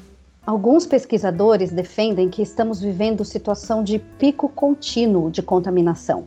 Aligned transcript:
Alguns 0.47 0.87
pesquisadores 0.87 1.73
defendem 1.73 2.29
que 2.29 2.43
estamos 2.43 2.79
vivendo 2.79 3.25
situação 3.25 3.83
de 3.83 3.99
pico 3.99 4.47
contínuo 4.47 5.31
de 5.31 5.41
contaminação. 5.41 6.27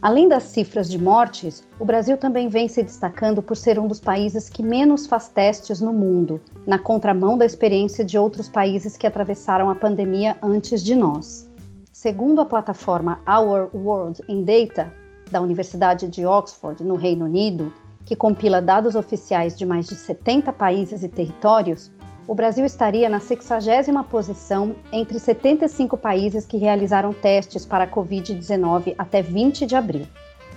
Além 0.00 0.26
das 0.26 0.44
cifras 0.44 0.88
de 0.88 0.98
mortes, 0.98 1.62
o 1.78 1.84
Brasil 1.84 2.16
também 2.16 2.48
vem 2.48 2.68
se 2.68 2.82
destacando 2.82 3.42
por 3.42 3.54
ser 3.54 3.78
um 3.78 3.86
dos 3.86 4.00
países 4.00 4.48
que 4.48 4.62
menos 4.62 5.06
faz 5.06 5.28
testes 5.28 5.78
no 5.78 5.92
mundo, 5.92 6.40
na 6.66 6.78
contramão 6.78 7.36
da 7.36 7.44
experiência 7.44 8.02
de 8.02 8.16
outros 8.16 8.48
países 8.48 8.96
que 8.96 9.06
atravessaram 9.06 9.68
a 9.68 9.74
pandemia 9.74 10.38
antes 10.42 10.82
de 10.82 10.94
nós. 10.94 11.46
Segundo 11.92 12.40
a 12.40 12.46
plataforma 12.46 13.20
Our 13.28 13.68
World 13.76 14.22
in 14.26 14.42
Data, 14.42 14.90
da 15.30 15.42
Universidade 15.42 16.08
de 16.08 16.24
Oxford, 16.24 16.82
no 16.82 16.94
Reino 16.94 17.26
Unido, 17.26 17.70
que 18.06 18.16
compila 18.16 18.62
dados 18.62 18.94
oficiais 18.94 19.54
de 19.54 19.66
mais 19.66 19.86
de 19.86 19.96
70 19.96 20.50
países 20.50 21.02
e 21.02 21.08
territórios, 21.08 21.92
o 22.30 22.34
Brasil 22.34 22.64
estaria 22.64 23.08
na 23.08 23.18
60 23.18 24.04
posição 24.04 24.76
entre 24.92 25.18
75 25.18 25.96
países 25.96 26.46
que 26.46 26.58
realizaram 26.58 27.12
testes 27.12 27.66
para 27.66 27.82
a 27.82 27.88
Covid-19 27.88 28.94
até 28.96 29.20
20 29.20 29.66
de 29.66 29.74
abril. 29.74 30.06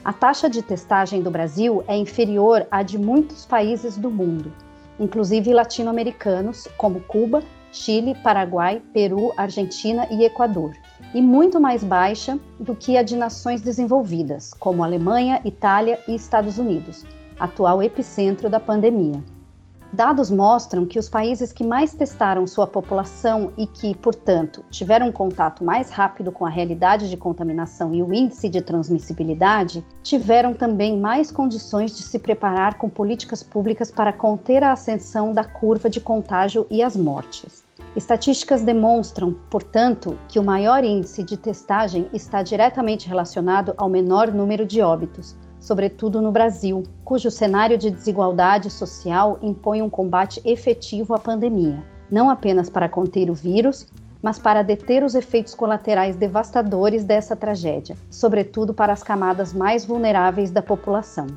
A 0.06 0.14
taxa 0.14 0.48
de 0.48 0.62
testagem 0.62 1.24
do 1.24 1.32
Brasil 1.32 1.84
é 1.88 1.98
inferior 1.98 2.68
à 2.70 2.84
de 2.84 3.00
muitos 3.00 3.44
países 3.44 3.98
do 3.98 4.12
mundo, 4.12 4.54
inclusive 5.00 5.52
latino-americanos, 5.52 6.68
como 6.78 7.00
Cuba, 7.00 7.42
Chile, 7.72 8.14
Paraguai, 8.22 8.80
Peru, 8.94 9.34
Argentina 9.36 10.08
e 10.12 10.24
Equador, 10.24 10.76
e 11.12 11.24
muito 11.24 11.60
mais 11.60 11.84
baixa 11.84 12.38
do 12.60 12.76
que 12.76 12.98
a 12.98 13.02
de 13.02 13.16
nações 13.16 13.64
desenvolvidas, 13.64 14.54
como 14.54 14.84
Alemanha, 14.84 15.42
Itália 15.44 16.00
e 16.08 16.14
Estados 16.14 16.60
Unidos, 16.60 17.04
atual 17.40 17.82
epicentro 17.82 18.48
da 18.48 18.60
pandemia. 18.60 19.33
Dados 19.94 20.32
mostram 20.32 20.88
que 20.88 20.98
os 20.98 21.08
países 21.08 21.54
que 21.54 21.64
mais 21.64 21.94
testaram 21.94 22.48
sua 22.48 22.66
população 22.66 23.54
e 23.56 23.68
que, 23.68 23.94
portanto, 23.94 24.66
tiveram 24.72 25.10
um 25.10 25.12
contato 25.12 25.64
mais 25.64 25.92
rápido 25.92 26.32
com 26.32 26.48
a 26.48 26.50
realidade 26.50 27.08
de 27.12 27.16
contaminação 27.16 27.94
e 27.94 28.02
o 28.02 28.12
índice 28.12 28.50
de 28.50 28.60
transmissibilidade, 28.60 29.86
tiveram 30.02 30.56
também 30.56 31.00
mais 31.00 31.30
condições 31.30 31.96
de 31.96 32.02
se 32.02 32.18
preparar 32.18 32.80
com 32.80 32.90
políticas 32.90 33.44
públicas 33.44 33.92
para 33.92 34.12
conter 34.12 34.64
a 34.64 34.72
ascensão 34.72 35.32
da 35.32 35.44
curva 35.44 35.92
de 35.92 36.02
contágio 36.02 36.66
e 36.72 36.82
as 36.82 36.98
mortes. 36.98 37.64
Estatísticas 37.96 38.64
demonstram, 38.64 39.36
portanto, 39.48 40.18
que 40.28 40.40
o 40.40 40.44
maior 40.44 40.84
índice 40.84 41.22
de 41.22 41.38
testagem 41.38 42.10
está 42.12 42.42
diretamente 42.42 43.08
relacionado 43.08 43.76
ao 43.78 43.88
menor 43.88 44.34
número 44.34 44.66
de 44.66 44.82
óbitos, 44.82 45.36
sobretudo 45.64 46.22
no 46.22 46.30
Brasil, 46.30 46.84
cujo 47.06 47.32
cenário 47.32 47.78
de 47.78 47.90
desigualdade 47.90 48.70
social 48.70 49.40
impõe 49.42 49.82
um 49.82 49.90
combate 49.90 50.42
efetivo 50.44 51.14
à 51.14 51.20
pandemia, 51.20 51.82
não 52.12 52.30
apenas 52.30 52.70
para 52.70 52.90
conter 52.90 53.30
o 53.30 53.34
vírus, 53.34 53.88
mas 54.22 54.38
para 54.38 54.62
deter 54.62 55.06
os 55.06 55.16
efeitos 55.16 55.56
colaterais 55.56 56.18
devastadores 56.18 57.06
dessa 57.06 57.34
tragédia, 57.34 57.96
sobretudo 58.12 58.74
para 58.74 58.92
as 58.92 59.04
camadas 59.04 59.54
mais 59.54 59.86
vulneráveis 59.86 60.52
da 60.52 60.62
população. 60.62 61.28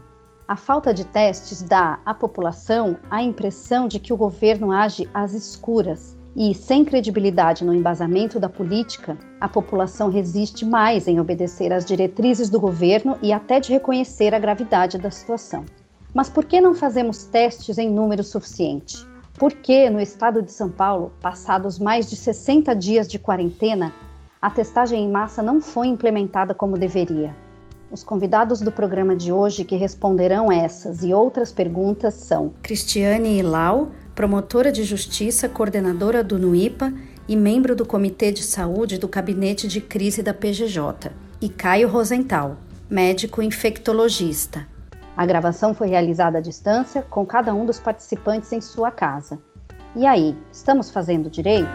A 0.48 0.56
falta 0.56 0.92
de 0.92 1.04
testes 1.04 1.62
dá 1.62 2.00
à 2.04 2.12
população 2.12 2.96
a 3.08 3.22
impressão 3.22 3.86
de 3.86 4.00
que 4.00 4.12
o 4.12 4.16
governo 4.16 4.72
age 4.72 5.08
às 5.14 5.34
escuras 5.34 6.15
e, 6.36 6.54
sem 6.54 6.84
credibilidade 6.84 7.64
no 7.64 7.74
embasamento 7.74 8.38
da 8.38 8.48
política, 8.48 9.16
a 9.40 9.48
população 9.48 10.10
resiste 10.10 10.66
mais 10.66 11.08
em 11.08 11.18
obedecer 11.18 11.72
às 11.72 11.84
diretrizes 11.84 12.50
do 12.50 12.60
governo 12.60 13.16
e 13.22 13.32
até 13.32 13.58
de 13.58 13.72
reconhecer 13.72 14.34
a 14.34 14.38
gravidade 14.38 14.98
da 14.98 15.10
situação. 15.10 15.64
Mas 16.12 16.28
por 16.28 16.44
que 16.44 16.60
não 16.60 16.74
fazemos 16.74 17.24
testes 17.24 17.78
em 17.78 17.90
número 17.90 18.22
suficiente? 18.22 19.06
Por 19.38 19.52
que, 19.52 19.88
no 19.88 20.00
estado 20.00 20.42
de 20.42 20.52
São 20.52 20.70
Paulo, 20.70 21.12
passados 21.20 21.78
mais 21.78 22.08
de 22.08 22.16
60 22.16 22.74
dias 22.74 23.08
de 23.08 23.18
quarentena, 23.18 23.92
a 24.40 24.50
testagem 24.50 25.04
em 25.04 25.10
massa 25.10 25.42
não 25.42 25.60
foi 25.60 25.86
implementada 25.86 26.54
como 26.54 26.78
deveria? 26.78 27.34
Os 27.90 28.02
convidados 28.02 28.60
do 28.60 28.72
programa 28.72 29.14
de 29.14 29.32
hoje 29.32 29.64
que 29.64 29.76
responderão 29.76 30.50
essas 30.50 31.04
e 31.04 31.14
outras 31.14 31.52
perguntas 31.52 32.14
são 32.14 32.52
Cristiane 32.62 33.38
Ilau, 33.38 33.90
promotora 34.16 34.72
de 34.72 34.82
justiça, 34.82 35.46
coordenadora 35.46 36.24
do 36.24 36.38
NUIPA 36.38 36.90
e 37.28 37.36
membro 37.36 37.76
do 37.76 37.84
Comitê 37.84 38.32
de 38.32 38.42
Saúde 38.42 38.96
do 38.96 39.06
Gabinete 39.08 39.68
de 39.68 39.78
Crise 39.78 40.22
da 40.22 40.32
PGJ, 40.32 41.12
e 41.38 41.50
Caio 41.50 41.86
Rosenthal, 41.86 42.56
médico 42.88 43.42
infectologista. 43.42 44.66
A 45.14 45.26
gravação 45.26 45.74
foi 45.74 45.88
realizada 45.88 46.38
à 46.38 46.40
distância, 46.40 47.02
com 47.02 47.26
cada 47.26 47.52
um 47.52 47.66
dos 47.66 47.78
participantes 47.78 48.50
em 48.52 48.60
sua 48.62 48.90
casa. 48.90 49.38
E 49.94 50.06
aí, 50.06 50.34
estamos 50.50 50.90
fazendo 50.90 51.28
direito? 51.28 51.68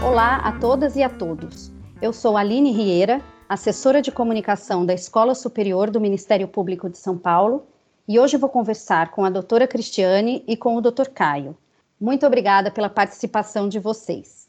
Olá 0.00 0.36
a 0.36 0.52
todas 0.52 0.94
e 0.94 1.02
a 1.02 1.08
todos. 1.08 1.72
Eu 2.00 2.12
sou 2.12 2.36
Aline 2.36 2.70
Rieira, 2.70 3.20
assessora 3.52 4.00
de 4.00 4.10
comunicação 4.10 4.86
da 4.86 4.94
Escola 4.94 5.34
Superior 5.34 5.90
do 5.90 6.00
Ministério 6.00 6.48
Público 6.48 6.88
de 6.88 6.96
São 6.96 7.18
Paulo, 7.18 7.66
e 8.08 8.18
hoje 8.18 8.38
vou 8.38 8.48
conversar 8.48 9.10
com 9.10 9.26
a 9.26 9.30
doutora 9.30 9.66
Cristiane 9.66 10.42
e 10.48 10.56
com 10.56 10.74
o 10.74 10.80
doutor 10.80 11.08
Caio. 11.08 11.54
Muito 12.00 12.26
obrigada 12.26 12.70
pela 12.70 12.88
participação 12.88 13.68
de 13.68 13.78
vocês. 13.78 14.48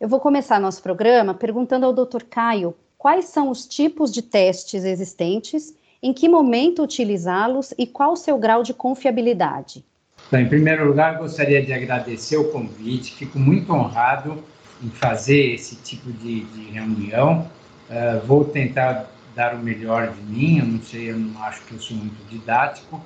Eu 0.00 0.08
vou 0.08 0.20
começar 0.20 0.60
nosso 0.60 0.80
programa 0.84 1.34
perguntando 1.34 1.84
ao 1.84 1.92
doutor 1.92 2.22
Caio 2.22 2.76
quais 2.96 3.24
são 3.24 3.50
os 3.50 3.66
tipos 3.66 4.12
de 4.12 4.22
testes 4.22 4.84
existentes, 4.84 5.74
em 6.00 6.12
que 6.12 6.28
momento 6.28 6.80
utilizá-los 6.80 7.74
e 7.76 7.88
qual 7.88 8.12
o 8.12 8.16
seu 8.16 8.38
grau 8.38 8.62
de 8.62 8.72
confiabilidade. 8.72 9.84
Então, 10.28 10.38
em 10.38 10.48
primeiro 10.48 10.86
lugar, 10.86 11.18
gostaria 11.18 11.60
de 11.60 11.72
agradecer 11.72 12.36
o 12.36 12.52
convite, 12.52 13.16
fico 13.16 13.36
muito 13.36 13.72
honrado 13.72 14.44
em 14.80 14.90
fazer 14.90 15.54
esse 15.54 15.74
tipo 15.74 16.12
de, 16.12 16.44
de 16.44 16.70
reunião 16.70 17.50
Uh, 17.90 18.26
vou 18.26 18.44
tentar 18.44 19.10
dar 19.34 19.54
o 19.54 19.58
melhor 19.58 20.12
de 20.12 20.22
mim, 20.22 20.58
eu 20.58 20.66
não 20.66 20.82
sei, 20.82 21.10
eu 21.10 21.18
não 21.18 21.42
acho 21.42 21.62
que 21.62 21.74
eu 21.74 21.80
sou 21.80 21.96
muito 21.96 22.28
didático. 22.30 23.04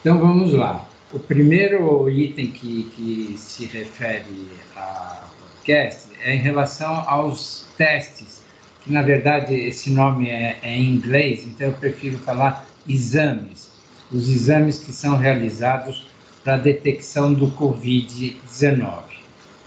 Então 0.00 0.18
vamos 0.18 0.52
lá. 0.52 0.86
O 1.12 1.18
primeiro 1.18 2.08
item 2.08 2.52
que, 2.52 2.84
que 2.94 3.34
se 3.36 3.66
refere 3.66 4.48
a 4.76 5.24
podcast 5.60 6.08
é 6.22 6.34
em 6.34 6.38
relação 6.38 7.04
aos 7.08 7.66
testes, 7.76 8.42
que 8.82 8.92
na 8.92 9.02
verdade 9.02 9.54
esse 9.54 9.90
nome 9.90 10.28
é, 10.28 10.58
é 10.62 10.76
em 10.76 10.94
inglês, 10.94 11.44
então 11.44 11.68
eu 11.68 11.72
prefiro 11.74 12.18
falar 12.18 12.66
exames. 12.88 13.70
Os 14.12 14.28
exames 14.28 14.78
que 14.78 14.92
são 14.92 15.16
realizados 15.16 16.06
para 16.42 16.54
a 16.54 16.58
detecção 16.58 17.34
do 17.34 17.50
Covid-19 17.52 19.09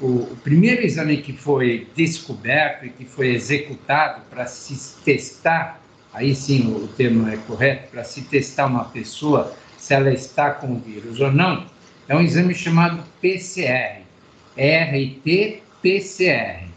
o, 0.02 0.36
primeiro 0.44 0.84
exame 0.84 1.18
que 1.18 1.34
foi 1.34 1.88
descoberto 1.96 2.86
e 2.86 2.90
que 2.90 3.06
foi 3.06 3.34
executado 3.34 4.22
para 4.30 4.46
se 4.46 5.02
testar, 5.04 5.82
aí 6.14 6.36
sim 6.36 6.74
o 6.74 6.88
termo 6.88 7.28
é 7.28 7.38
correto, 7.38 7.92
para 7.92 8.04
se 8.04 8.24
testar 8.24 8.66
uma 8.66 8.86
pessoa 8.86 9.56
se 9.78 9.94
ela 9.94 10.12
está 10.12 10.52
com 10.52 10.74
o 10.74 10.80
vírus 10.80 11.20
ou 11.20 11.32
não, 11.32 11.66
é 12.08 12.16
um 12.16 12.22
exame 12.22 12.56
chamado 12.56 13.04
PCR, 13.22 14.02
RT-PCR, 14.58 16.68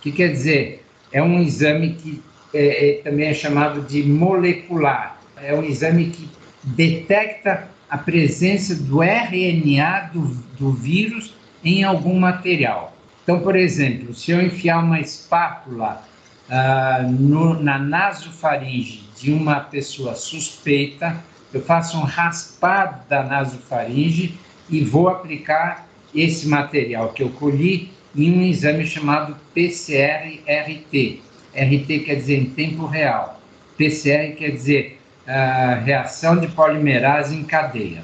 que 0.00 0.12
quer 0.12 0.32
dizer, 0.32 0.84
é 1.12 1.22
um 1.22 1.40
exame 1.40 1.94
que 1.94 2.22
é, 2.52 2.90
é, 2.90 2.92
também 3.02 3.28
é 3.28 3.34
chamado 3.34 3.82
de 3.82 4.02
molecular, 4.02 5.20
é 5.36 5.54
um 5.54 5.64
exame 5.64 6.10
que 6.10 6.28
detecta 6.62 7.68
a 7.88 7.96
presença 7.96 8.74
do 8.74 9.02
RNA 9.02 10.10
do, 10.12 10.26
do 10.58 10.72
vírus 10.72 11.37
em 11.64 11.84
algum 11.84 12.18
material. 12.18 12.94
Então, 13.22 13.40
por 13.40 13.56
exemplo, 13.56 14.14
se 14.14 14.30
eu 14.30 14.40
enfiar 14.40 14.82
uma 14.82 15.00
espátula 15.00 16.02
ah, 16.48 17.04
no, 17.08 17.62
na 17.62 17.78
nasofaringe 17.78 19.04
de 19.20 19.32
uma 19.32 19.60
pessoa 19.60 20.14
suspeita, 20.14 21.22
eu 21.52 21.62
faço 21.62 21.98
um 21.98 22.04
raspado 22.04 23.06
da 23.08 23.22
nasofaringe 23.22 24.38
e 24.70 24.82
vou 24.82 25.08
aplicar 25.08 25.86
esse 26.14 26.48
material 26.48 27.10
que 27.10 27.22
eu 27.22 27.30
colhi 27.30 27.92
em 28.16 28.32
um 28.32 28.42
exame 28.42 28.86
chamado 28.86 29.36
PCR-RT. 29.54 31.22
RT 31.54 31.98
quer 32.04 32.14
dizer 32.14 32.38
em 32.38 32.46
tempo 32.46 32.86
real. 32.86 33.40
PCR 33.76 34.34
quer 34.36 34.52
dizer 34.52 34.98
ah, 35.26 35.82
reação 35.84 36.38
de 36.38 36.48
polimerase 36.48 37.36
em 37.36 37.44
cadeia. 37.44 38.02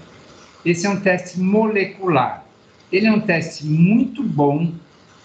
Esse 0.65 0.87
é 0.87 0.91
um 0.91 1.01
teste 1.01 1.41
molecular. 1.41 2.44
Ele 2.95 3.09
é 3.09 3.13
um 3.13 3.19
teste 3.19 3.67
muito 3.67 4.23
bom, 4.23 4.73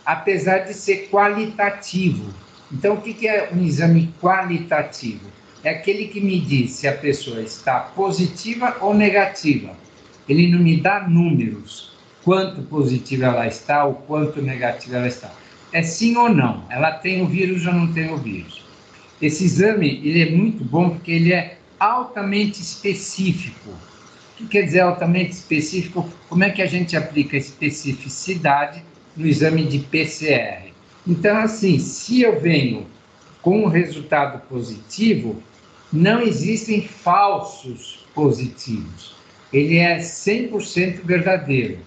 apesar 0.03 0.65
de 0.65 0.73
ser 0.73 1.07
qualitativo. 1.11 2.33
Então, 2.71 2.95
o 2.95 3.01
que 3.01 3.27
é 3.27 3.51
um 3.53 3.63
exame 3.63 4.11
qualitativo? 4.19 5.29
É 5.63 5.69
aquele 5.69 6.07
que 6.07 6.19
me 6.19 6.39
diz 6.39 6.71
se 6.71 6.87
a 6.87 6.97
pessoa 6.97 7.41
está 7.41 7.81
positiva 7.81 8.75
ou 8.81 8.95
negativa. 8.95 9.69
Ele 10.27 10.47
não 10.47 10.57
me 10.57 10.77
dá 10.81 11.07
números, 11.07 11.95
quanto 12.23 12.63
positiva 12.63 13.27
ela 13.27 13.45
está 13.45 13.85
ou 13.85 13.93
quanto 13.93 14.41
negativa 14.41 14.97
ela 14.97 15.07
está. 15.07 15.31
É 15.71 15.83
sim 15.83 16.17
ou 16.17 16.27
não, 16.27 16.63
ela 16.71 16.93
tem 16.93 17.21
o 17.21 17.27
vírus 17.27 17.67
ou 17.67 17.73
não 17.73 17.93
tem 17.93 18.11
o 18.11 18.17
vírus. 18.17 18.65
Esse 19.21 19.45
exame 19.45 20.01
ele 20.03 20.23
é 20.23 20.31
muito 20.31 20.63
bom 20.63 20.89
porque 20.89 21.11
ele 21.11 21.33
é 21.33 21.59
altamente 21.79 22.63
específico. 22.63 23.69
Que 24.39 24.47
quer 24.47 24.61
dizer 24.61 24.79
altamente 24.79 25.31
específico? 25.31 26.09
Como 26.29 26.45
é 26.45 26.49
que 26.49 26.61
a 26.61 26.65
gente 26.65 26.95
aplica 26.95 27.35
especificidade 27.35 28.81
no 29.13 29.27
exame 29.27 29.65
de 29.65 29.79
PCR? 29.79 30.71
Então, 31.05 31.35
assim, 31.39 31.77
se 31.77 32.21
eu 32.21 32.39
venho 32.39 32.87
com 33.41 33.65
um 33.65 33.67
resultado 33.67 34.39
positivo, 34.47 35.43
não 35.91 36.21
existem 36.21 36.87
falsos 36.87 38.05
positivos. 38.15 39.13
Ele 39.51 39.75
é 39.77 39.97
100% 39.97 41.03
verdadeiro. 41.03 41.79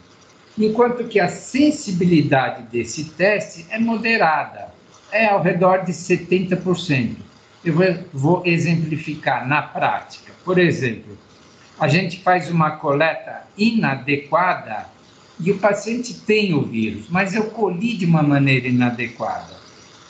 Enquanto 0.58 1.08
que 1.08 1.18
a 1.18 1.28
sensibilidade 1.28 2.64
desse 2.64 3.04
teste 3.04 3.64
é 3.70 3.78
moderada, 3.78 4.68
é 5.10 5.24
ao 5.24 5.40
redor 5.40 5.86
de 5.86 5.92
70%. 5.92 7.16
Eu 7.64 7.74
vou 8.12 8.42
exemplificar 8.44 9.48
na 9.48 9.62
prática. 9.62 10.32
Por 10.44 10.58
exemplo, 10.58 11.16
a 11.82 11.88
gente 11.88 12.20
faz 12.20 12.48
uma 12.48 12.70
coleta 12.70 13.42
inadequada 13.58 14.86
e 15.40 15.50
o 15.50 15.58
paciente 15.58 16.14
tem 16.14 16.54
o 16.54 16.62
vírus, 16.62 17.06
mas 17.08 17.34
eu 17.34 17.50
colhi 17.50 17.96
de 17.96 18.06
uma 18.06 18.22
maneira 18.22 18.68
inadequada. 18.68 19.56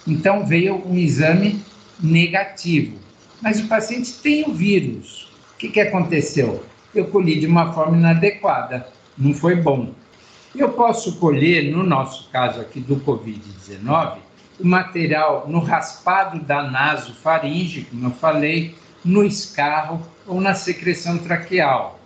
Então 0.07 0.45
veio 0.45 0.87
um 0.87 0.99
exame 0.99 1.65
negativo, 1.99 2.99
mas 3.41 3.59
o 3.59 3.69
paciente 3.69 4.13
tem 4.23 4.47
o 4.47 4.53
vírus. 4.53 5.33
O 5.55 5.57
que, 5.57 5.71
que 5.71 5.81
aconteceu? 5.81 6.63
Eu 6.95 7.07
colhi 7.07 7.41
de 7.41 7.47
uma 7.47 7.73
forma 7.73 7.97
inadequada, 7.97 8.87
não 9.17 9.33
foi 9.33 9.55
bom. 9.55 9.95
Eu 10.55 10.73
posso 10.73 11.17
colher, 11.17 11.73
no 11.73 11.83
nosso 11.83 12.29
caso 12.29 12.61
aqui 12.61 12.81
do 12.81 12.97
Covid-19, 12.97 14.19
o 14.61 14.67
material 14.67 15.47
no 15.49 15.61
raspado 15.61 16.39
da 16.41 16.65
nasofaringe, 16.65 17.87
como 17.91 18.09
eu 18.09 18.11
falei, 18.11 18.75
no 19.05 19.25
escarro 19.25 20.01
ou 20.27 20.41
na 20.41 20.55
secreção 20.55 21.19
traqueal. 21.19 21.99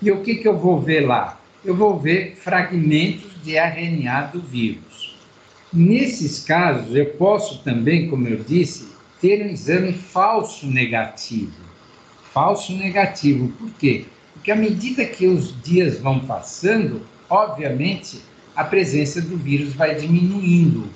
E 0.00 0.10
o 0.10 0.22
que, 0.22 0.36
que 0.36 0.48
eu 0.48 0.56
vou 0.56 0.80
ver 0.80 1.06
lá? 1.06 1.40
Eu 1.64 1.74
vou 1.74 1.98
ver 1.98 2.36
fragmentos 2.36 3.30
de 3.42 3.56
RNA 3.56 4.30
do 4.32 4.40
vírus. 4.40 5.16
Nesses 5.72 6.44
casos, 6.44 6.94
eu 6.94 7.06
posso 7.14 7.62
também, 7.62 8.08
como 8.08 8.28
eu 8.28 8.38
disse, 8.38 8.88
ter 9.20 9.44
um 9.44 9.50
exame 9.50 9.92
falso 9.92 10.66
negativo. 10.66 11.52
Falso 12.32 12.72
negativo, 12.72 13.48
por 13.48 13.70
quê? 13.72 14.04
Porque 14.34 14.50
à 14.50 14.56
medida 14.56 15.04
que 15.04 15.26
os 15.26 15.60
dias 15.62 15.98
vão 15.98 16.20
passando, 16.20 17.02
obviamente, 17.28 18.20
a 18.54 18.64
presença 18.64 19.20
do 19.20 19.36
vírus 19.36 19.74
vai 19.74 19.94
diminuindo. 19.94 20.88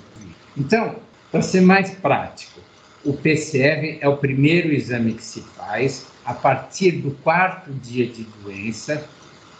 Então, 0.55 0.95
para 1.31 1.41
ser 1.41 1.61
mais 1.61 1.91
prático, 1.91 2.59
o 3.03 3.13
PCR 3.13 3.97
é 3.99 4.07
o 4.07 4.17
primeiro 4.17 4.71
exame 4.71 5.13
que 5.13 5.23
se 5.23 5.41
faz 5.41 6.07
a 6.23 6.33
partir 6.33 6.91
do 6.91 7.11
quarto 7.23 7.71
dia 7.73 8.05
de 8.05 8.23
doença. 8.43 9.03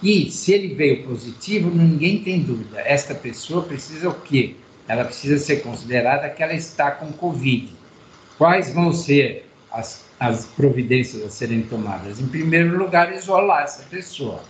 E 0.02 0.30
se 0.32 0.54
ele 0.54 0.76
veio 0.76 1.04
positivo, 1.04 1.70
ninguém 1.70 2.24
tem 2.24 2.42
dúvida. 2.42 2.82
Esta 2.82 3.16
pessoa 3.16 3.64
precisa 3.64 4.10
o 4.10 4.22
quê? 4.22 4.56
Ela 4.88 5.06
precisa 5.06 5.38
ser 5.38 5.58
considerada 5.62 6.30
que 6.30 6.44
ela 6.44 6.54
está 6.54 6.92
com 6.92 7.12
Covid. 7.14 7.72
Quais 8.38 8.74
vão 8.74 8.94
ser 8.94 9.46
as, 9.72 10.06
as 10.20 10.46
providências 10.46 11.24
a 11.24 11.30
serem 11.30 11.64
tomadas? 11.64 12.20
Em 12.20 12.28
primeiro 12.28 12.78
lugar, 12.78 13.14
isolar 13.14 13.64
essa 13.64 13.84
pessoa. 13.84 14.44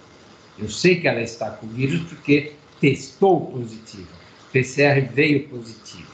Eu 0.57 0.69
sei 0.69 0.99
que 0.99 1.07
ela 1.07 1.21
está 1.21 1.49
com 1.51 1.67
vírus 1.67 2.01
porque 2.03 2.53
testou 2.79 3.47
positivo. 3.47 4.07
PCR 4.51 5.01
veio 5.13 5.47
positivo. 5.47 6.10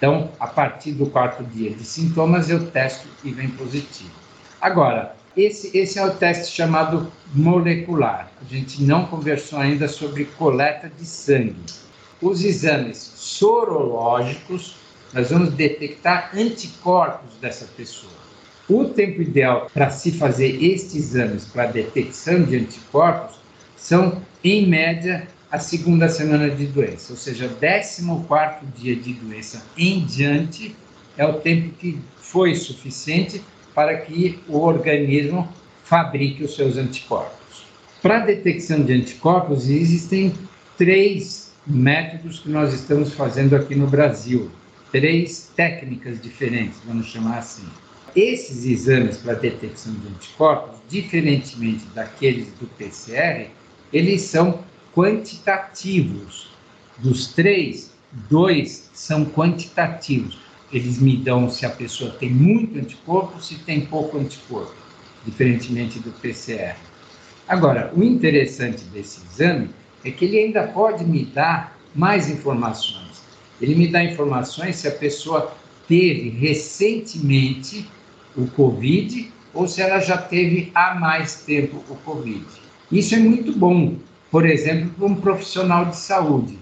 Então, 0.00 0.30
a 0.40 0.46
partir 0.46 0.92
do 0.92 1.04
quarto 1.04 1.44
dia 1.44 1.68
de 1.68 1.84
sintomas, 1.84 2.48
eu 2.48 2.70
testo 2.70 3.06
e 3.22 3.30
vem 3.32 3.50
positivo. 3.50 4.10
Agora, 4.58 5.14
esse, 5.36 5.76
esse 5.76 5.98
é 5.98 6.06
o 6.06 6.14
teste 6.14 6.56
chamado 6.56 7.12
molecular. 7.34 8.30
A 8.40 8.44
gente 8.50 8.82
não 8.82 9.04
conversou 9.04 9.58
ainda 9.58 9.86
sobre 9.88 10.24
coleta 10.24 10.90
de 10.98 11.04
sangue. 11.04 11.54
Os 12.18 12.42
exames 12.42 12.96
sorológicos, 12.96 14.74
nós 15.12 15.30
vamos 15.30 15.52
detectar 15.52 16.30
anticorpos 16.34 17.34
dessa 17.38 17.66
pessoa. 17.76 18.12
O 18.70 18.86
tempo 18.86 19.20
ideal 19.20 19.68
para 19.74 19.90
se 19.90 20.12
fazer 20.12 20.64
estes 20.64 20.94
exames 20.94 21.44
para 21.44 21.66
detecção 21.66 22.42
de 22.42 22.56
anticorpos 22.56 23.36
são, 23.76 24.22
em 24.42 24.66
média, 24.66 25.28
a 25.50 25.58
segunda 25.58 26.08
semana 26.08 26.48
de 26.48 26.66
doença, 26.66 27.12
ou 27.12 27.16
seja, 27.16 27.48
14 27.48 28.02
dia 28.76 28.94
de 28.94 29.14
doença 29.14 29.64
em 29.76 30.04
diante 30.04 30.76
é 31.16 31.26
o 31.26 31.40
tempo 31.40 31.74
que 31.76 31.98
foi 32.16 32.54
suficiente 32.54 33.42
para 33.74 33.96
que 33.98 34.38
o 34.46 34.58
organismo 34.58 35.48
fabrique 35.82 36.44
os 36.44 36.54
seus 36.54 36.76
anticorpos. 36.76 37.64
Para 38.00 38.22
a 38.22 38.26
detecção 38.26 38.82
de 38.82 38.92
anticorpos, 38.92 39.68
existem 39.68 40.32
três 40.78 41.52
métodos 41.66 42.38
que 42.38 42.48
nós 42.48 42.72
estamos 42.72 43.12
fazendo 43.12 43.56
aqui 43.56 43.74
no 43.74 43.88
Brasil, 43.88 44.50
três 44.92 45.50
técnicas 45.56 46.20
diferentes, 46.20 46.80
vamos 46.86 47.06
chamar 47.06 47.38
assim. 47.38 47.66
Esses 48.14 48.64
exames 48.64 49.18
para 49.18 49.34
detecção 49.34 49.92
de 49.94 50.08
anticorpos, 50.08 50.78
diferentemente 50.88 51.84
daqueles 51.94 52.46
do 52.60 52.66
PCR, 52.76 53.50
eles 53.92 54.22
são 54.22 54.60
quantitativos. 54.94 56.50
Dos 56.98 57.28
três, 57.28 57.92
dois 58.28 58.90
são 58.92 59.24
quantitativos. 59.24 60.38
Eles 60.72 60.98
me 60.98 61.16
dão 61.16 61.50
se 61.50 61.66
a 61.66 61.70
pessoa 61.70 62.10
tem 62.12 62.30
muito 62.30 62.78
anticorpo, 62.78 63.42
se 63.42 63.56
tem 63.56 63.86
pouco 63.86 64.18
anticorpo, 64.18 64.74
diferentemente 65.24 65.98
do 65.98 66.10
PCR. 66.12 66.76
Agora, 67.48 67.92
o 67.96 68.04
interessante 68.04 68.84
desse 68.84 69.20
exame 69.32 69.70
é 70.04 70.10
que 70.10 70.24
ele 70.24 70.38
ainda 70.38 70.68
pode 70.68 71.04
me 71.04 71.24
dar 71.24 71.76
mais 71.94 72.30
informações. 72.30 73.22
Ele 73.60 73.74
me 73.74 73.88
dá 73.88 74.04
informações 74.04 74.76
se 74.76 74.86
a 74.86 74.92
pessoa 74.92 75.52
teve 75.88 76.30
recentemente 76.30 77.88
o 78.36 78.46
Covid 78.46 79.32
ou 79.52 79.66
se 79.66 79.82
ela 79.82 79.98
já 79.98 80.16
teve 80.16 80.70
há 80.74 80.94
mais 80.94 81.42
tempo 81.42 81.82
o 81.88 81.96
Covid. 81.96 82.46
Isso 82.92 83.14
é 83.14 83.18
muito 83.18 83.52
bom, 83.52 83.96
por 84.30 84.46
exemplo, 84.46 84.90
para 84.90 85.06
um 85.06 85.14
profissional 85.14 85.86
de 85.86 85.96
saúde. 85.96 86.58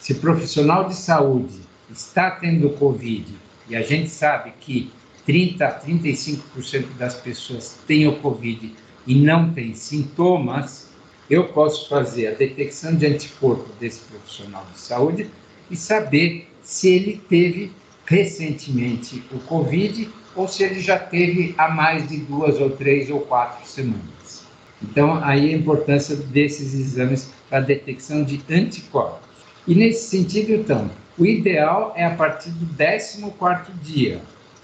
Se 0.00 0.14
profissional 0.14 0.88
de 0.88 0.96
saúde 0.96 1.60
está 1.90 2.32
tendo 2.32 2.70
Covid 2.70 3.32
e 3.68 3.76
a 3.76 3.82
gente 3.82 4.10
sabe 4.10 4.52
que 4.60 4.90
30 5.24 5.64
a 5.64 5.80
35% 5.80 6.96
das 6.98 7.14
pessoas 7.14 7.78
têm 7.86 8.08
o 8.08 8.16
Covid 8.16 8.74
e 9.06 9.14
não 9.14 9.52
têm 9.52 9.74
sintomas, 9.74 10.90
eu 11.30 11.48
posso 11.48 11.88
fazer 11.88 12.28
a 12.28 12.34
detecção 12.34 12.96
de 12.96 13.06
anticorpo 13.06 13.68
desse 13.78 14.00
profissional 14.00 14.66
de 14.72 14.80
saúde 14.80 15.30
e 15.70 15.76
saber 15.76 16.48
se 16.62 16.88
ele 16.88 17.22
teve 17.28 17.72
recentemente 18.04 19.22
o 19.32 19.38
Covid 19.38 20.10
ou 20.34 20.48
se 20.48 20.64
ele 20.64 20.80
já 20.80 20.98
teve 20.98 21.54
há 21.56 21.68
mais 21.68 22.08
de 22.08 22.16
duas 22.18 22.60
ou 22.60 22.70
três 22.70 23.08
ou 23.10 23.20
quatro 23.20 23.66
semanas. 23.66 24.11
Então, 24.82 25.22
aí 25.22 25.52
a 25.52 25.56
importância 25.56 26.16
desses 26.16 26.74
exames 26.74 27.30
para 27.48 27.58
a 27.58 27.62
detecção 27.62 28.24
de 28.24 28.40
anticorpos. 28.50 29.28
E 29.66 29.74
nesse 29.74 30.08
sentido, 30.08 30.52
então, 30.52 30.90
o 31.16 31.24
ideal 31.24 31.92
é 31.96 32.04
a 32.04 32.14
partir 32.14 32.50
do 32.50 32.66
14º 32.74 33.66
dia. 33.82 34.20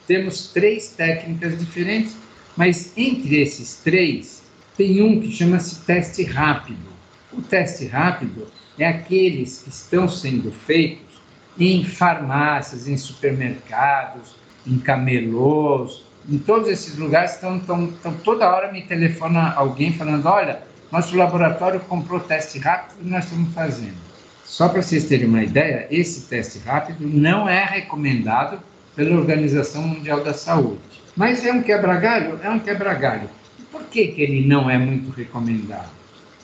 Temos 0.07 0.49
três 0.49 0.89
técnicas 0.89 1.59
diferentes, 1.59 2.17
mas 2.57 2.93
entre 2.97 3.41
esses 3.41 3.77
três, 3.77 4.43
tem 4.77 5.03
um 5.03 5.21
que 5.21 5.31
chama-se 5.31 5.85
teste 5.85 6.25
rápido. 6.25 6.89
O 7.33 7.43
teste 7.43 7.87
rápido 7.87 8.49
é 8.79 8.87
aqueles 8.87 9.63
que 9.63 9.69
estão 9.69 10.09
sendo 10.09 10.51
feitos 10.51 11.21
em 11.59 11.85
farmácias, 11.85 12.89
em 12.89 12.97
supermercados, 12.97 14.37
em 14.67 14.79
camelôs, 14.79 16.05
em 16.29 16.39
todos 16.39 16.69
esses 16.69 16.97
lugares 16.97 17.35
estão, 17.35 17.57
estão, 17.57 17.87
estão 17.87 18.15
toda 18.15 18.49
hora 18.49 18.71
me 18.73 18.83
telefona 18.83 19.53
alguém 19.55 19.93
falando, 19.93 20.27
olha, 20.27 20.63
nosso 20.93 21.17
laboratório 21.17 21.81
comprou 21.81 22.21
teste 22.21 22.59
rápido 22.59 22.99
e 23.03 23.09
nós 23.09 23.25
estamos 23.25 23.53
fazendo. 23.55 23.97
Só 24.45 24.69
para 24.69 24.83
vocês 24.83 25.05
terem 25.05 25.27
uma 25.27 25.43
ideia, 25.43 25.87
esse 25.91 26.23
teste 26.23 26.59
rápido 26.59 27.07
não 27.07 27.49
é 27.49 27.65
recomendado 27.65 28.61
pela 28.95 29.17
Organização 29.17 29.83
Mundial 29.83 30.25
da 30.25 30.35
Saúde. 30.35 30.81
Mas 31.17 31.45
é 31.45 31.53
um 31.53 31.63
quebra-galho? 31.63 32.39
É 32.43 32.51
um 32.51 32.59
quebra-galho. 32.59 33.29
Por 33.71 33.85
que, 33.85 34.09
que 34.09 34.23
ele 34.23 34.47
não 34.47 34.71
é 34.71 34.79
muito 34.79 35.11
recomendado? 35.11 35.99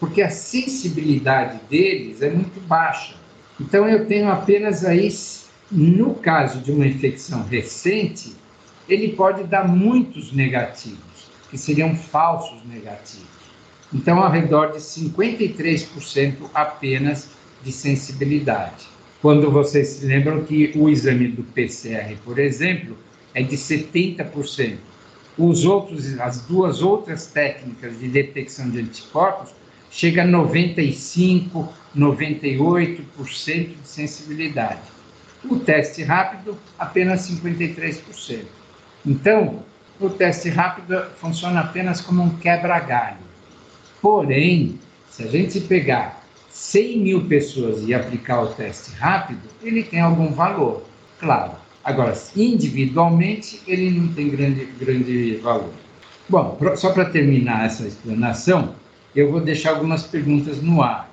porque 0.04 0.20
a 0.20 0.28
sensibilidade 0.28 1.58
deles 1.70 2.20
é 2.20 2.28
muito 2.28 2.60
baixa. 2.66 3.14
Então, 3.58 3.88
eu 3.88 4.06
tenho 4.06 4.30
apenas 4.30 4.84
aí, 4.84 5.08
no 5.70 6.14
caso 6.14 6.60
de 6.60 6.70
uma 6.72 6.86
infecção 6.86 7.42
recente, 7.44 8.34
ele 8.88 9.12
pode 9.12 9.44
dar 9.44 9.66
muitos 9.66 10.32
negativos, 10.32 11.30
que 11.50 11.58
seriam 11.58 11.94
falsos 11.94 12.64
negativos. 12.64 13.28
Então, 13.92 14.20
ao 14.20 14.30
redor 14.30 14.72
de 14.72 14.78
53% 14.78 16.50
apenas 16.52 17.30
de 17.62 17.70
sensibilidade. 17.72 18.88
Quando 19.22 19.50
vocês 19.50 19.88
se 19.88 20.06
lembram 20.06 20.44
que 20.44 20.72
o 20.76 20.88
exame 20.88 21.28
do 21.28 21.42
PCR, 21.42 22.16
por 22.24 22.38
exemplo, 22.38 22.96
é 23.32 23.42
de 23.42 23.56
70%. 23.56 24.76
Os 25.38 25.64
outros, 25.64 26.18
as 26.20 26.42
duas 26.42 26.82
outras 26.82 27.26
técnicas 27.26 27.98
de 27.98 28.08
detecção 28.08 28.68
de 28.70 28.80
anticorpos 28.80 29.50
chega 29.90 30.22
a 30.22 30.26
95, 30.26 31.72
98% 31.96 33.76
de 33.82 33.88
sensibilidade. 33.88 34.82
O 35.48 35.56
teste 35.56 36.02
rápido, 36.02 36.58
apenas 36.78 37.28
53%. 37.28 38.44
Então, 39.06 39.62
o 40.00 40.08
teste 40.08 40.48
rápido 40.48 41.04
funciona 41.16 41.60
apenas 41.60 42.00
como 42.00 42.22
um 42.22 42.30
quebra-galho. 42.30 43.18
Porém, 44.00 44.78
se 45.10 45.22
a 45.22 45.26
gente 45.26 45.60
pegar 45.60 46.24
100 46.50 46.98
mil 46.98 47.24
pessoas 47.26 47.82
e 47.86 47.92
aplicar 47.92 48.42
o 48.42 48.46
teste 48.48 48.92
rápido, 48.92 49.42
ele 49.62 49.82
tem 49.82 50.00
algum 50.00 50.32
valor, 50.32 50.84
claro. 51.18 51.52
Agora, 51.84 52.16
individualmente, 52.34 53.60
ele 53.66 53.90
não 53.90 54.08
tem 54.08 54.30
grande, 54.30 54.64
grande 54.78 55.36
valor. 55.36 55.72
Bom, 56.28 56.58
só 56.76 56.92
para 56.92 57.04
terminar 57.04 57.66
essa 57.66 57.86
explanação, 57.86 58.74
eu 59.14 59.30
vou 59.30 59.40
deixar 59.40 59.70
algumas 59.70 60.04
perguntas 60.04 60.62
no 60.62 60.82
ar, 60.82 61.10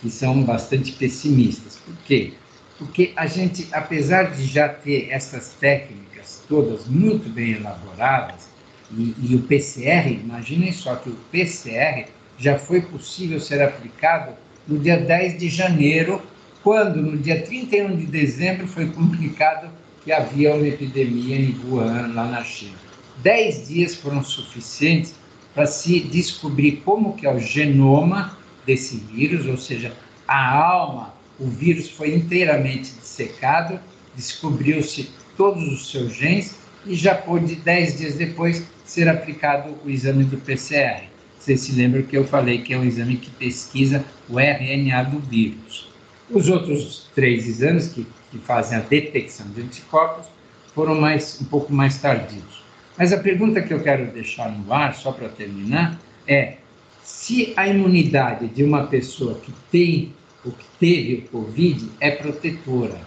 que 0.00 0.08
são 0.08 0.42
bastante 0.44 0.92
pessimistas. 0.92 1.76
Por 1.84 1.94
quê? 2.04 2.34
Porque 2.78 3.12
a 3.16 3.26
gente, 3.26 3.66
apesar 3.72 4.30
de 4.30 4.44
já 4.46 4.68
ter 4.68 5.08
essas 5.10 5.54
técnicas 5.54 6.11
todas 6.48 6.86
muito 6.86 7.28
bem 7.28 7.52
elaboradas, 7.52 8.48
e, 8.90 9.14
e 9.22 9.34
o 9.34 9.42
PCR, 9.42 10.12
imaginem 10.12 10.72
só 10.72 10.96
que 10.96 11.08
o 11.08 11.16
PCR 11.30 12.06
já 12.38 12.58
foi 12.58 12.82
possível 12.82 13.40
ser 13.40 13.62
aplicado 13.62 14.32
no 14.66 14.78
dia 14.78 14.98
10 14.98 15.38
de 15.38 15.48
janeiro, 15.48 16.20
quando 16.62 17.00
no 17.00 17.16
dia 17.16 17.42
31 17.42 17.96
de 17.96 18.06
dezembro 18.06 18.66
foi 18.66 18.86
comunicado 18.88 19.70
que 20.04 20.12
havia 20.12 20.54
uma 20.54 20.66
epidemia 20.66 21.36
em 21.36 21.56
Wuhan, 21.64 22.12
lá 22.14 22.26
na 22.26 22.44
China. 22.44 22.76
Dez 23.18 23.68
dias 23.68 23.94
foram 23.94 24.22
suficientes 24.22 25.14
para 25.54 25.66
se 25.66 26.00
descobrir 26.00 26.82
como 26.84 27.14
que 27.14 27.26
é 27.26 27.32
o 27.32 27.38
genoma 27.38 28.36
desse 28.66 28.96
vírus, 28.96 29.46
ou 29.46 29.56
seja, 29.56 29.92
a 30.26 30.58
alma, 30.58 31.14
o 31.38 31.46
vírus 31.46 31.90
foi 31.90 32.14
inteiramente 32.14 32.92
dissecado, 32.92 33.78
descobriu-se 34.14 35.10
todos 35.36 35.62
os 35.72 35.90
seus 35.90 36.14
genes 36.14 36.56
e 36.86 36.94
já 36.94 37.14
pôde, 37.14 37.54
dez 37.56 37.98
dias 37.98 38.14
depois, 38.14 38.66
ser 38.84 39.08
aplicado 39.08 39.74
o 39.84 39.90
exame 39.90 40.24
do 40.24 40.36
PCR. 40.38 41.04
Vocês 41.38 41.60
se 41.60 41.72
lembram 41.72 42.02
que 42.02 42.16
eu 42.16 42.24
falei 42.24 42.62
que 42.62 42.72
é 42.72 42.78
um 42.78 42.84
exame 42.84 43.16
que 43.16 43.30
pesquisa 43.30 44.04
o 44.28 44.38
RNA 44.38 45.04
do 45.04 45.18
vírus. 45.18 45.90
Os 46.30 46.48
outros 46.48 47.10
três 47.14 47.46
exames 47.46 47.88
que, 47.88 48.06
que 48.30 48.38
fazem 48.38 48.78
a 48.78 48.80
detecção 48.80 49.46
de 49.50 49.62
anticorpos 49.62 50.26
foram 50.74 51.00
mais, 51.00 51.40
um 51.40 51.44
pouco 51.44 51.72
mais 51.72 51.98
tardios. 51.98 52.62
Mas 52.96 53.12
a 53.12 53.18
pergunta 53.18 53.62
que 53.62 53.72
eu 53.72 53.82
quero 53.82 54.06
deixar 54.12 54.50
no 54.52 54.72
ar, 54.72 54.94
só 54.94 55.12
para 55.12 55.28
terminar, 55.28 55.98
é 56.26 56.54
se 57.02 57.52
a 57.56 57.66
imunidade 57.66 58.46
de 58.48 58.62
uma 58.62 58.86
pessoa 58.86 59.34
que 59.34 59.52
tem 59.70 60.12
ou 60.44 60.52
que 60.52 60.64
teve 60.78 61.14
o 61.14 61.28
Covid 61.28 61.88
é 62.00 62.10
protetora. 62.10 63.00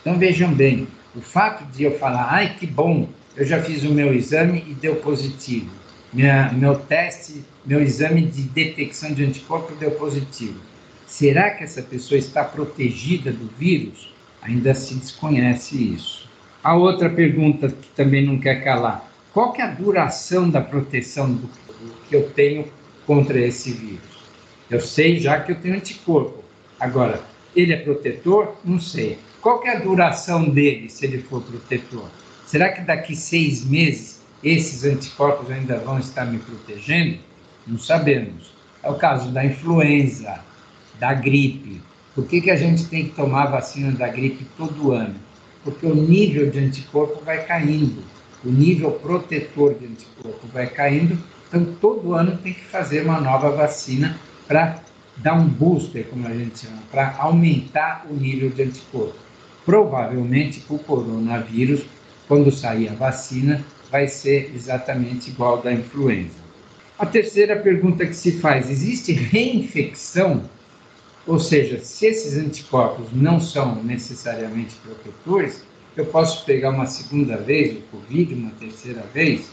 Então 0.00 0.18
vejam 0.18 0.52
bem, 0.52 0.86
o 1.14 1.20
fato 1.20 1.64
de 1.72 1.84
eu 1.84 1.98
falar, 1.98 2.28
ai 2.30 2.56
que 2.58 2.66
bom, 2.66 3.08
eu 3.36 3.44
já 3.44 3.62
fiz 3.62 3.82
o 3.82 3.92
meu 3.92 4.14
exame 4.14 4.64
e 4.68 4.74
deu 4.74 4.96
positivo 4.96 5.82
minha, 6.12 6.52
meu 6.52 6.76
teste, 6.76 7.42
meu 7.64 7.80
exame 7.80 8.26
de 8.26 8.42
detecção 8.42 9.14
de 9.14 9.24
anticorpo 9.24 9.74
deu 9.76 9.92
positivo. 9.92 10.60
Será 11.06 11.50
que 11.50 11.64
essa 11.64 11.80
pessoa 11.80 12.18
está 12.18 12.44
protegida 12.44 13.32
do 13.32 13.48
vírus? 13.58 14.12
Ainda 14.42 14.74
se 14.74 14.94
desconhece 14.94 15.94
isso. 15.94 16.28
A 16.62 16.76
outra 16.76 17.08
pergunta 17.08 17.68
que 17.68 17.88
também 17.96 18.26
não 18.26 18.38
quer 18.38 18.62
calar: 18.62 19.10
qual 19.32 19.52
que 19.52 19.62
é 19.62 19.64
a 19.64 19.70
duração 19.70 20.50
da 20.50 20.60
proteção 20.60 21.32
do, 21.32 21.48
que 22.08 22.14
eu 22.14 22.28
tenho 22.30 22.66
contra 23.06 23.40
esse 23.40 23.72
vírus? 23.72 24.22
Eu 24.70 24.80
sei 24.80 25.18
já 25.18 25.40
que 25.40 25.52
eu 25.52 25.56
tenho 25.56 25.76
anticorpo. 25.76 26.44
Agora, 26.78 27.22
ele 27.56 27.72
é 27.72 27.76
protetor? 27.76 28.54
Não 28.62 28.78
sei. 28.78 29.18
Qual 29.42 29.58
que 29.58 29.66
é 29.66 29.76
a 29.76 29.80
duração 29.80 30.48
dele 30.48 30.88
se 30.88 31.04
ele 31.04 31.18
for 31.18 31.42
protetor? 31.42 32.08
Será 32.46 32.70
que 32.70 32.80
daqui 32.82 33.16
seis 33.16 33.64
meses 33.64 34.22
esses 34.40 34.84
anticorpos 34.84 35.50
ainda 35.50 35.78
vão 35.78 35.98
estar 35.98 36.24
me 36.26 36.38
protegendo? 36.38 37.18
Não 37.66 37.76
sabemos. 37.76 38.52
É 38.84 38.88
o 38.88 38.94
caso 38.94 39.32
da 39.32 39.44
influenza, 39.44 40.38
da 41.00 41.12
gripe. 41.12 41.82
Por 42.14 42.24
que, 42.24 42.40
que 42.40 42.52
a 42.52 42.56
gente 42.56 42.86
tem 42.86 43.06
que 43.06 43.16
tomar 43.16 43.46
vacina 43.46 43.90
da 43.90 44.06
gripe 44.06 44.46
todo 44.56 44.92
ano? 44.92 45.16
Porque 45.64 45.86
o 45.86 45.94
nível 45.94 46.48
de 46.48 46.60
anticorpo 46.60 47.24
vai 47.24 47.44
caindo, 47.44 48.04
o 48.44 48.48
nível 48.48 48.92
protetor 48.92 49.74
de 49.74 49.86
anticorpo 49.86 50.46
vai 50.52 50.68
caindo, 50.68 51.18
então 51.48 51.64
todo 51.80 52.14
ano 52.14 52.38
tem 52.38 52.54
que 52.54 52.64
fazer 52.66 53.04
uma 53.04 53.20
nova 53.20 53.50
vacina 53.50 54.16
para 54.46 54.80
dar 55.16 55.34
um 55.34 55.48
booster, 55.48 56.06
como 56.06 56.28
a 56.28 56.32
gente 56.32 56.60
chama, 56.60 56.82
para 56.92 57.16
aumentar 57.18 58.06
o 58.08 58.14
nível 58.14 58.48
de 58.50 58.62
anticorpo. 58.62 59.21
Provavelmente 59.64 60.62
o 60.68 60.78
coronavírus, 60.78 61.82
quando 62.26 62.50
sair 62.50 62.88
a 62.88 62.94
vacina, 62.94 63.64
vai 63.90 64.08
ser 64.08 64.52
exatamente 64.54 65.30
igual 65.30 65.60
da 65.62 65.72
influenza. 65.72 66.42
A 66.98 67.06
terceira 67.06 67.56
pergunta 67.56 68.06
que 68.06 68.14
se 68.14 68.32
faz: 68.38 68.70
existe 68.70 69.12
reinfecção? 69.12 70.42
Ou 71.26 71.38
seja, 71.38 71.78
se 71.78 72.06
esses 72.06 72.36
anticorpos 72.36 73.12
não 73.12 73.40
são 73.40 73.82
necessariamente 73.82 74.74
protetores, 74.76 75.64
eu 75.96 76.06
posso 76.06 76.44
pegar 76.44 76.70
uma 76.70 76.86
segunda 76.86 77.36
vez 77.36 77.76
o 77.76 77.80
Covid, 77.82 78.34
uma 78.34 78.50
terceira 78.52 79.04
vez? 79.14 79.48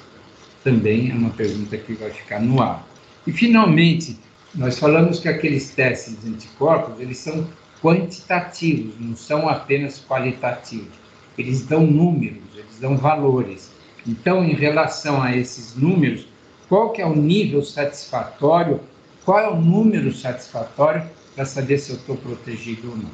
Também 0.64 1.12
é 1.12 1.14
uma 1.14 1.30
pergunta 1.30 1.78
que 1.78 1.94
vai 1.94 2.10
ficar 2.10 2.42
no 2.42 2.62
ar. 2.62 2.88
E, 3.28 3.32
finalmente, 3.32 4.18
nós 4.56 4.80
falamos 4.80 5.20
que 5.20 5.28
aqueles 5.28 5.70
testes 5.72 6.20
de 6.22 6.30
anticorpos, 6.30 7.00
eles 7.00 7.18
são 7.18 7.48
quantitativos, 7.82 8.94
não 9.00 9.16
são 9.16 9.48
apenas 9.48 10.04
qualitativos. 10.08 10.94
Eles 11.38 11.66
dão 11.66 11.86
números, 11.86 12.44
eles 12.56 12.80
dão 12.80 12.98
valores. 12.98 13.72
Então, 14.06 14.44
em 14.44 14.54
relação 14.54 15.22
a 15.22 15.36
esses 15.36 15.76
números, 15.76 16.28
qual 16.68 16.92
que 16.92 17.02
é 17.02 17.06
o 17.06 17.16
nível 17.16 17.64
satisfatório, 17.64 18.80
qual 19.24 19.40
é 19.40 19.50
o 19.50 19.60
número 19.60 20.14
satisfatório 20.14 21.04
para 21.36 21.46
saber 21.46 21.78
se 21.78 21.92
eu 21.92 21.96
estou 21.96 22.18
protegido 22.18 22.90
ou 22.92 22.98
não. 22.98 23.12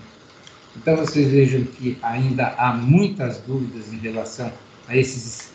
Então, 0.76 0.98
vocês 0.98 1.30
vejam 1.30 1.64
que 1.64 1.98
ainda 2.02 2.56
há 2.58 2.74
muitas 2.74 3.38
dúvidas 3.40 3.94
em 3.94 3.98
relação 3.98 4.52
a 4.88 4.96
esses 4.98 5.54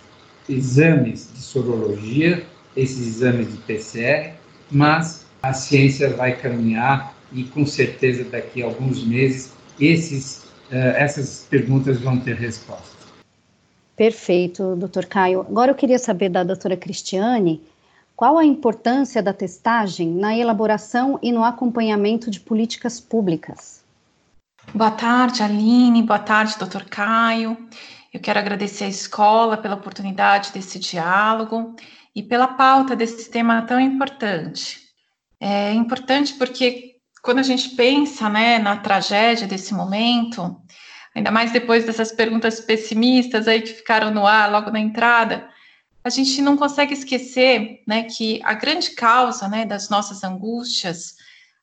exames 0.48 1.30
de 1.34 1.40
sorologia, 1.40 2.46
esses 2.76 3.06
exames 3.06 3.50
de 3.50 3.58
PCR, 3.58 4.34
mas 4.70 5.26
a 5.42 5.52
ciência 5.52 6.10
vai 6.10 6.36
caminhar 6.36 7.14
e, 7.32 7.44
com 7.44 7.64
certeza, 7.66 8.24
daqui 8.24 8.62
a 8.62 8.66
alguns 8.66 9.04
meses, 9.04 9.52
esses, 9.78 10.44
uh, 10.70 10.96
essas 10.96 11.46
perguntas 11.48 12.00
vão 12.00 12.18
ter 12.18 12.36
resposta. 12.36 13.00
Perfeito, 13.96 14.76
doutor 14.76 15.06
Caio. 15.06 15.40
Agora 15.40 15.72
eu 15.72 15.74
queria 15.74 15.98
saber 15.98 16.30
da 16.30 16.42
doutora 16.42 16.76
Cristiane 16.76 17.60
qual 18.16 18.38
a 18.38 18.44
importância 18.44 19.22
da 19.22 19.32
testagem 19.32 20.08
na 20.08 20.36
elaboração 20.36 21.18
e 21.22 21.32
no 21.32 21.44
acompanhamento 21.44 22.30
de 22.30 22.40
políticas 22.40 23.00
públicas. 23.00 23.82
Boa 24.74 24.90
tarde, 24.90 25.42
Aline. 25.42 26.02
Boa 26.02 26.18
tarde, 26.18 26.58
doutor 26.58 26.84
Caio. 26.84 27.56
Eu 28.12 28.20
quero 28.20 28.38
agradecer 28.38 28.84
à 28.84 28.88
escola 28.88 29.56
pela 29.56 29.74
oportunidade 29.74 30.52
desse 30.52 30.78
diálogo 30.78 31.74
e 32.14 32.22
pela 32.22 32.48
pauta 32.48 32.96
desse 32.96 33.30
tema 33.30 33.62
tão 33.62 33.80
importante. 33.80 34.80
É 35.40 35.72
importante 35.72 36.34
porque 36.34 36.89
quando 37.22 37.38
a 37.38 37.42
gente 37.42 37.70
pensa 37.70 38.28
né, 38.28 38.58
na 38.58 38.76
tragédia 38.76 39.46
desse 39.46 39.74
momento, 39.74 40.60
ainda 41.14 41.30
mais 41.30 41.52
depois 41.52 41.84
dessas 41.84 42.12
perguntas 42.12 42.60
pessimistas 42.60 43.46
aí 43.46 43.60
que 43.62 43.74
ficaram 43.74 44.10
no 44.10 44.26
ar 44.26 44.50
logo 44.50 44.70
na 44.70 44.80
entrada, 44.80 45.48
a 46.02 46.08
gente 46.08 46.40
não 46.40 46.56
consegue 46.56 46.94
esquecer, 46.94 47.82
né, 47.86 48.04
que 48.04 48.40
a 48.42 48.54
grande 48.54 48.90
causa, 48.92 49.48
né, 49.48 49.66
das 49.66 49.90
nossas 49.90 50.24
angústias, 50.24 51.14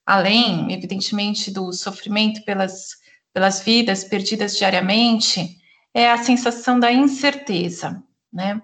além, 0.06 0.72
evidentemente, 0.72 1.50
do 1.50 1.74
sofrimento 1.74 2.44
pelas, 2.46 2.90
pelas 3.34 3.62
vidas 3.62 4.04
perdidas 4.04 4.56
diariamente, 4.56 5.58
é 5.94 6.12
a 6.12 6.18
sensação 6.18 6.80
da 6.80 6.92
incerteza, 6.92 8.04
né? 8.32 8.62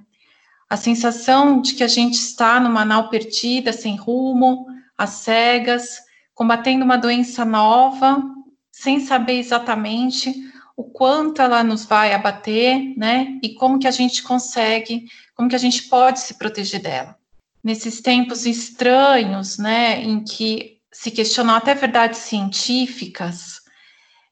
A 0.70 0.78
sensação 0.78 1.62
de 1.62 1.74
que 1.74 1.84
a 1.84 1.88
gente 1.88 2.14
está 2.14 2.60
numa 2.60 2.86
nau 2.86 3.10
perdida, 3.10 3.74
sem 3.74 3.96
rumo, 3.96 4.68
às 4.98 5.10
cegas, 5.10 6.00
combatendo 6.34 6.84
uma 6.84 6.98
doença 6.98 7.46
nova, 7.46 8.24
sem 8.72 9.00
saber 9.00 9.40
exatamente 9.40 10.34
o 10.76 10.84
quanto 10.84 11.42
ela 11.42 11.64
nos 11.64 11.86
vai 11.86 12.14
abater, 12.14 12.98
né? 12.98 13.40
E 13.44 13.54
como 13.54 13.80
que 13.80 13.88
a 13.88 13.92
gente 13.92 14.24
consegue, 14.24 15.06
como 15.36 15.48
que 15.48 15.56
a 15.56 15.60
gente 15.60 15.84
pode 15.84 16.20
se 16.20 16.38
proteger 16.38 16.82
dela. 16.82 17.16
Nesses 17.64 18.02
tempos 18.02 18.46
estranhos, 18.46 19.58
né, 19.58 20.02
em 20.02 20.24
que 20.24 20.80
se 20.92 21.12
questionam 21.12 21.56
até 21.56 21.74
verdades 21.74 22.20
científicas, 22.20 23.62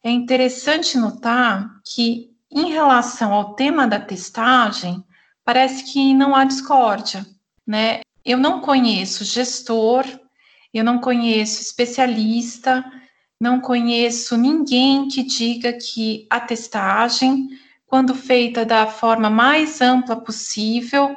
é 0.03 0.09
interessante 0.09 0.97
notar 0.97 1.69
que, 1.85 2.31
em 2.51 2.71
relação 2.71 3.33
ao 3.33 3.53
tema 3.53 3.87
da 3.87 3.99
testagem, 3.99 5.03
parece 5.45 5.83
que 5.91 6.13
não 6.13 6.35
há 6.35 6.43
discórdia, 6.43 7.25
né? 7.65 8.01
Eu 8.25 8.37
não 8.37 8.61
conheço 8.61 9.23
gestor, 9.23 10.05
eu 10.79 10.83
não 10.83 10.99
conheço 10.99 11.61
especialista, 11.61 12.83
não 13.39 13.59
conheço 13.59 14.37
ninguém 14.37 15.07
que 15.07 15.23
diga 15.23 15.73
que 15.73 16.27
a 16.29 16.39
testagem, 16.39 17.49
quando 17.87 18.13
feita 18.13 18.63
da 18.63 18.87
forma 18.87 19.29
mais 19.29 19.81
ampla 19.81 20.15
possível, 20.15 21.15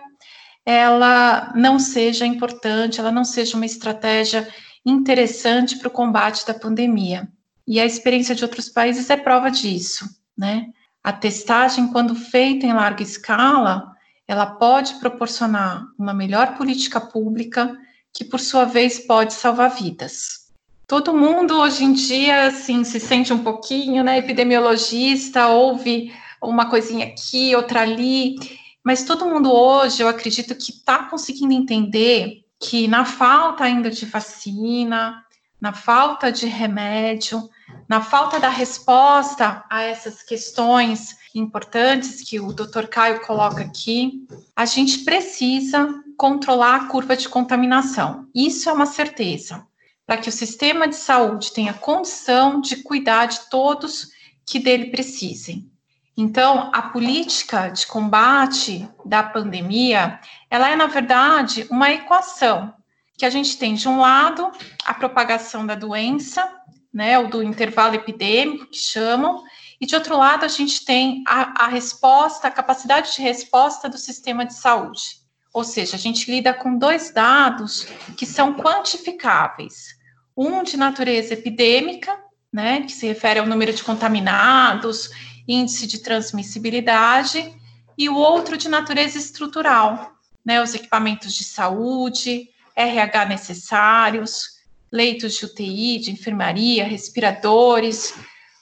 ela 0.65 1.53
não 1.55 1.79
seja 1.79 2.25
importante, 2.25 2.99
ela 2.99 3.13
não 3.13 3.25
seja 3.25 3.57
uma 3.57 3.67
estratégia 3.67 4.49
interessante 4.85 5.79
para 5.79 5.89
o 5.89 5.91
combate 5.91 6.47
da 6.47 6.55
pandemia. 6.55 7.29
E 7.67 7.79
a 7.79 7.87
experiência 7.87 8.35
de 8.35 8.43
outros 8.43 8.69
países 8.69 9.09
é 9.11 9.17
prova 9.17 9.51
disso, 9.51 10.09
né? 10.37 10.67
A 11.03 11.13
testagem, 11.13 11.89
quando 11.89 12.15
feita 12.15 12.67
em 12.67 12.73
larga 12.73 13.03
escala, 13.03 13.93
ela 14.27 14.47
pode 14.47 14.95
proporcionar 14.95 15.85
uma 15.99 16.15
melhor 16.15 16.57
política 16.57 16.99
pública, 16.99 17.77
que 18.15 18.25
por 18.25 18.41
sua 18.41 18.65
vez 18.65 19.07
pode 19.07 19.35
salvar 19.35 19.71
vidas 19.75 20.45
todo 20.87 21.17
mundo 21.17 21.59
hoje 21.59 21.85
em 21.85 21.93
dia 21.93 22.47
assim 22.47 22.85
se 22.85 23.01
sente 23.01 23.33
um 23.33 23.43
pouquinho, 23.43 24.05
né, 24.05 24.19
epidemiologista, 24.19 25.49
ouve 25.49 26.13
uma 26.43 26.69
coisinha 26.69 27.07
aqui, 27.07 27.57
outra 27.57 27.81
ali, 27.81 28.37
mas 28.85 29.03
todo 29.03 29.27
mundo 29.27 29.51
hoje, 29.51 30.03
eu 30.03 30.09
acredito 30.09 30.55
que 30.55 30.71
está 30.71 31.05
conseguindo 31.05 31.55
entender 31.55 32.45
que 32.61 32.87
na 32.87 33.05
falta 33.05 33.65
ainda 33.65 33.91
de 33.91 34.05
vacina, 34.05 35.25
na 35.59 35.73
falta 35.73 36.31
de 36.31 36.47
remédio, 36.47 37.49
na 37.89 38.03
falta 38.03 38.39
da 38.39 38.51
resposta 38.51 39.65
a 39.71 39.83
essas 39.83 40.23
questões 40.23 41.17
importantes 41.35 42.21
que 42.23 42.39
o 42.39 42.53
Dr. 42.53 42.87
Caio 42.91 43.21
coloca 43.23 43.63
aqui, 43.63 44.27
a 44.55 44.67
gente 44.67 44.99
precisa 44.99 46.04
controlar 46.25 46.77
a 46.77 46.85
curva 46.87 47.15
de 47.15 47.29
contaminação. 47.29 48.27
Isso 48.35 48.71
é 48.71 48.73
uma 48.73 48.87
certeza 48.87 49.67
para 50.07 50.17
que 50.17 50.31
o 50.31 50.33
sistema 50.33 50.89
de 50.89 50.97
saúde 50.97 51.53
tenha 51.53 51.75
condição 51.75 52.63
de 52.63 52.77
cuidar 52.77 53.27
de 53.27 53.51
todos 53.51 54.09
que 54.47 54.59
dele 54.59 54.87
precisem. 54.87 55.71
Então, 56.17 56.71
a 56.73 56.81
política 56.81 57.69
de 57.69 57.87
combate 57.87 58.89
da 59.05 59.23
pandemia, 59.23 60.19
ela 60.49 60.71
é, 60.71 60.75
na 60.75 60.87
verdade, 60.87 61.67
uma 61.71 61.91
equação 61.91 62.73
que 63.19 63.27
a 63.27 63.31
gente 63.31 63.59
tem, 63.59 63.75
de 63.75 63.87
um 63.87 64.01
lado, 64.01 64.51
a 64.87 64.95
propagação 64.95 65.67
da 65.67 65.75
doença, 65.75 66.51
né, 66.91 67.19
ou 67.19 67.29
do 67.29 67.43
intervalo 67.43 67.97
epidêmico, 67.97 68.65
que 68.69 68.79
chamam, 68.79 69.45
e 69.79 69.85
de 69.85 69.95
outro 69.95 70.17
lado, 70.17 70.47
a 70.47 70.49
gente 70.49 70.87
tem 70.87 71.23
a, 71.29 71.65
a 71.65 71.67
resposta, 71.67 72.49
a 72.49 72.51
capacidade 72.51 73.15
de 73.15 73.21
resposta 73.21 73.91
do 73.91 73.99
sistema 73.99 74.47
de 74.47 74.55
saúde. 74.55 75.23
Ou 75.55 75.63
seja, 75.63 75.95
a 75.95 75.99
gente 75.99 76.29
lida 76.29 76.53
com 76.53 76.77
dois 76.77 77.13
dados 77.13 77.87
que 78.17 78.27
são 78.27 78.55
quantificáveis. 78.55 79.95
Um 80.37 80.65
de 80.65 80.77
natureza 80.77 81.35
epidêmica, 81.35 82.19
né, 82.53 82.81
que 82.83 82.91
se 82.91 83.07
refere 83.07 83.39
ao 83.39 83.47
número 83.47 83.73
de 83.73 83.85
contaminados, 83.85 85.11
índice 85.47 85.87
de 85.87 86.01
transmissibilidade, 86.01 87.55
e 87.97 88.09
o 88.09 88.17
outro 88.17 88.57
de 88.57 88.69
natureza 88.69 89.17
estrutural, 89.17 90.17
né, 90.45 90.61
os 90.61 90.75
equipamentos 90.75 91.33
de 91.33 91.45
saúde, 91.45 92.51
RH 92.75 93.27
necessários, 93.27 94.55
leitos 94.91 95.35
de 95.35 95.45
UTI, 95.47 95.99
de 96.01 96.11
enfermaria, 96.11 96.85
respiradores, 96.85 98.13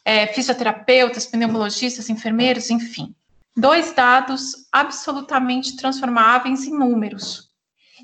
é, 0.04 0.26
fisioterapeutas, 0.26 1.24
pneumologistas, 1.24 2.10
enfermeiros, 2.10 2.68
enfim 2.68 3.14
dois 3.56 3.92
dados 3.92 4.66
absolutamente 4.72 5.76
transformáveis 5.76 6.64
em 6.64 6.72
números. 6.72 7.50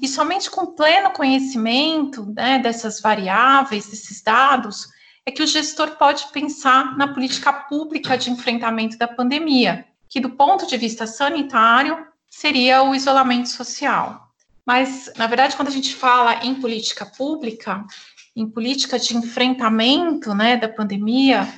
E 0.00 0.06
somente 0.06 0.50
com 0.50 0.74
pleno 0.74 1.10
conhecimento 1.10 2.26
né, 2.34 2.58
dessas 2.58 3.00
variáveis, 3.00 3.86
desses 3.86 4.22
dados, 4.22 4.86
é 5.26 5.30
que 5.30 5.42
o 5.42 5.46
gestor 5.46 5.96
pode 5.96 6.28
pensar 6.32 6.96
na 6.96 7.12
política 7.12 7.52
pública 7.52 8.16
de 8.16 8.30
enfrentamento 8.30 8.96
da 8.96 9.08
pandemia, 9.08 9.86
que 10.08 10.20
do 10.20 10.30
ponto 10.30 10.66
de 10.66 10.76
vista 10.76 11.06
sanitário 11.06 12.06
seria 12.30 12.82
o 12.82 12.94
isolamento 12.94 13.48
social. 13.48 14.28
Mas, 14.64 15.10
na 15.16 15.26
verdade, 15.26 15.56
quando 15.56 15.68
a 15.68 15.72
gente 15.72 15.94
fala 15.94 16.44
em 16.44 16.54
política 16.54 17.04
pública, 17.04 17.84
em 18.36 18.48
política 18.48 18.98
de 18.98 19.16
enfrentamento 19.16 20.34
né, 20.34 20.56
da 20.56 20.68
pandemia, 20.68 21.48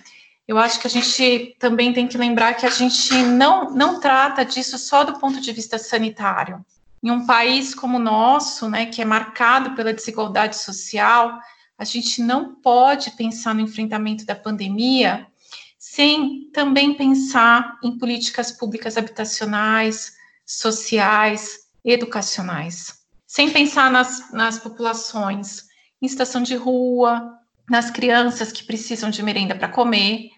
eu 0.50 0.58
acho 0.58 0.80
que 0.80 0.86
a 0.88 0.90
gente 0.90 1.54
também 1.60 1.92
tem 1.92 2.08
que 2.08 2.18
lembrar 2.18 2.54
que 2.54 2.66
a 2.66 2.70
gente 2.70 3.14
não, 3.22 3.70
não 3.70 4.00
trata 4.00 4.44
disso 4.44 4.76
só 4.78 5.04
do 5.04 5.16
ponto 5.16 5.40
de 5.40 5.52
vista 5.52 5.78
sanitário. 5.78 6.66
Em 7.00 7.08
um 7.08 7.24
país 7.24 7.72
como 7.72 7.98
o 7.98 8.02
nosso, 8.02 8.68
né, 8.68 8.86
que 8.86 9.00
é 9.00 9.04
marcado 9.04 9.76
pela 9.76 9.92
desigualdade 9.92 10.56
social, 10.56 11.38
a 11.78 11.84
gente 11.84 12.20
não 12.20 12.56
pode 12.56 13.12
pensar 13.12 13.54
no 13.54 13.60
enfrentamento 13.60 14.26
da 14.26 14.34
pandemia 14.34 15.24
sem 15.78 16.50
também 16.52 16.94
pensar 16.94 17.78
em 17.84 17.96
políticas 17.96 18.50
públicas 18.50 18.96
habitacionais, 18.96 20.14
sociais, 20.44 21.60
educacionais. 21.84 22.98
Sem 23.24 23.50
pensar 23.50 23.88
nas, 23.88 24.32
nas 24.32 24.58
populações 24.58 25.66
em 26.02 26.06
estação 26.06 26.42
de 26.42 26.56
rua, 26.56 27.38
nas 27.70 27.88
crianças 27.88 28.50
que 28.50 28.64
precisam 28.64 29.10
de 29.10 29.22
merenda 29.22 29.54
para 29.54 29.68
comer, 29.68 30.30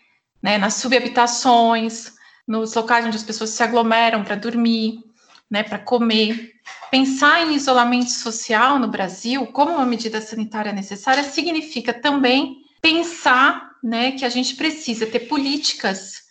né, 0.43 0.59
nas 0.59 0.75
subhabitações, 0.75 2.13
nos 2.47 2.75
locais 2.75 3.07
onde 3.07 3.17
as 3.17 3.23
pessoas 3.23 3.51
se 3.51 3.63
aglomeram 3.63 4.25
para 4.25 4.35
dormir, 4.35 5.05
né, 5.51 5.63
para 5.63 5.79
comer. 5.79 6.53
Pensar 6.91 7.47
em 7.47 7.55
isolamento 7.55 8.11
social 8.11 8.79
no 8.79 8.89
Brasil 8.89 9.47
como 9.47 9.73
uma 9.73 9.87
medida 9.87 10.21
sanitária 10.21 10.73
necessária 10.73 11.23
significa 11.23 11.93
também 11.93 12.63
pensar 12.81 13.71
né, 13.83 14.13
que 14.13 14.25
a 14.25 14.29
gente 14.29 14.57
precisa 14.57 15.07
ter 15.07 15.21
políticas 15.21 16.23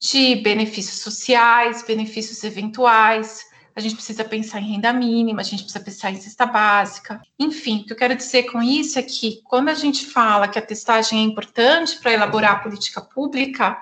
de 0.00 0.36
benefícios 0.36 1.00
sociais, 1.00 1.84
benefícios 1.86 2.42
eventuais, 2.42 3.44
a 3.74 3.80
gente 3.80 3.94
precisa 3.94 4.24
pensar 4.24 4.60
em 4.60 4.72
renda 4.72 4.92
mínima, 4.92 5.40
a 5.40 5.44
gente 5.44 5.62
precisa 5.62 5.82
pensar 5.82 6.10
em 6.10 6.20
cesta 6.20 6.44
básica. 6.44 7.20
Enfim, 7.38 7.80
o 7.80 7.84
que 7.86 7.92
eu 7.92 7.96
quero 7.96 8.14
dizer 8.14 8.44
com 8.44 8.62
isso 8.62 8.98
é 8.98 9.02
que 9.02 9.40
quando 9.44 9.70
a 9.70 9.74
gente 9.74 10.06
fala 10.06 10.48
que 10.48 10.58
a 10.58 10.62
testagem 10.62 11.20
é 11.20 11.22
importante 11.22 11.98
para 11.98 12.12
elaborar 12.12 12.52
a 12.52 12.58
política 12.58 13.00
pública, 13.00 13.78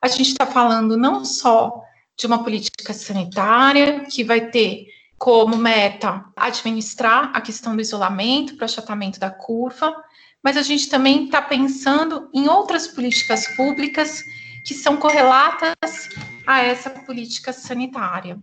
a 0.00 0.08
gente 0.08 0.30
está 0.30 0.46
falando 0.46 0.96
não 0.96 1.24
só 1.24 1.82
de 2.16 2.26
uma 2.26 2.42
política 2.42 2.92
sanitária 2.92 4.00
que 4.06 4.24
vai 4.24 4.48
ter 4.48 4.86
como 5.18 5.56
meta 5.56 6.24
administrar 6.36 7.30
a 7.34 7.40
questão 7.40 7.74
do 7.74 7.82
isolamento 7.82 8.56
para 8.56 8.64
o 8.64 8.66
achatamento 8.66 9.20
da 9.20 9.30
curva, 9.30 9.94
mas 10.42 10.56
a 10.56 10.62
gente 10.62 10.88
também 10.88 11.26
está 11.26 11.40
pensando 11.40 12.28
em 12.32 12.48
outras 12.48 12.86
políticas 12.86 13.48
públicas 13.56 14.22
que 14.64 14.74
são 14.74 14.96
correlatas 14.96 16.08
a 16.46 16.62
essa 16.62 16.90
política 16.90 17.52
sanitária 17.52 18.38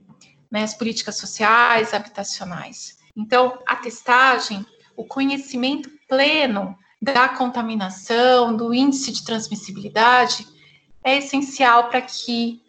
né, 0.51 0.63
as 0.63 0.73
políticas 0.73 1.15
sociais, 1.17 1.93
habitacionais. 1.93 2.97
Então, 3.15 3.57
a 3.65 3.75
testagem, 3.75 4.65
o 4.95 5.05
conhecimento 5.05 5.89
pleno 6.07 6.77
da 7.01 7.29
contaminação, 7.29 8.55
do 8.55 8.73
índice 8.73 9.11
de 9.11 9.23
transmissibilidade, 9.23 10.45
é 11.03 11.17
essencial 11.17 11.89
para 11.89 12.01
que 12.01 12.61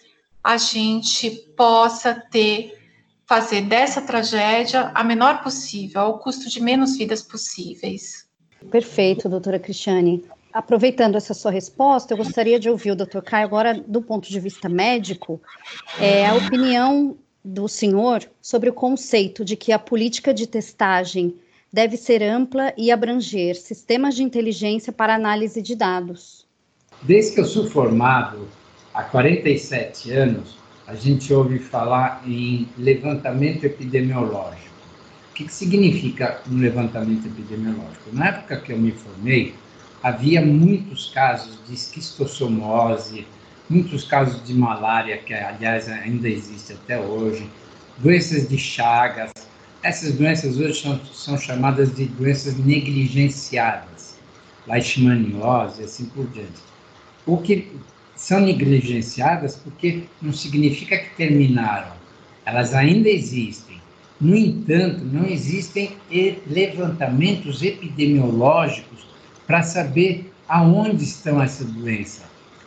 a 0.42 0.56
gente 0.56 1.30
possa 1.56 2.14
ter, 2.14 2.78
fazer 3.26 3.62
dessa 3.62 4.00
tragédia 4.00 4.90
a 4.94 5.04
menor 5.04 5.42
possível, 5.42 6.00
ao 6.00 6.18
custo 6.18 6.48
de 6.48 6.60
menos 6.60 6.96
vidas 6.96 7.22
possíveis. 7.22 8.26
Perfeito, 8.70 9.28
doutora 9.28 9.58
Cristiane. 9.58 10.24
Aproveitando 10.52 11.16
essa 11.16 11.32
sua 11.32 11.50
resposta, 11.50 12.12
eu 12.12 12.18
gostaria 12.18 12.58
de 12.58 12.68
ouvir 12.68 12.90
o 12.90 12.96
doutor 12.96 13.22
Caio 13.22 13.46
agora, 13.46 13.74
do 13.74 14.02
ponto 14.02 14.28
de 14.28 14.38
vista 14.38 14.68
médico, 14.68 15.40
é, 15.98 16.26
a 16.26 16.34
opinião 16.34 17.16
do 17.44 17.66
senhor 17.68 18.22
sobre 18.40 18.70
o 18.70 18.72
conceito 18.72 19.44
de 19.44 19.56
que 19.56 19.72
a 19.72 19.78
política 19.78 20.32
de 20.32 20.46
testagem 20.46 21.36
deve 21.72 21.96
ser 21.96 22.22
ampla 22.22 22.72
e 22.76 22.90
abranger 22.92 23.56
sistemas 23.56 24.14
de 24.14 24.22
inteligência 24.22 24.92
para 24.92 25.14
análise 25.14 25.60
de 25.62 25.74
dados. 25.74 26.46
Desde 27.02 27.34
que 27.34 27.40
eu 27.40 27.44
sou 27.44 27.66
formado, 27.66 28.46
há 28.94 29.02
47 29.02 30.12
anos, 30.12 30.56
a 30.86 30.94
gente 30.94 31.32
ouve 31.32 31.58
falar 31.58 32.22
em 32.26 32.68
levantamento 32.76 33.64
epidemiológico. 33.64 34.70
O 35.30 35.34
que, 35.34 35.50
significa 35.50 36.42
um 36.50 36.58
levantamento 36.58 37.26
epidemiológico? 37.26 38.10
Na 38.12 38.28
época 38.28 38.60
que 38.60 38.72
eu 38.72 38.78
me 38.78 38.92
formei, 38.92 39.54
havia 40.02 40.44
muitos 40.44 41.10
casos 41.10 41.58
de 41.66 41.74
esquistossomose, 41.74 43.26
muitos 43.72 44.04
casos 44.04 44.44
de 44.44 44.52
malária, 44.52 45.16
que 45.16 45.32
aliás 45.32 45.88
ainda 45.88 46.28
existe 46.28 46.74
até 46.74 47.00
hoje, 47.00 47.48
doenças 47.98 48.46
de 48.46 48.58
Chagas. 48.58 49.32
Essas 49.82 50.14
doenças 50.14 50.58
hoje 50.58 50.80
são, 50.80 51.00
são 51.06 51.38
chamadas 51.38 51.94
de 51.94 52.04
doenças 52.04 52.56
negligenciadas, 52.58 54.16
leishmaniose 54.66 55.80
e 55.80 55.84
assim 55.86 56.04
por 56.06 56.26
diante. 56.28 56.60
O 57.26 57.38
que 57.38 57.72
são 58.14 58.40
negligenciadas 58.40 59.56
porque 59.56 60.04
não 60.20 60.32
significa 60.32 60.98
que 60.98 61.16
terminaram, 61.16 61.92
elas 62.44 62.74
ainda 62.74 63.08
existem. 63.08 63.80
No 64.20 64.36
entanto, 64.36 65.04
não 65.04 65.26
existem 65.26 65.96
levantamentos 66.46 67.62
epidemiológicos 67.62 69.06
para 69.46 69.62
saber 69.62 70.32
aonde 70.48 71.02
estão 71.02 71.42
essa 71.42 71.64
doença, 71.64 72.22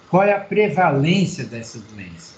qual 0.09 0.23
é 0.23 0.33
a 0.33 0.39
prevalência 0.39 1.43
dessa 1.43 1.79
doença. 1.79 2.35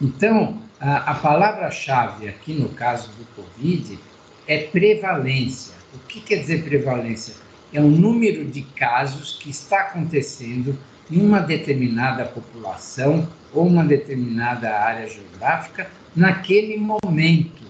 Então, 0.00 0.58
a, 0.80 1.12
a 1.12 1.14
palavra-chave 1.14 2.28
aqui 2.28 2.52
no 2.52 2.68
caso 2.70 3.10
do 3.12 3.24
Covid 3.34 3.98
é 4.46 4.58
prevalência. 4.64 5.74
O 5.94 5.98
que 6.06 6.20
quer 6.20 6.36
dizer 6.36 6.64
prevalência? 6.64 7.34
É 7.72 7.80
o 7.80 7.88
número 7.88 8.44
de 8.44 8.62
casos 8.62 9.38
que 9.40 9.50
está 9.50 9.80
acontecendo 9.80 10.78
em 11.10 11.20
uma 11.20 11.40
determinada 11.40 12.24
população 12.24 13.28
ou 13.52 13.66
uma 13.66 13.84
determinada 13.84 14.70
área 14.70 15.08
geográfica 15.08 15.90
naquele 16.14 16.76
momento. 16.76 17.62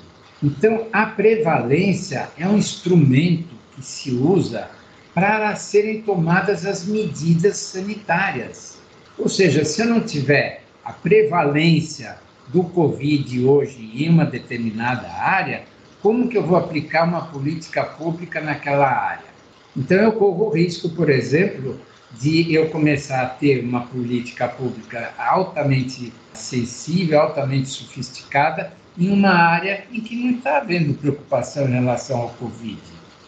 Então, 0.42 0.86
a 0.92 1.06
prevalência 1.06 2.28
é 2.36 2.46
um 2.46 2.58
instrumento 2.58 3.54
que 3.74 3.82
se 3.82 4.10
usa 4.10 4.68
para 5.14 5.54
serem 5.56 6.02
tomadas 6.02 6.66
as 6.66 6.84
medidas 6.84 7.56
sanitárias. 7.58 8.73
Ou 9.18 9.28
seja, 9.28 9.64
se 9.64 9.80
eu 9.80 9.86
não 9.86 10.00
tiver 10.00 10.62
a 10.84 10.92
prevalência 10.92 12.18
do 12.48 12.64
Covid 12.64 13.44
hoje 13.44 13.90
em 13.94 14.08
uma 14.08 14.24
determinada 14.24 15.08
área, 15.08 15.62
como 16.02 16.28
que 16.28 16.36
eu 16.36 16.42
vou 16.42 16.56
aplicar 16.56 17.04
uma 17.04 17.26
política 17.26 17.84
pública 17.84 18.40
naquela 18.40 18.88
área? 18.88 19.34
Então, 19.76 19.96
eu 19.98 20.12
corro 20.12 20.46
o 20.46 20.50
risco, 20.50 20.88
por 20.90 21.08
exemplo, 21.08 21.80
de 22.20 22.54
eu 22.54 22.68
começar 22.70 23.22
a 23.22 23.26
ter 23.26 23.64
uma 23.64 23.82
política 23.82 24.46
pública 24.46 25.12
altamente 25.18 26.12
sensível, 26.32 27.20
altamente 27.20 27.68
sofisticada, 27.68 28.72
em 28.96 29.10
uma 29.10 29.30
área 29.30 29.84
em 29.92 30.00
que 30.00 30.14
não 30.14 30.38
está 30.38 30.58
havendo 30.58 30.94
preocupação 30.94 31.68
em 31.68 31.72
relação 31.72 32.20
ao 32.20 32.28
Covid, 32.30 32.78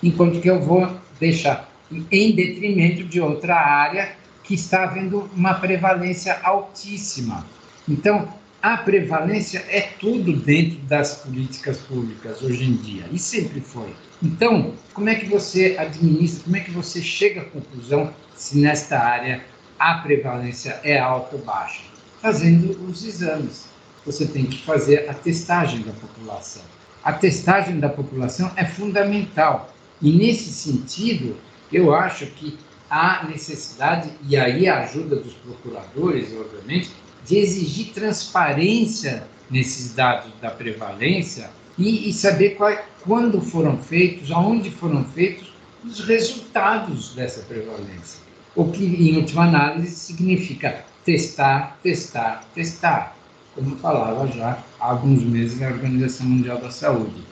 enquanto 0.02 0.40
que 0.40 0.48
eu 0.48 0.60
vou 0.60 0.88
deixar 1.18 1.68
em 2.10 2.32
detrimento 2.32 3.04
de 3.04 3.20
outra 3.20 3.56
área 3.56 4.12
que 4.46 4.54
está 4.54 4.84
havendo 4.84 5.28
uma 5.34 5.54
prevalência 5.54 6.38
altíssima. 6.42 7.44
Então, 7.88 8.28
a 8.62 8.76
prevalência 8.76 9.64
é 9.68 9.80
tudo 9.80 10.32
dentro 10.32 10.78
das 10.86 11.16
políticas 11.16 11.78
públicas 11.78 12.42
hoje 12.42 12.64
em 12.64 12.76
dia, 12.76 13.04
e 13.12 13.18
sempre 13.18 13.60
foi. 13.60 13.94
Então, 14.22 14.74
como 14.94 15.08
é 15.08 15.14
que 15.14 15.26
você 15.26 15.76
administra, 15.78 16.44
como 16.44 16.56
é 16.56 16.60
que 16.60 16.70
você 16.70 17.02
chega 17.02 17.42
à 17.42 17.44
conclusão 17.44 18.12
se 18.34 18.58
nesta 18.58 18.98
área 18.98 19.44
a 19.78 19.94
prevalência 19.96 20.80
é 20.82 20.98
alta 20.98 21.36
ou 21.36 21.42
baixa? 21.42 21.82
Fazendo 22.22 22.70
os 22.88 23.04
exames. 23.04 23.66
Você 24.04 24.26
tem 24.26 24.46
que 24.46 24.62
fazer 24.64 25.08
a 25.08 25.14
testagem 25.14 25.82
da 25.82 25.92
população. 25.92 26.62
A 27.04 27.12
testagem 27.12 27.78
da 27.78 27.88
população 27.88 28.50
é 28.56 28.64
fundamental. 28.64 29.72
E 30.00 30.10
nesse 30.12 30.50
sentido, 30.52 31.36
eu 31.72 31.94
acho 31.94 32.26
que 32.26 32.58
há 32.90 33.26
necessidade, 33.26 34.10
e 34.28 34.36
aí 34.36 34.68
a 34.68 34.80
ajuda 34.84 35.16
dos 35.16 35.34
procuradores, 35.34 36.28
obviamente, 36.38 36.90
de 37.24 37.38
exigir 37.38 37.92
transparência 37.92 39.24
nesses 39.50 39.94
dados 39.94 40.32
da 40.40 40.50
prevalência 40.50 41.50
e, 41.78 42.08
e 42.08 42.12
saber 42.12 42.50
qual, 42.50 42.76
quando 43.02 43.40
foram 43.40 43.78
feitos, 43.78 44.30
aonde 44.30 44.70
foram 44.70 45.04
feitos 45.04 45.52
os 45.84 46.00
resultados 46.00 47.14
dessa 47.14 47.42
prevalência. 47.42 48.20
O 48.54 48.70
que, 48.70 48.84
em 48.84 49.16
última 49.16 49.44
análise, 49.44 49.94
significa 49.94 50.84
testar, 51.04 51.78
testar, 51.82 52.44
testar, 52.54 53.16
como 53.54 53.76
falava 53.76 54.26
já 54.28 54.58
há 54.80 54.90
alguns 54.90 55.22
meses 55.22 55.62
a 55.62 55.68
Organização 55.68 56.26
Mundial 56.26 56.58
da 56.58 56.70
Saúde. 56.70 57.22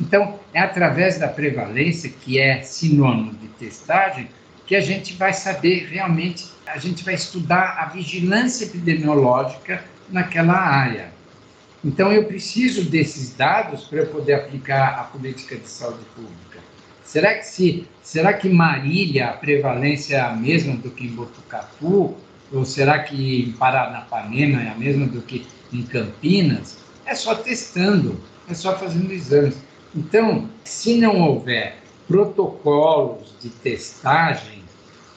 Então, 0.00 0.38
é 0.54 0.60
através 0.60 1.18
da 1.18 1.28
prevalência, 1.28 2.08
que 2.08 2.38
é 2.38 2.62
sinônimo 2.62 3.32
de 3.32 3.48
testagem, 3.48 4.28
que 4.68 4.76
a 4.76 4.80
gente 4.82 5.14
vai 5.14 5.32
saber 5.32 5.88
realmente, 5.90 6.44
a 6.66 6.76
gente 6.76 7.02
vai 7.02 7.14
estudar 7.14 7.78
a 7.80 7.86
vigilância 7.86 8.66
epidemiológica 8.66 9.82
naquela 10.10 10.52
área. 10.52 11.10
Então, 11.82 12.12
eu 12.12 12.24
preciso 12.24 12.84
desses 12.84 13.34
dados 13.34 13.84
para 13.84 14.04
poder 14.04 14.34
aplicar 14.34 14.88
a 15.00 15.04
política 15.04 15.56
de 15.56 15.66
saúde 15.66 16.04
pública. 16.14 16.58
Será 17.02 17.34
que, 17.36 17.46
se, 17.46 17.88
será 18.02 18.34
que 18.34 18.50
Marília 18.50 19.30
a 19.30 19.32
prevalência 19.32 20.16
é 20.16 20.20
a 20.20 20.36
mesma 20.36 20.76
do 20.76 20.90
que 20.90 21.06
em 21.06 21.12
Botucatu? 21.12 22.14
Ou 22.52 22.64
será 22.66 22.98
que 22.98 23.44
em 23.44 23.52
Paranapanema 23.52 24.62
é 24.62 24.68
a 24.68 24.74
mesma 24.74 25.06
do 25.06 25.22
que 25.22 25.46
em 25.72 25.82
Campinas? 25.82 26.76
É 27.06 27.14
só 27.14 27.34
testando, 27.34 28.20
é 28.50 28.52
só 28.52 28.78
fazendo 28.78 29.10
exames. 29.12 29.56
Então, 29.94 30.50
se 30.62 30.98
não 30.98 31.22
houver 31.22 31.78
protocolos 32.06 33.34
de 33.40 33.48
testagem, 33.48 34.57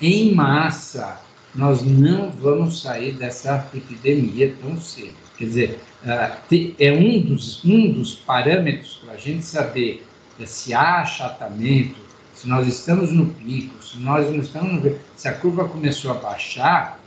em 0.02 0.34
massa, 0.34 1.20
nós 1.54 1.82
não 1.84 2.32
vamos 2.32 2.82
sair 2.82 3.14
dessa 3.14 3.68
epidemia 3.74 4.56
tão 4.62 4.80
cedo. 4.80 5.16
Quer 5.38 5.46
dizer, 5.46 5.80
ah, 6.06 6.38
é 6.80 6.92
um 6.92 7.22
dos, 7.22 7.64
um 7.64 7.92
dos 7.92 8.16
parâmetros 8.16 9.02
para 9.04 9.14
a 9.14 9.18
gente 9.18 9.46
saber 9.46 10.06
se 10.46 10.74
há 10.74 11.02
achatamento, 11.02 12.00
se 12.34 12.48
nós 12.48 12.68
estamos 12.68 13.12
no 13.12 13.28
pico, 13.28 13.84
se 13.84 14.00
nós 14.00 14.30
não 14.32 14.40
estamos 14.40 14.84
no... 14.84 14.98
se 15.16 15.28
a 15.28 15.34
curva 15.34 15.68
começou 15.68 16.12
a 16.12 16.16
baixar, 16.16 17.00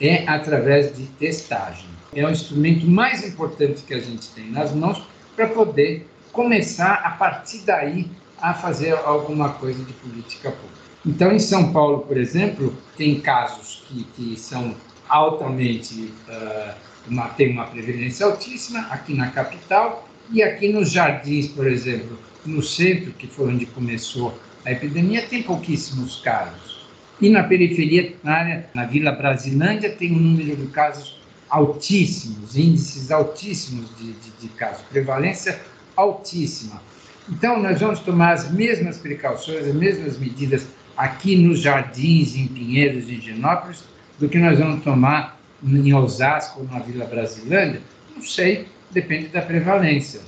é 0.00 0.28
através 0.28 0.94
de 0.94 1.06
testagem. 1.06 1.88
É 2.14 2.26
o 2.26 2.30
instrumento 2.30 2.86
mais 2.86 3.26
importante 3.26 3.82
que 3.82 3.94
a 3.94 4.00
gente 4.00 4.28
tem 4.30 4.50
nas 4.50 4.74
mãos 4.74 5.02
para 5.34 5.48
poder 5.48 6.08
começar 6.32 6.94
a 7.04 7.10
partir 7.10 7.60
daí 7.60 8.10
a 8.40 8.52
fazer 8.52 8.92
alguma 8.92 9.50
coisa 9.50 9.82
de 9.82 9.92
política 9.94 10.50
pública. 10.50 10.83
Então, 11.06 11.32
em 11.32 11.38
São 11.38 11.70
Paulo, 11.70 12.00
por 12.00 12.16
exemplo, 12.16 12.74
tem 12.96 13.20
casos 13.20 13.84
que, 13.88 14.04
que 14.04 14.40
são 14.40 14.74
altamente, 15.06 16.12
uh, 16.28 16.74
uma, 17.06 17.28
tem 17.28 17.52
uma 17.52 17.66
prevalência 17.66 18.24
altíssima, 18.24 18.80
aqui 18.90 19.12
na 19.12 19.30
capital, 19.30 20.08
e 20.30 20.42
aqui 20.42 20.72
nos 20.72 20.90
jardins, 20.90 21.48
por 21.48 21.66
exemplo, 21.66 22.18
no 22.46 22.62
centro, 22.62 23.12
que 23.12 23.26
foi 23.26 23.52
onde 23.52 23.66
começou 23.66 24.38
a 24.64 24.72
epidemia, 24.72 25.26
tem 25.26 25.42
pouquíssimos 25.42 26.20
casos. 26.20 26.86
E 27.20 27.28
na 27.28 27.42
periferia, 27.42 28.14
na, 28.22 28.32
área, 28.32 28.70
na 28.72 28.86
Vila 28.86 29.12
Brasilândia, 29.12 29.90
tem 29.90 30.10
um 30.10 30.18
número 30.18 30.56
de 30.56 30.66
casos 30.68 31.20
altíssimos, 31.50 32.56
índices 32.56 33.10
altíssimos 33.10 33.94
de, 33.98 34.12
de, 34.12 34.30
de 34.40 34.48
casos, 34.48 34.82
prevalência 34.90 35.60
altíssima. 35.94 36.82
Então, 37.28 37.62
nós 37.62 37.80
vamos 37.80 38.00
tomar 38.00 38.32
as 38.32 38.50
mesmas 38.50 38.96
precauções, 38.98 39.66
as 39.68 39.74
mesmas 39.74 40.18
medidas 40.18 40.66
aqui 40.96 41.36
nos 41.36 41.60
Jardins, 41.60 42.36
em 42.36 42.46
Pinheiros, 42.46 43.08
em 43.08 43.20
Genópolis, 43.20 43.84
do 44.18 44.28
que 44.28 44.38
nós 44.38 44.58
vamos 44.58 44.82
tomar 44.82 45.40
em 45.62 45.92
Osasco 45.94 46.62
na 46.64 46.78
Vila 46.78 47.04
Brasilândia? 47.04 47.80
Não 48.14 48.22
sei, 48.22 48.68
depende 48.90 49.28
da 49.28 49.42
prevalência. 49.42 50.20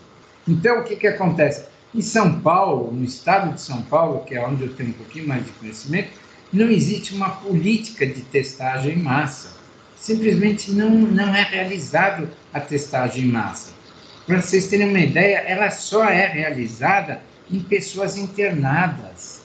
Então, 0.47 0.81
o 0.81 0.85
que, 0.85 0.97
que 0.97 1.07
acontece? 1.07 1.67
Em 1.95 2.01
São 2.01 2.41
Paulo, 2.41 2.93
no 2.93 3.05
estado 3.05 3.55
de 3.55 3.61
São 3.61 3.83
Paulo, 3.83 4.25
que 4.25 4.35
é 4.35 4.47
onde 4.47 4.65
eu 4.65 4.75
tenho 4.75 4.91
um 4.91 4.95
pouquinho 4.95 5.29
mais 5.29 5.45
de 5.45 5.53
conhecimento, 5.53 6.11
não 6.53 6.69
existe 6.71 7.15
uma 7.15 7.31
política 7.31 8.07
de 8.07 8.23
testagem 8.23 8.95
em 8.95 9.03
massa. 9.03 9.57
Simplesmente 9.97 10.71
não, 10.73 10.91
não 10.91 11.35
é 11.35 11.43
realizado 11.43 12.29
a 12.53 12.61
testagem 12.61 13.25
em 13.25 13.29
massa. 13.29 13.73
Para 14.27 14.41
vocês 14.41 14.67
terem 14.67 14.89
uma 14.89 15.01
ideia, 15.01 15.39
ela 15.39 15.71
só 15.71 16.05
é 16.05 16.27
realizada 16.27 17.23
em 17.51 17.61
pessoas 17.61 18.17
internadas 18.17 19.36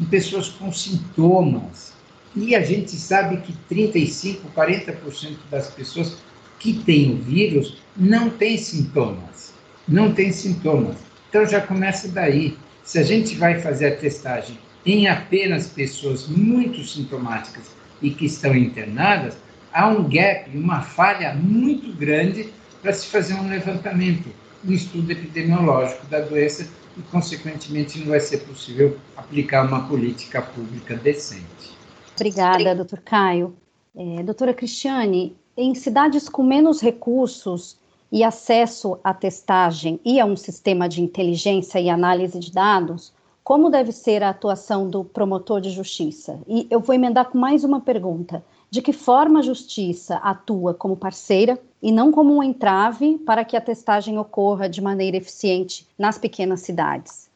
em 0.00 0.04
pessoas 0.04 0.48
com 0.48 0.72
sintomas. 0.72 1.92
E 2.34 2.54
a 2.54 2.62
gente 2.62 2.92
sabe 2.92 3.38
que 3.38 3.52
35, 3.68 4.48
40% 4.56 5.36
das 5.50 5.70
pessoas 5.70 6.16
que 6.58 6.74
têm 6.74 7.12
o 7.12 7.16
vírus 7.16 7.78
não 7.96 8.30
têm 8.30 8.56
sintomas. 8.56 9.52
Não 9.86 10.12
têm 10.12 10.32
sintomas. 10.32 10.96
Então 11.28 11.44
já 11.46 11.60
começa 11.60 12.08
daí. 12.08 12.56
Se 12.84 12.98
a 12.98 13.02
gente 13.02 13.36
vai 13.36 13.60
fazer 13.60 13.86
a 13.86 13.96
testagem 13.96 14.58
em 14.86 15.08
apenas 15.08 15.66
pessoas 15.66 16.26
muito 16.26 16.82
sintomáticas 16.84 17.70
e 18.00 18.10
que 18.10 18.26
estão 18.26 18.56
internadas, 18.56 19.36
há 19.72 19.88
um 19.88 20.08
gap, 20.08 20.56
uma 20.56 20.80
falha 20.80 21.34
muito 21.34 21.92
grande 21.92 22.48
para 22.80 22.92
se 22.92 23.06
fazer 23.06 23.34
um 23.34 23.48
levantamento. 23.48 24.28
um 24.64 24.72
estudo 24.72 25.10
epidemiológico 25.10 26.06
da 26.08 26.20
doença 26.20 26.68
e, 26.96 27.02
consequentemente, 27.02 27.98
não 27.98 28.08
vai 28.08 28.20
ser 28.20 28.38
possível 28.38 28.98
aplicar 29.16 29.66
uma 29.66 29.86
política 29.86 30.42
pública 30.42 30.96
decente. 30.96 31.78
Obrigada, 32.14 32.74
doutor 32.74 33.00
Caio. 33.00 33.54
É, 33.96 34.22
doutora 34.22 34.54
Cristiane, 34.54 35.36
em 35.56 35.74
cidades 35.74 36.28
com 36.28 36.42
menos 36.42 36.80
recursos 36.80 37.78
e 38.12 38.24
acesso 38.24 38.98
à 39.02 39.14
testagem 39.14 40.00
e 40.04 40.20
a 40.20 40.24
um 40.24 40.36
sistema 40.36 40.88
de 40.88 41.02
inteligência 41.02 41.80
e 41.80 41.88
análise 41.88 42.38
de 42.38 42.52
dados, 42.52 43.12
como 43.42 43.70
deve 43.70 43.92
ser 43.92 44.22
a 44.22 44.30
atuação 44.30 44.88
do 44.88 45.04
promotor 45.04 45.60
de 45.60 45.70
justiça? 45.70 46.38
E 46.46 46.66
eu 46.70 46.80
vou 46.80 46.94
emendar 46.94 47.30
com 47.30 47.38
mais 47.38 47.64
uma 47.64 47.80
pergunta. 47.80 48.44
De 48.70 48.80
que 48.80 48.92
forma 48.92 49.40
a 49.40 49.42
justiça 49.42 50.16
atua 50.16 50.72
como 50.72 50.96
parceira 50.96 51.58
e 51.82 51.90
não 51.90 52.12
como 52.12 52.36
um 52.36 52.42
entrave 52.42 53.18
para 53.18 53.44
que 53.44 53.56
a 53.56 53.60
testagem 53.60 54.18
ocorra 54.18 54.68
de 54.68 54.80
maneira 54.80 55.16
eficiente 55.16 55.86
nas 55.98 56.18
pequenas 56.18 56.60
cidades? 56.60 57.28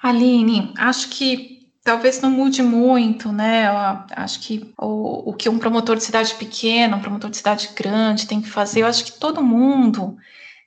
Aline, 0.00 0.72
acho 0.78 1.08
que 1.08 1.68
talvez 1.82 2.20
não 2.20 2.30
mude 2.30 2.62
muito, 2.62 3.32
né? 3.32 3.66
Eu 3.66 4.22
acho 4.22 4.40
que 4.40 4.72
o, 4.78 5.30
o 5.30 5.32
que 5.32 5.48
um 5.48 5.58
promotor 5.58 5.96
de 5.96 6.04
cidade 6.04 6.34
pequena, 6.34 6.96
um 6.96 7.00
promotor 7.00 7.30
de 7.30 7.36
cidade 7.36 7.70
grande 7.74 8.28
tem 8.28 8.40
que 8.40 8.48
fazer, 8.48 8.82
eu 8.82 8.86
acho 8.86 9.04
que 9.04 9.18
todo 9.18 9.42
mundo 9.42 10.16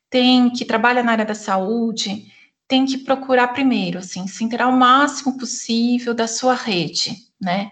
tem 0.10 0.50
que 0.50 0.66
trabalha 0.66 1.04
na 1.04 1.14
área 1.14 1.26
da 1.26 1.36
saúde 1.36 2.30
tem 2.70 2.86
que 2.86 3.00
procurar 3.00 3.48
primeiro, 3.48 3.98
assim, 3.98 4.28
se 4.28 4.44
inteirar 4.44 4.68
o 4.68 4.78
máximo 4.78 5.40
possível 5.40 6.14
da 6.14 6.28
sua 6.28 6.54
rede, 6.54 7.16
né? 7.42 7.72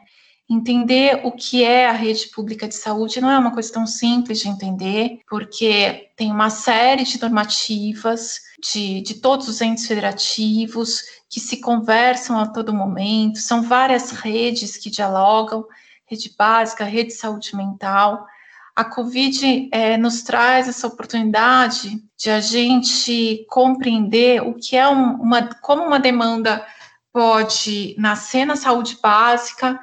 Entender 0.50 1.22
o 1.26 1.32
que 1.34 1.62
é 1.62 1.90
a 1.90 1.92
rede 1.92 2.30
pública 2.30 2.70
de 2.70 2.76
saúde 2.76 3.20
não 3.20 3.30
é 3.30 3.38
uma 3.38 3.54
coisa 3.54 3.74
tão 3.74 3.86
simples 3.86 4.40
de 4.40 4.48
entender, 4.48 5.20
porque 5.30 6.10
tem 6.16 6.32
uma 6.32 6.50
série 6.50 7.04
de 7.04 7.22
normativas 7.22 8.40
de, 8.72 9.02
de 9.02 9.16
todos 9.16 9.50
os 9.50 9.60
entes 9.60 9.86
federativos 9.86 11.02
que 11.30 11.42
se 11.42 11.60
conversam 11.60 12.40
a 12.40 12.48
todo 12.48 12.74
momento, 12.74 13.40
são 13.40 13.62
várias 13.62 14.12
redes 14.12 14.78
que 14.78 14.90
dialogam, 14.90 15.66
rede 16.06 16.34
básica, 16.38 16.86
rede 16.86 17.10
de 17.10 17.16
saúde 17.16 17.54
mental. 17.54 18.26
A 18.74 18.86
Covid 18.86 19.68
é, 19.74 19.98
nos 19.98 20.22
traz 20.22 20.70
essa 20.70 20.88
oportunidade 20.88 22.02
de 22.16 22.30
a 22.30 22.40
gente 22.40 23.46
compreender 23.50 24.42
o 24.42 24.54
que 24.54 24.78
é 24.78 24.88
um, 24.88 25.16
uma, 25.16 25.44
como 25.62 25.84
uma 25.84 26.00
demanda 26.00 26.66
pode 27.12 27.96
nascer 27.98 28.46
na 28.46 28.56
saúde 28.56 28.98
básica 29.02 29.78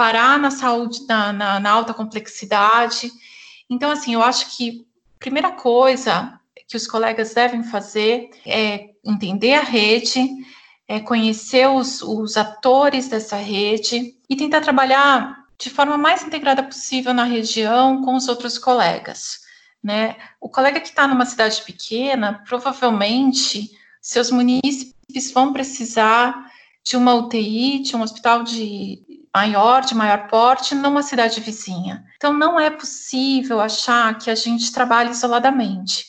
parar 0.00 0.38
na 0.38 0.50
saúde, 0.50 1.04
na, 1.06 1.30
na, 1.30 1.60
na 1.60 1.70
alta 1.70 1.92
complexidade. 1.92 3.12
Então, 3.68 3.90
assim, 3.90 4.14
eu 4.14 4.22
acho 4.22 4.56
que 4.56 4.86
a 5.16 5.18
primeira 5.18 5.52
coisa 5.52 6.40
que 6.66 6.74
os 6.74 6.86
colegas 6.86 7.34
devem 7.34 7.62
fazer 7.62 8.30
é 8.46 8.92
entender 9.04 9.52
a 9.52 9.60
rede, 9.60 10.26
é 10.88 11.00
conhecer 11.00 11.68
os, 11.68 12.00
os 12.00 12.38
atores 12.38 13.08
dessa 13.08 13.36
rede 13.36 14.16
e 14.26 14.34
tentar 14.34 14.62
trabalhar 14.62 15.44
de 15.58 15.68
forma 15.68 15.98
mais 15.98 16.22
integrada 16.24 16.62
possível 16.62 17.12
na 17.12 17.24
região 17.24 18.02
com 18.02 18.16
os 18.16 18.26
outros 18.26 18.56
colegas. 18.56 19.40
Né? 19.84 20.16
O 20.40 20.48
colega 20.48 20.80
que 20.80 20.88
está 20.88 21.06
numa 21.06 21.26
cidade 21.26 21.60
pequena, 21.60 22.42
provavelmente 22.48 23.70
seus 24.00 24.30
munícipes 24.30 25.30
vão 25.30 25.52
precisar 25.52 26.50
de 26.82 26.96
uma 26.96 27.14
UTI, 27.14 27.80
de 27.80 27.94
um 27.94 28.00
hospital 28.00 28.42
de 28.42 29.09
maior, 29.34 29.82
de 29.82 29.94
maior 29.94 30.28
porte, 30.28 30.74
numa 30.74 31.02
cidade 31.02 31.40
vizinha. 31.40 32.04
Então, 32.16 32.32
não 32.32 32.58
é 32.58 32.70
possível 32.70 33.60
achar 33.60 34.16
que 34.18 34.30
a 34.30 34.34
gente 34.34 34.72
trabalha 34.72 35.10
isoladamente. 35.10 36.06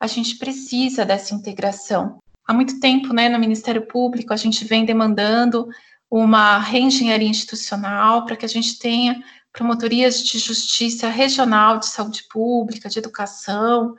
A 0.00 0.06
gente 0.06 0.36
precisa 0.36 1.04
dessa 1.04 1.34
integração. 1.34 2.18
Há 2.46 2.52
muito 2.52 2.80
tempo, 2.80 3.12
né, 3.14 3.28
no 3.28 3.38
Ministério 3.38 3.86
Público, 3.86 4.32
a 4.32 4.36
gente 4.36 4.64
vem 4.64 4.84
demandando 4.84 5.68
uma 6.10 6.58
reengenharia 6.58 7.28
institucional 7.28 8.24
para 8.26 8.36
que 8.36 8.44
a 8.44 8.48
gente 8.48 8.78
tenha 8.78 9.22
promotorias 9.52 10.22
de 10.22 10.38
justiça 10.38 11.08
regional 11.08 11.78
de 11.78 11.86
saúde 11.86 12.24
pública, 12.28 12.88
de 12.88 12.98
educação, 12.98 13.94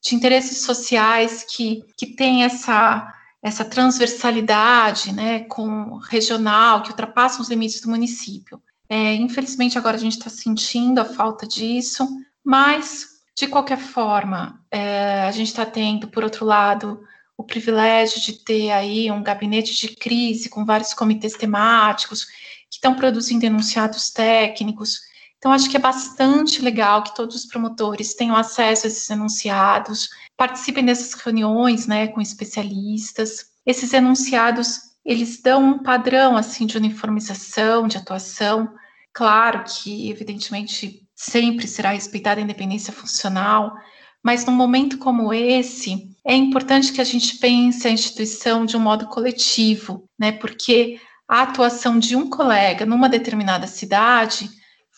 de 0.00 0.14
interesses 0.14 0.58
sociais 0.58 1.44
que, 1.48 1.84
que 1.96 2.14
têm 2.14 2.44
essa 2.44 3.12
essa 3.42 3.64
transversalidade, 3.64 5.12
né, 5.12 5.40
com 5.40 5.96
regional, 5.96 6.82
que 6.82 6.90
ultrapassam 6.90 7.40
os 7.40 7.48
limites 7.48 7.80
do 7.80 7.90
município. 7.90 8.62
É, 8.88 9.14
infelizmente, 9.14 9.76
agora 9.76 9.96
a 9.96 10.00
gente 10.00 10.16
está 10.16 10.30
sentindo 10.30 11.00
a 11.00 11.04
falta 11.04 11.46
disso, 11.46 12.06
mas, 12.44 13.08
de 13.36 13.48
qualquer 13.48 13.78
forma, 13.78 14.60
é, 14.70 15.22
a 15.22 15.30
gente 15.32 15.48
está 15.48 15.66
tendo, 15.66 16.06
por 16.06 16.22
outro 16.22 16.44
lado, 16.44 17.02
o 17.36 17.42
privilégio 17.42 18.20
de 18.20 18.44
ter 18.44 18.70
aí 18.70 19.10
um 19.10 19.22
gabinete 19.22 19.74
de 19.74 19.96
crise 19.96 20.48
com 20.48 20.64
vários 20.64 20.94
comitês 20.94 21.32
temáticos 21.32 22.26
que 22.70 22.76
estão 22.76 22.94
produzindo 22.94 23.44
enunciados 23.44 24.10
técnicos. 24.10 25.00
Então, 25.38 25.52
acho 25.52 25.68
que 25.68 25.76
é 25.76 25.80
bastante 25.80 26.62
legal 26.62 27.02
que 27.02 27.16
todos 27.16 27.34
os 27.34 27.46
promotores 27.46 28.14
tenham 28.14 28.36
acesso 28.36 28.86
a 28.86 28.88
esses 28.88 29.10
enunciados, 29.10 30.08
participem 30.42 30.84
dessas 30.84 31.12
reuniões, 31.12 31.86
né, 31.86 32.08
com 32.08 32.20
especialistas. 32.20 33.52
Esses 33.64 33.92
enunciados, 33.92 34.80
eles 35.04 35.40
dão 35.40 35.64
um 35.64 35.78
padrão, 35.78 36.36
assim, 36.36 36.66
de 36.66 36.76
uniformização, 36.76 37.86
de 37.86 37.96
atuação. 37.96 38.68
Claro 39.12 39.62
que, 39.62 40.10
evidentemente, 40.10 41.06
sempre 41.14 41.68
será 41.68 41.92
respeitada 41.92 42.40
a 42.40 42.42
independência 42.42 42.92
funcional, 42.92 43.72
mas 44.20 44.44
num 44.44 44.52
momento 44.52 44.98
como 44.98 45.32
esse, 45.32 46.10
é 46.26 46.34
importante 46.34 46.92
que 46.92 47.00
a 47.00 47.04
gente 47.04 47.38
pense 47.38 47.86
a 47.86 47.92
instituição 47.92 48.66
de 48.66 48.76
um 48.76 48.80
modo 48.80 49.06
coletivo, 49.06 50.08
né, 50.18 50.32
porque 50.32 51.00
a 51.28 51.42
atuação 51.42 52.00
de 52.00 52.16
um 52.16 52.28
colega 52.28 52.84
numa 52.84 53.08
determinada 53.08 53.68
cidade 53.68 54.50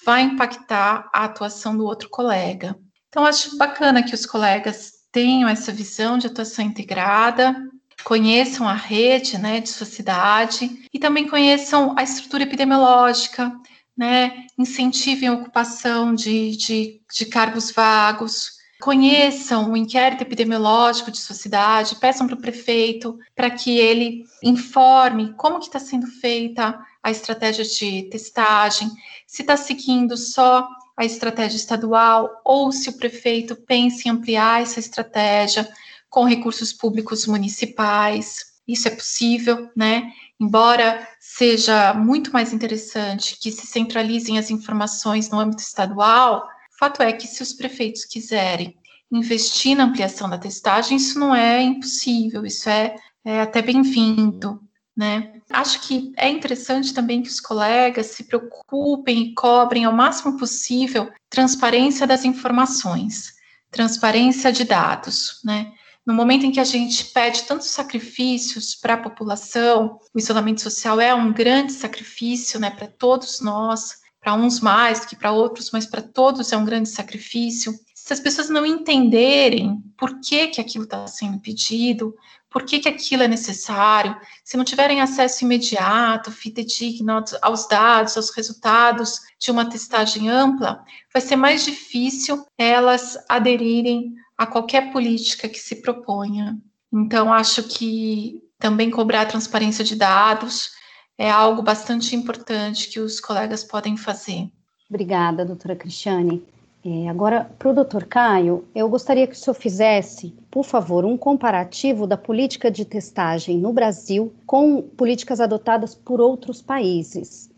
vai 0.06 0.22
impactar 0.22 1.10
a 1.12 1.24
atuação 1.24 1.76
do 1.76 1.84
outro 1.84 2.08
colega. 2.08 2.74
Então, 3.10 3.26
acho 3.26 3.58
bacana 3.58 4.02
que 4.02 4.14
os 4.14 4.24
colegas 4.24 5.03
tenham 5.14 5.48
essa 5.48 5.70
visão 5.70 6.18
de 6.18 6.26
atuação 6.26 6.64
integrada, 6.64 7.54
conheçam 8.02 8.68
a 8.68 8.74
rede 8.74 9.38
né, 9.38 9.60
de 9.60 9.68
sua 9.68 9.86
cidade 9.86 10.88
e 10.92 10.98
também 10.98 11.28
conheçam 11.28 11.94
a 11.96 12.02
estrutura 12.02 12.42
epidemiológica, 12.42 13.56
né, 13.96 14.44
incentivem 14.58 15.28
a 15.28 15.34
ocupação 15.34 16.16
de, 16.16 16.56
de, 16.56 17.00
de 17.14 17.26
cargos 17.26 17.70
vagos, 17.70 18.54
conheçam 18.80 19.70
o 19.70 19.76
inquérito 19.76 20.22
epidemiológico 20.22 21.12
de 21.12 21.18
sua 21.18 21.36
cidade, 21.36 21.94
peçam 22.00 22.26
para 22.26 22.34
o 22.34 22.40
prefeito 22.40 23.16
para 23.36 23.48
que 23.48 23.78
ele 23.78 24.24
informe 24.42 25.32
como 25.34 25.60
que 25.60 25.66
está 25.66 25.78
sendo 25.78 26.08
feita 26.08 26.76
a 27.00 27.10
estratégia 27.12 27.64
de 27.64 28.08
testagem, 28.10 28.90
se 29.28 29.42
está 29.42 29.56
seguindo 29.56 30.16
só 30.16 30.68
a 30.96 31.04
estratégia 31.04 31.56
estadual 31.56 32.40
ou 32.44 32.70
se 32.70 32.88
o 32.88 32.96
prefeito 32.96 33.56
pensa 33.56 34.08
em 34.08 34.12
ampliar 34.12 34.62
essa 34.62 34.78
estratégia 34.78 35.68
com 36.08 36.24
recursos 36.24 36.72
públicos 36.72 37.26
municipais. 37.26 38.54
Isso 38.66 38.88
é 38.88 38.90
possível, 38.90 39.68
né? 39.76 40.12
Embora 40.40 41.06
seja 41.20 41.92
muito 41.94 42.32
mais 42.32 42.52
interessante 42.52 43.36
que 43.40 43.50
se 43.50 43.66
centralizem 43.66 44.38
as 44.38 44.50
informações 44.50 45.28
no 45.30 45.38
âmbito 45.38 45.62
estadual, 45.62 46.46
fato 46.78 47.02
é 47.02 47.12
que 47.12 47.26
se 47.26 47.42
os 47.42 47.52
prefeitos 47.52 48.04
quiserem 48.04 48.76
investir 49.10 49.76
na 49.76 49.84
ampliação 49.84 50.28
da 50.28 50.38
testagem, 50.38 50.96
isso 50.96 51.18
não 51.18 51.34
é 51.34 51.62
impossível, 51.62 52.44
isso 52.46 52.68
é, 52.68 52.96
é 53.24 53.40
até 53.40 53.60
bem-vindo 53.62 54.60
né? 54.96 55.40
Acho 55.50 55.80
que 55.80 56.12
é 56.16 56.28
interessante 56.28 56.94
também 56.94 57.22
que 57.22 57.28
os 57.28 57.40
colegas 57.40 58.06
se 58.06 58.24
preocupem 58.24 59.22
e 59.22 59.34
cobrem 59.34 59.84
ao 59.84 59.92
máximo 59.92 60.38
possível 60.38 61.10
transparência 61.28 62.06
das 62.06 62.24
informações, 62.24 63.34
transparência 63.70 64.52
de 64.52 64.64
dados, 64.64 65.40
né? 65.44 65.72
No 66.06 66.12
momento 66.12 66.44
em 66.44 66.52
que 66.52 66.60
a 66.60 66.64
gente 66.64 67.06
pede 67.06 67.44
tantos 67.44 67.68
sacrifícios 67.68 68.74
para 68.74 68.94
a 68.94 68.98
população, 68.98 69.98
o 70.14 70.18
isolamento 70.18 70.60
social 70.60 71.00
é 71.00 71.14
um 71.14 71.32
grande 71.32 71.72
sacrifício, 71.72 72.60
né, 72.60 72.70
para 72.70 72.86
todos 72.86 73.40
nós, 73.40 74.02
para 74.20 74.34
uns 74.34 74.60
mais 74.60 75.04
que 75.04 75.16
para 75.16 75.32
outros, 75.32 75.70
mas 75.70 75.86
para 75.86 76.02
todos 76.02 76.52
é 76.52 76.56
um 76.58 76.64
grande 76.64 76.90
sacrifício. 76.90 77.74
Se 78.04 78.12
as 78.12 78.20
pessoas 78.20 78.50
não 78.50 78.66
entenderem 78.66 79.82
por 79.96 80.20
que, 80.20 80.48
que 80.48 80.60
aquilo 80.60 80.84
está 80.84 81.06
sendo 81.06 81.40
pedido, 81.40 82.14
por 82.50 82.62
que, 82.62 82.78
que 82.78 82.86
aquilo 82.86 83.22
é 83.22 83.28
necessário, 83.28 84.14
se 84.44 84.58
não 84.58 84.62
tiverem 84.62 85.00
acesso 85.00 85.42
imediato, 85.42 86.30
fidedigno 86.30 87.24
aos 87.40 87.66
dados, 87.66 88.18
aos 88.18 88.28
resultados 88.28 89.20
de 89.40 89.50
uma 89.50 89.70
testagem 89.70 90.28
ampla, 90.28 90.84
vai 91.10 91.22
ser 91.22 91.36
mais 91.36 91.64
difícil 91.64 92.44
elas 92.58 93.16
aderirem 93.26 94.12
a 94.36 94.46
qualquer 94.46 94.92
política 94.92 95.48
que 95.48 95.58
se 95.58 95.76
proponha. 95.76 96.58
Então, 96.92 97.32
acho 97.32 97.62
que 97.62 98.42
também 98.58 98.90
cobrar 98.90 99.24
transparência 99.24 99.82
de 99.82 99.96
dados 99.96 100.72
é 101.16 101.30
algo 101.30 101.62
bastante 101.62 102.14
importante 102.14 102.90
que 102.90 103.00
os 103.00 103.18
colegas 103.18 103.64
podem 103.64 103.96
fazer. 103.96 104.46
Obrigada, 104.90 105.42
doutora 105.42 105.74
Cristiane. 105.74 106.52
É, 106.86 107.08
agora, 107.08 107.50
para 107.58 107.70
o 107.70 107.72
doutor 107.72 108.04
Caio, 108.04 108.64
eu 108.74 108.86
gostaria 108.90 109.26
que 109.26 109.32
o 109.32 109.36
senhor 109.36 109.54
fizesse, 109.54 110.34
por 110.50 110.64
favor, 110.64 111.02
um 111.02 111.16
comparativo 111.16 112.06
da 112.06 112.16
política 112.16 112.70
de 112.70 112.84
testagem 112.84 113.56
no 113.56 113.72
Brasil 113.72 114.34
com 114.44 114.82
políticas 114.82 115.40
adotadas 115.40 115.94
por 115.94 116.20
outros 116.20 116.60
países. 116.60 117.50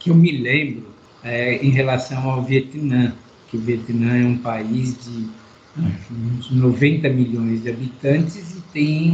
Que 0.00 0.10
eu 0.10 0.16
me 0.16 0.32
lembro 0.32 0.88
é, 1.22 1.64
em 1.64 1.70
relação 1.70 2.28
ao 2.28 2.42
Vietnã, 2.42 3.14
que 3.48 3.56
o 3.56 3.60
Vietnã 3.60 4.20
é 4.20 4.26
um 4.26 4.38
país 4.38 4.98
de 5.04 5.28
uns 6.10 6.50
90 6.50 7.08
milhões 7.08 7.62
de 7.62 7.70
habitantes 7.70 8.56
e 8.56 8.60
tem 8.72 9.10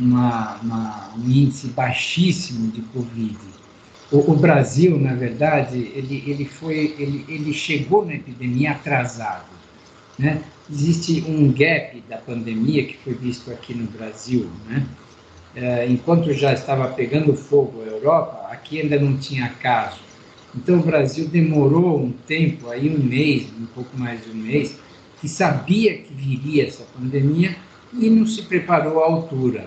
uma, 0.00 0.56
uma, 0.56 1.14
um 1.16 1.30
índice 1.30 1.68
baixíssimo 1.68 2.72
de 2.72 2.82
Covid. 2.82 3.38
O, 4.10 4.32
o, 4.32 4.36
Brasil, 4.36 4.98
na 4.98 5.14
verdade, 5.14 5.78
ele, 5.94 6.24
ele, 6.26 6.44
foi, 6.46 6.94
ele, 6.98 7.26
ele 7.28 7.52
chegou 7.52 8.06
na 8.06 8.14
epidemia 8.14 8.72
atrasado. 8.72 9.44
Né? 10.18 10.42
Existe 10.70 11.24
um 11.28 11.52
gap 11.52 12.02
da 12.08 12.16
pandemia 12.16 12.84
que 12.84 12.96
foi 12.96 13.12
visto 13.12 13.50
aqui 13.50 13.74
no 13.74 13.86
Brasil. 13.86 14.50
Né? 14.66 14.86
É, 15.54 15.86
enquanto 15.86 16.32
já 16.32 16.52
estava 16.52 16.88
pegando 16.88 17.34
fogo 17.34 17.82
a 17.82 17.86
Europa, 17.86 18.48
aqui 18.50 18.80
ainda 18.80 18.98
não 18.98 19.16
tinha 19.18 19.48
caso. 19.60 19.98
Então, 20.54 20.78
o 20.78 20.82
Brasil 20.82 21.28
demorou 21.28 22.02
um 22.02 22.10
tempo, 22.10 22.70
aí 22.70 22.88
um 22.88 22.98
mês, 22.98 23.46
um 23.60 23.66
pouco 23.66 23.96
mais 23.96 24.24
de 24.24 24.30
um 24.30 24.34
mês, 24.34 24.78
que 25.20 25.28
sabia 25.28 25.98
que 25.98 26.14
viria 26.14 26.66
essa 26.66 26.84
pandemia 26.98 27.54
e 27.92 28.08
não 28.08 28.26
se 28.26 28.42
preparou 28.42 29.02
à 29.02 29.06
altura. 29.06 29.66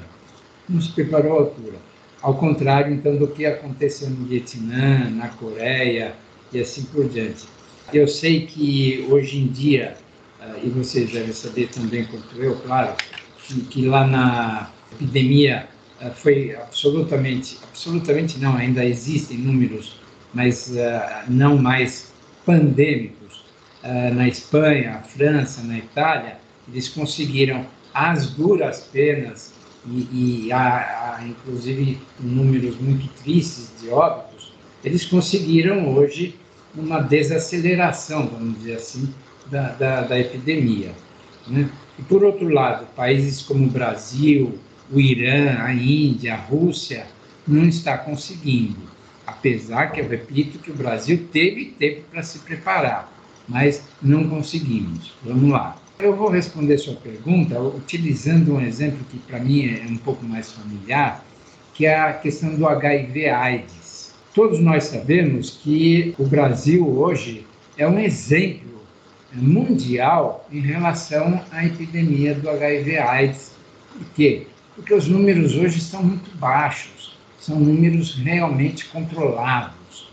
Não 0.68 0.82
se 0.82 0.92
preparou 0.92 1.34
à 1.34 1.42
altura. 1.42 1.91
Ao 2.22 2.38
contrário, 2.38 2.94
então, 2.94 3.18
do 3.18 3.28
que 3.28 3.46
aconteceu 3.46 4.10
no 4.10 4.26
Vietnã, 4.28 5.10
na 5.10 5.30
Coreia 5.30 6.16
e 6.54 6.60
assim 6.60 6.84
por 6.86 7.10
diante. 7.10 7.48
Eu 7.92 8.08
sei 8.08 8.46
que 8.46 9.06
hoje 9.10 9.40
em 9.40 9.48
dia, 9.48 9.98
ah, 10.40 10.60
e 10.64 10.70
vocês 10.70 11.12
devem 11.12 11.34
saber 11.34 11.68
também 11.70 12.06
quanto 12.06 12.36
eu, 12.42 12.60
claro, 12.62 12.96
que, 13.38 13.62
que 13.66 13.86
lá 13.88 14.06
na 14.06 14.72
epidemia 14.92 15.68
ah, 16.00 16.12
foi 16.12 16.56
absolutamente, 16.56 17.58
absolutamente 17.64 18.40
não, 18.40 18.56
ainda 18.56 18.86
existem 18.86 19.38
números, 19.40 20.00
mas 20.34 20.70
uh, 20.70 21.30
não 21.30 21.58
mais 21.58 22.14
pandêmicos. 22.46 23.20
Na 24.14 24.28
Espanha, 24.28 25.02
França, 25.02 25.64
na 25.64 25.80
Itália, 25.80 26.38
eles 26.68 26.88
conseguiram 26.88 27.66
as 27.92 28.30
duras 28.30 28.82
penas 28.92 29.51
e, 29.86 30.46
e 30.46 30.52
há, 30.52 31.18
há, 31.18 31.28
inclusive 31.28 32.00
números 32.20 32.80
muito 32.80 33.08
tristes 33.24 33.72
de 33.82 33.90
óbitos, 33.90 34.54
eles 34.84 35.06
conseguiram 35.06 35.96
hoje 35.96 36.36
uma 36.76 37.00
desaceleração, 37.00 38.28
vamos 38.28 38.60
dizer 38.60 38.76
assim, 38.76 39.14
da, 39.50 39.70
da, 39.70 40.02
da 40.02 40.20
epidemia. 40.20 40.92
Né? 41.48 41.70
E 41.98 42.02
por 42.04 42.24
outro 42.24 42.48
lado, 42.50 42.86
países 42.96 43.42
como 43.42 43.66
o 43.66 43.70
Brasil, 43.70 44.58
o 44.92 45.00
Irã, 45.00 45.62
a 45.62 45.74
Índia, 45.74 46.34
a 46.34 46.38
Rússia, 46.38 47.08
não 47.48 47.66
está 47.66 47.98
conseguindo. 47.98 48.92
Apesar 49.26 49.92
que 49.92 50.02
eu 50.02 50.08
repito 50.08 50.60
que 50.60 50.72
o 50.72 50.76
Brasil 50.76 51.28
teve 51.32 51.66
tempo 51.78 52.04
para 52.12 52.24
se 52.24 52.40
preparar, 52.40 53.12
mas 53.48 53.84
não 54.02 54.28
conseguimos. 54.30 55.14
Vamos 55.24 55.52
lá. 55.52 55.81
Eu 56.02 56.16
vou 56.16 56.30
responder 56.30 56.80
sua 56.80 56.96
pergunta 56.96 57.62
utilizando 57.62 58.56
um 58.56 58.62
exemplo 58.62 59.06
que 59.12 59.20
para 59.20 59.38
mim 59.38 59.68
é 59.68 59.86
um 59.88 59.98
pouco 59.98 60.26
mais 60.26 60.52
familiar, 60.52 61.24
que 61.76 61.86
é 61.86 61.96
a 61.96 62.14
questão 62.14 62.56
do 62.56 62.68
HIV/AIDS. 62.68 64.12
Todos 64.34 64.60
nós 64.60 64.86
sabemos 64.86 65.60
que 65.62 66.16
o 66.18 66.26
Brasil 66.26 66.90
hoje 66.90 67.46
é 67.78 67.88
um 67.88 68.00
exemplo 68.00 68.82
mundial 69.32 70.48
em 70.52 70.60
relação 70.60 71.40
à 71.52 71.64
epidemia 71.68 72.34
do 72.34 72.50
HIV/AIDS. 72.50 73.52
Por 73.94 74.06
quê? 74.16 74.48
Porque 74.76 74.96
os 74.96 75.08
números 75.08 75.56
hoje 75.56 75.78
estão 75.78 76.02
muito 76.02 76.36
baixos, 76.38 77.16
são 77.40 77.60
números 77.60 78.16
realmente 78.16 78.86
controlados. 78.88 80.10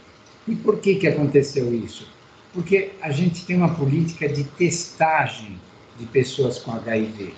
E 0.46 0.55
por 0.55 0.81
que, 0.81 0.96
que 0.96 1.07
aconteceu 1.07 1.74
isso? 1.74 2.07
Porque 2.53 2.90
a 3.01 3.11
gente 3.11 3.46
tem 3.46 3.57
uma 3.57 3.74
política 3.74 4.29
de 4.29 4.44
testagem 4.44 5.57
de 5.99 6.07
pessoas 6.07 6.59
com 6.59 6.73
HIV. 6.73 7.35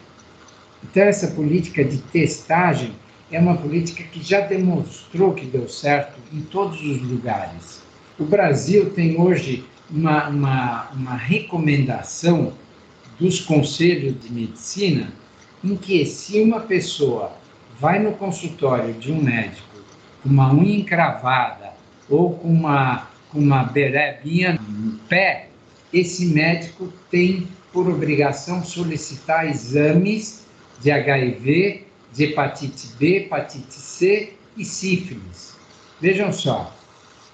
Então, 0.83 1.03
essa 1.03 1.29
política 1.29 1.85
de 1.85 1.99
testagem 1.99 2.92
é 3.31 3.38
uma 3.38 3.57
política 3.57 4.03
que 4.05 4.23
já 4.23 4.40
demonstrou 4.40 5.35
que 5.35 5.46
deu 5.46 5.68
certo 5.68 6.18
em 6.33 6.40
todos 6.40 6.81
os 6.81 7.03
lugares. 7.03 7.83
O 8.18 8.25
Brasil 8.25 8.90
tem 8.90 9.20
hoje 9.20 9.64
uma, 9.90 10.29
uma, 10.29 10.90
uma 10.90 11.16
recomendação 11.16 12.53
dos 13.18 13.40
conselhos 13.40 14.14
de 14.20 14.33
medicina 14.33 15.12
em 15.62 15.77
que, 15.77 16.05
se 16.07 16.40
uma 16.40 16.61
pessoa 16.61 17.33
vai 17.79 17.99
no 17.99 18.12
consultório 18.12 18.94
de 18.94 19.12
um 19.12 19.23
médico 19.23 19.68
com 20.23 20.29
uma 20.29 20.53
unha 20.53 20.77
encravada 20.77 21.70
ou 22.09 22.35
com 22.35 22.49
uma, 22.49 23.09
com 23.31 23.38
uma 23.38 23.62
berebinha 23.64 24.59
no 24.68 24.99
pé, 25.01 25.49
esse 25.92 26.27
médico 26.27 26.92
tem 27.11 27.46
por 27.72 27.88
obrigação, 27.88 28.64
solicitar 28.64 29.48
exames 29.48 30.44
de 30.80 30.90
HIV, 30.90 31.87
de 32.12 32.24
hepatite 32.24 32.88
B, 32.98 33.16
hepatite 33.18 33.74
C 33.74 34.35
e 34.56 34.64
sífilis. 34.64 35.54
Vejam 36.00 36.33
só, 36.33 36.74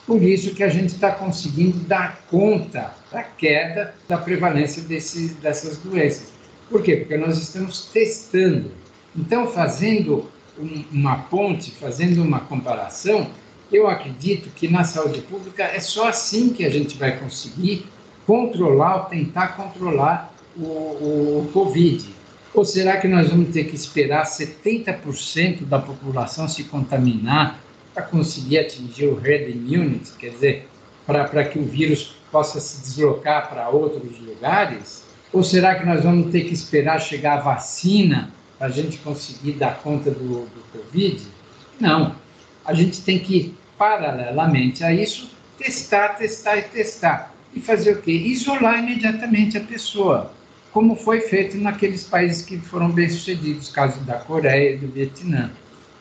por 0.07 0.23
isso 0.23 0.55
que 0.55 0.63
a 0.63 0.69
gente 0.69 0.95
está 0.95 1.13
conseguindo 1.13 1.79
dar 1.81 2.23
conta 2.31 2.95
da 3.11 3.23
queda 3.23 3.95
da 4.09 4.19
prevalência 4.19 4.83
desses, 4.83 5.35
dessas 5.37 5.79
doenças. 5.79 6.33
Por 6.69 6.83
quê? 6.83 6.97
Porque 6.97 7.17
nós 7.17 7.39
estamos 7.39 7.87
testando. 7.87 8.71
Então, 9.17 9.47
fazendo 9.49 10.31
um, 10.59 10.85
uma 10.93 11.19
ponte, 11.23 11.71
fazendo 11.73 12.23
uma 12.23 12.41
comparação, 12.41 13.31
eu 13.73 13.89
acredito 13.89 14.51
que 14.51 14.69
na 14.69 14.85
saúde 14.85 15.21
pública 15.23 15.65
é 15.65 15.81
só 15.81 16.09
assim 16.09 16.51
que 16.51 16.65
a 16.65 16.71
gente 16.71 16.97
vai 16.97 17.19
conseguir 17.19 17.87
controlar 18.27 18.97
ou 18.97 19.05
tentar 19.05 19.49
controlar 19.57 20.33
o, 20.57 20.63
o, 20.63 21.45
o 21.45 21.51
Covid. 21.53 22.15
Ou 22.53 22.65
será 22.65 22.97
que 22.97 23.07
nós 23.07 23.31
vamos 23.31 23.51
ter 23.51 23.65
que 23.65 23.77
esperar 23.77 24.25
70% 24.25 25.65
da 25.65 25.79
população 25.79 26.49
se 26.49 26.65
contaminar 26.65 27.61
para 27.95 28.03
conseguir 28.03 28.59
atingir 28.59 29.07
o 29.07 29.21
herd 29.25 29.53
immunity, 29.53 30.13
quer 30.19 30.31
dizer, 30.31 30.69
para 31.07 31.45
que 31.45 31.59
o 31.59 31.65
vírus 31.65 32.17
possa 32.33 32.59
se 32.61 32.83
deslocar 32.83 33.49
para 33.49 33.69
outros 33.69 34.19
lugares? 34.19 35.05
Ou 35.33 35.43
será 35.43 35.75
que 35.75 35.85
nós 35.85 36.03
vamos 36.03 36.33
ter 36.33 36.43
que 36.43 36.55
esperar 36.55 37.01
chegar 37.01 37.39
a 37.39 37.43
vacina 37.43 38.31
para 38.59 38.69
a 38.69 38.71
gente 38.71 38.99
conseguir 38.99 39.53
dar 39.53 39.79
conta 39.79 40.11
do, 40.11 40.47
do 40.47 40.65
Covid? 40.73 41.23
Não. 41.79 42.17
A 42.65 42.73
gente 42.73 43.03
tem 43.03 43.19
que, 43.19 43.55
paralelamente 43.77 44.83
a 44.83 44.93
isso, 44.93 45.31
testar, 45.59 46.17
testar 46.17 46.57
e 46.57 46.63
testar 46.63 47.36
e 47.57 47.61
fazer 47.61 47.93
o 47.93 48.03
quê? 48.03 48.13
Isolar 48.13 48.79
imediatamente 48.81 49.57
a 49.57 49.63
pessoa, 49.63 50.31
como 50.73 50.95
foi 50.95 51.23
feito 51.23 51.57
naqueles 51.57 52.05
países 52.05 52.45
que 52.45 52.59
foram 52.59 52.91
bem-sucedidos, 52.91 53.71
caso 53.71 53.99
da 54.01 54.19
Coreia 54.19 54.75
e 54.75 54.77
do 54.77 54.89
Vietnã. 54.89 55.51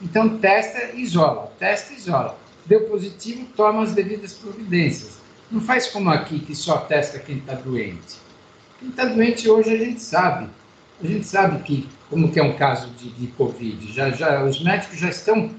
Então, 0.02 0.38
testa, 0.38 0.94
isola, 0.94 1.50
testa, 1.58 1.94
isola. 1.94 2.38
Deu 2.66 2.82
positivo, 2.82 3.48
toma 3.56 3.84
as 3.84 3.94
devidas 3.94 4.34
providências. 4.34 5.18
Não 5.50 5.62
faz 5.62 5.88
como 5.88 6.10
aqui, 6.10 6.40
que 6.40 6.54
só 6.54 6.80
testa 6.80 7.20
quem 7.20 7.38
está 7.38 7.54
doente. 7.54 8.18
Quem 8.80 8.90
está 8.90 9.06
doente 9.06 9.50
hoje 9.50 9.74
a 9.74 9.78
gente 9.78 10.02
sabe. 10.02 10.50
A 11.02 11.08
gente 11.08 11.26
sabe 11.26 11.64
que, 11.64 11.88
como 12.10 12.32
que 12.32 12.40
é 12.40 12.44
um 12.44 12.58
caso 12.58 12.90
de, 12.98 13.10
de 13.12 13.28
Covid, 13.28 13.94
já, 13.94 14.10
já, 14.12 14.44
os 14.44 14.62
médicos 14.62 15.00
já 15.00 15.10
estão, 15.10 15.52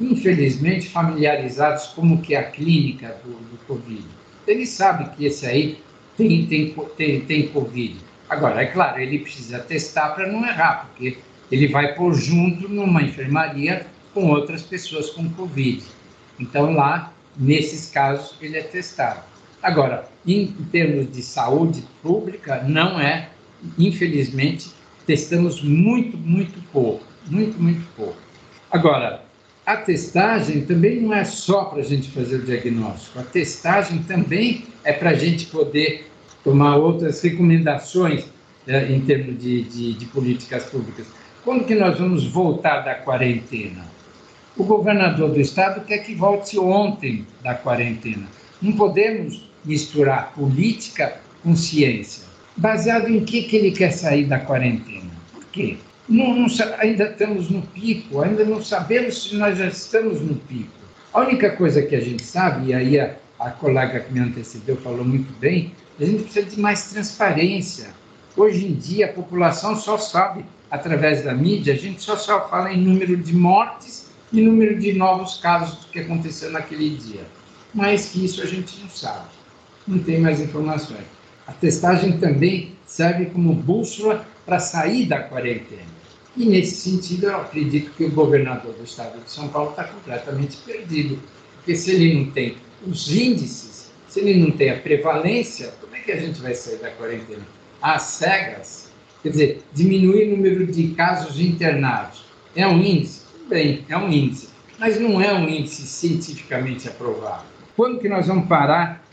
infelizmente, 0.00 0.88
familiarizados 0.88 1.88
como 1.88 2.22
que 2.22 2.34
é 2.34 2.38
a 2.38 2.44
clínica 2.44 3.16
do, 3.22 3.32
do 3.32 3.58
Covid 3.66 4.21
ele 4.46 4.66
sabe 4.66 5.14
que 5.16 5.24
esse 5.26 5.46
aí 5.46 5.78
tem, 6.16 6.46
tem, 6.46 6.74
tem, 6.96 7.20
tem 7.22 7.48
Covid. 7.48 7.96
Agora, 8.28 8.62
é 8.62 8.66
claro, 8.66 9.00
ele 9.00 9.18
precisa 9.18 9.58
testar 9.58 10.10
para 10.10 10.26
não 10.26 10.46
errar, 10.46 10.86
porque 10.86 11.18
ele 11.50 11.68
vai 11.68 11.94
pôr 11.94 12.14
junto 12.14 12.68
numa 12.68 13.02
enfermaria 13.02 13.86
com 14.14 14.30
outras 14.30 14.62
pessoas 14.62 15.10
com 15.10 15.28
Covid. 15.30 15.84
Então, 16.38 16.72
lá, 16.72 17.12
nesses 17.36 17.90
casos, 17.90 18.34
ele 18.40 18.56
é 18.56 18.62
testado. 18.62 19.20
Agora, 19.62 20.08
em 20.26 20.46
termos 20.72 21.12
de 21.12 21.22
saúde 21.22 21.84
pública, 22.02 22.62
não 22.66 22.98
é, 23.00 23.28
infelizmente, 23.78 24.70
testamos 25.06 25.62
muito, 25.62 26.16
muito 26.16 26.60
pouco, 26.72 27.04
muito, 27.26 27.60
muito 27.62 27.86
pouco. 27.94 28.16
Agora, 28.70 29.21
a 29.64 29.76
testagem 29.76 30.64
também 30.64 31.00
não 31.00 31.14
é 31.14 31.24
só 31.24 31.64
para 31.64 31.80
a 31.80 31.84
gente 31.84 32.10
fazer 32.10 32.36
o 32.36 32.44
diagnóstico, 32.44 33.18
a 33.18 33.22
testagem 33.22 34.02
também 34.02 34.64
é 34.82 34.92
para 34.92 35.10
a 35.10 35.14
gente 35.14 35.46
poder 35.46 36.10
tomar 36.42 36.76
outras 36.76 37.20
recomendações 37.22 38.24
né, 38.66 38.90
em 38.90 39.00
termos 39.00 39.38
de, 39.38 39.62
de, 39.62 39.94
de 39.94 40.06
políticas 40.06 40.64
públicas. 40.64 41.06
Quando 41.44 41.64
que 41.64 41.74
nós 41.74 41.98
vamos 41.98 42.24
voltar 42.24 42.80
da 42.80 42.94
quarentena? 42.94 43.84
O 44.56 44.64
governador 44.64 45.30
do 45.30 45.40
estado 45.40 45.84
quer 45.84 45.98
que 45.98 46.14
volte 46.14 46.58
ontem 46.58 47.26
da 47.42 47.54
quarentena. 47.54 48.26
Não 48.60 48.72
podemos 48.72 49.50
misturar 49.64 50.32
política 50.34 51.20
com 51.42 51.56
ciência. 51.56 52.24
Baseado 52.56 53.08
em 53.08 53.24
que, 53.24 53.42
que 53.44 53.56
ele 53.56 53.70
quer 53.70 53.92
sair 53.92 54.26
da 54.26 54.38
quarentena? 54.38 55.10
Por 55.32 55.44
quê? 55.46 55.78
Não, 56.12 56.34
não, 56.34 56.46
ainda 56.78 57.04
estamos 57.04 57.48
no 57.48 57.62
pico, 57.62 58.20
ainda 58.20 58.44
não 58.44 58.62
sabemos 58.62 59.22
se 59.22 59.34
nós 59.34 59.56
já 59.56 59.66
estamos 59.68 60.20
no 60.20 60.34
pico. 60.34 60.70
A 61.10 61.20
única 61.20 61.48
coisa 61.56 61.80
que 61.80 61.96
a 61.96 62.00
gente 62.02 62.22
sabe, 62.22 62.66
e 62.66 62.74
aí 62.74 63.00
a, 63.00 63.16
a 63.40 63.50
colega 63.50 64.00
que 64.00 64.12
me 64.12 64.20
antecedeu 64.20 64.76
falou 64.76 65.06
muito 65.06 65.32
bem, 65.38 65.72
a 65.98 66.04
gente 66.04 66.24
precisa 66.24 66.44
de 66.44 66.60
mais 66.60 66.90
transparência. 66.90 67.94
Hoje 68.36 68.66
em 68.66 68.74
dia, 68.74 69.06
a 69.06 69.12
população 69.14 69.74
só 69.74 69.96
sabe, 69.96 70.44
através 70.70 71.24
da 71.24 71.32
mídia, 71.32 71.72
a 71.72 71.76
gente 71.78 72.02
só, 72.02 72.14
só 72.14 72.46
fala 72.46 72.70
em 72.70 72.76
número 72.76 73.16
de 73.16 73.34
mortes 73.34 74.10
e 74.30 74.42
número 74.42 74.78
de 74.78 74.92
novos 74.92 75.38
casos 75.38 75.78
do 75.78 75.86
que 75.92 76.00
aconteceu 76.00 76.50
naquele 76.50 76.90
dia. 76.90 77.22
Mais 77.72 78.10
que 78.10 78.22
isso 78.22 78.42
a 78.42 78.46
gente 78.46 78.78
não 78.82 78.90
sabe, 78.90 79.30
não 79.88 79.98
tem 79.98 80.20
mais 80.20 80.40
informações. 80.42 81.06
A 81.46 81.52
testagem 81.52 82.18
também 82.18 82.72
serve 82.84 83.26
como 83.26 83.54
bússola 83.54 84.26
para 84.44 84.58
sair 84.58 85.06
da 85.06 85.22
quarentena. 85.22 85.91
E 86.36 86.46
nesse 86.46 86.90
sentido, 86.90 87.26
eu 87.26 87.36
acredito 87.36 87.90
que 87.92 88.04
o 88.04 88.10
governador 88.10 88.72
do 88.72 88.84
estado 88.84 89.22
de 89.22 89.30
São 89.30 89.48
Paulo 89.48 89.70
está 89.70 89.84
completamente 89.84 90.56
perdido, 90.58 91.18
porque 91.56 91.76
se 91.76 91.90
ele 91.90 92.14
não 92.14 92.30
tem 92.30 92.56
os 92.86 93.14
índices, 93.14 93.92
se 94.08 94.20
ele 94.20 94.40
não 94.40 94.50
tem 94.50 94.70
a 94.70 94.78
prevalência, 94.78 95.72
como 95.80 95.94
é 95.94 96.00
que 96.00 96.10
a 96.10 96.16
gente 96.16 96.40
vai 96.40 96.54
sair 96.54 96.78
da 96.78 96.90
quarentena? 96.90 97.46
Às 97.80 98.02
cegas? 98.02 98.90
Quer 99.22 99.28
dizer, 99.28 99.62
diminuir 99.72 100.32
o 100.32 100.36
número 100.36 100.66
de 100.66 100.88
casos 100.88 101.38
internados. 101.38 102.24
É 102.56 102.66
um 102.66 102.82
índice? 102.82 103.22
Bem, 103.48 103.84
é 103.88 103.96
um 103.96 104.10
índice, 104.10 104.48
mas 104.78 104.98
não 104.98 105.20
é 105.20 105.32
um 105.32 105.48
índice 105.48 105.82
cientificamente 105.82 106.88
aprovado. 106.88 107.44
Quando 107.76 108.00
que 108.00 108.08
nós 108.08 108.26
vamos 108.26 108.48
parar 108.48 109.04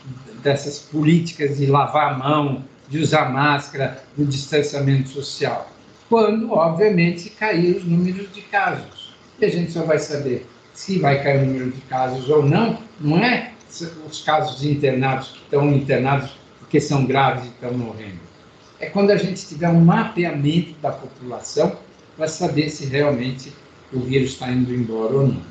dessas 0.42 0.78
políticas 0.78 1.58
de 1.58 1.66
lavar 1.66 2.14
a 2.14 2.18
mão, 2.18 2.64
de 2.88 2.98
usar 2.98 3.30
máscara, 3.30 4.02
do 4.16 4.24
distanciamento 4.24 5.10
social? 5.10 5.70
Quando, 6.10 6.50
obviamente, 6.52 7.30
cair 7.30 7.76
os 7.76 7.84
números 7.84 8.30
de 8.32 8.42
casos. 8.42 9.14
E 9.38 9.44
a 9.44 9.48
gente 9.48 9.70
só 9.70 9.84
vai 9.84 10.00
saber 10.00 10.44
se 10.74 10.98
vai 10.98 11.22
cair 11.22 11.44
o 11.44 11.46
número 11.46 11.70
de 11.70 11.80
casos 11.82 12.28
ou 12.28 12.44
não, 12.44 12.78
não 13.00 13.18
é 13.18 13.52
os 14.10 14.20
casos 14.22 14.64
internados 14.64 15.28
que 15.28 15.38
estão 15.44 15.72
internados 15.72 16.32
porque 16.58 16.80
são 16.80 17.06
graves 17.06 17.44
e 17.44 17.48
estão 17.48 17.72
morrendo. 17.72 18.18
É 18.80 18.86
quando 18.86 19.12
a 19.12 19.16
gente 19.16 19.46
tiver 19.46 19.68
um 19.68 19.84
mapeamento 19.84 20.74
da 20.80 20.90
população 20.90 21.76
para 22.16 22.26
saber 22.26 22.70
se 22.70 22.86
realmente 22.86 23.52
o 23.92 24.00
vírus 24.00 24.30
está 24.30 24.50
indo 24.50 24.74
embora 24.74 25.14
ou 25.14 25.28
não. 25.28 25.42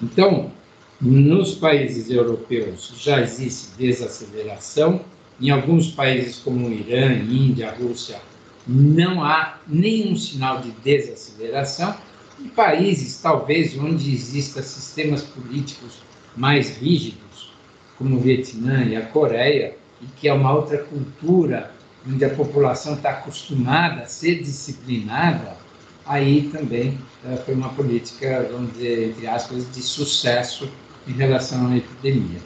Então, 0.00 0.52
nos 1.00 1.56
países 1.56 2.08
europeus 2.10 2.94
já 2.96 3.20
existe 3.20 3.76
desaceleração, 3.76 5.00
em 5.40 5.50
alguns 5.50 5.88
países 5.88 6.36
como 6.38 6.68
o 6.68 6.72
Irã, 6.72 7.12
Índia, 7.12 7.74
Rússia, 7.76 8.20
não 8.66 9.22
há 9.22 9.58
nenhum 9.66 10.16
sinal 10.16 10.60
de 10.60 10.70
desaceleração. 10.70 11.94
Em 12.40 12.48
países, 12.48 13.20
talvez, 13.20 13.78
onde 13.78 14.12
existam 14.12 14.62
sistemas 14.62 15.22
políticos 15.22 16.02
mais 16.36 16.76
rígidos, 16.78 17.52
como 17.96 18.16
o 18.16 18.20
Vietnã 18.20 18.84
e 18.84 18.96
a 18.96 19.02
Coreia, 19.02 19.76
e 20.02 20.06
que 20.16 20.28
é 20.28 20.32
uma 20.32 20.52
outra 20.52 20.78
cultura 20.78 21.72
onde 22.06 22.24
a 22.24 22.30
população 22.30 22.94
está 22.94 23.10
acostumada 23.10 24.02
a 24.02 24.06
ser 24.06 24.42
disciplinada, 24.42 25.56
aí 26.04 26.50
também 26.52 26.98
uh, 27.24 27.36
foi 27.44 27.54
uma 27.54 27.70
política, 27.70 28.46
vamos 28.50 28.72
dizer, 28.72 29.10
entre 29.10 29.26
aspas, 29.26 29.70
de 29.72 29.80
sucesso 29.80 30.68
em 31.06 31.12
relação 31.12 31.68
à 31.68 31.76
epidemia. 31.76 32.40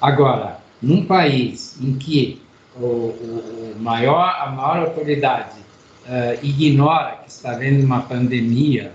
Agora, 0.00 0.58
num 0.82 1.04
país 1.04 1.78
em 1.80 1.94
que 1.94 2.42
o, 2.76 2.84
o, 2.84 3.74
maior, 3.78 4.36
a 4.40 4.50
maior 4.50 4.86
autoridade 4.86 5.58
uh, 6.06 6.44
ignora 6.44 7.18
que 7.24 7.30
está 7.30 7.52
havendo 7.52 7.84
uma 7.84 8.02
pandemia 8.02 8.92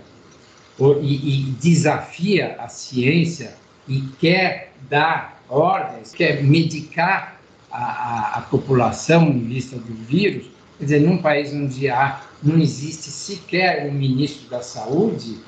ou, 0.77 1.01
e, 1.01 1.49
e 1.49 1.51
desafia 1.53 2.55
a 2.59 2.67
ciência 2.67 3.53
e 3.87 4.01
quer 4.19 4.73
dar 4.89 5.41
ordens, 5.49 6.13
quer 6.13 6.43
medicar 6.43 7.39
a, 7.71 7.83
a, 7.83 8.37
a, 8.37 8.41
população 8.41 9.27
em 9.27 9.39
vista 9.39 9.75
do 9.77 9.93
vírus, 9.93 10.47
quer 10.77 10.83
dizer, 10.83 10.99
num 11.01 11.21
país 11.21 11.53
onde 11.53 11.89
há, 11.89 12.21
não 12.41 12.57
existe 12.57 13.09
sequer 13.09 13.87
um 13.89 13.93
ministro 13.93 14.49
da 14.49 14.61
saúde, 14.61 15.39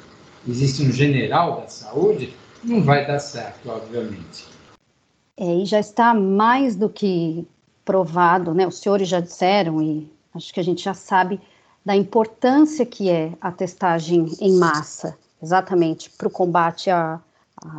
existe 0.47 0.83
um 0.83 0.91
general 0.91 1.61
da 1.61 1.67
saúde, 1.67 2.33
não 2.63 2.83
vai 2.83 3.05
dar 3.05 3.19
certo, 3.19 3.69
obviamente. 3.69 4.45
É, 5.37 5.55
e 5.55 5.65
já 5.65 5.79
está 5.79 6.13
mais 6.13 6.75
do 6.75 6.89
que 6.89 7.47
provado, 7.83 8.53
né? 8.53 8.67
Os 8.67 8.79
senhores 8.79 9.07
já 9.07 9.19
disseram 9.19 9.81
e 9.81 10.11
acho 10.33 10.53
que 10.53 10.59
a 10.59 10.63
gente 10.63 10.83
já 10.83 10.93
sabe 10.93 11.39
da 11.85 11.95
importância 11.95 12.85
que 12.85 13.09
é 13.09 13.33
a 13.41 13.51
testagem 13.51 14.31
em 14.39 14.55
massa, 14.57 15.17
exatamente 15.41 16.09
para 16.09 16.27
o 16.27 16.31
combate 16.31 16.89
à, 16.89 17.19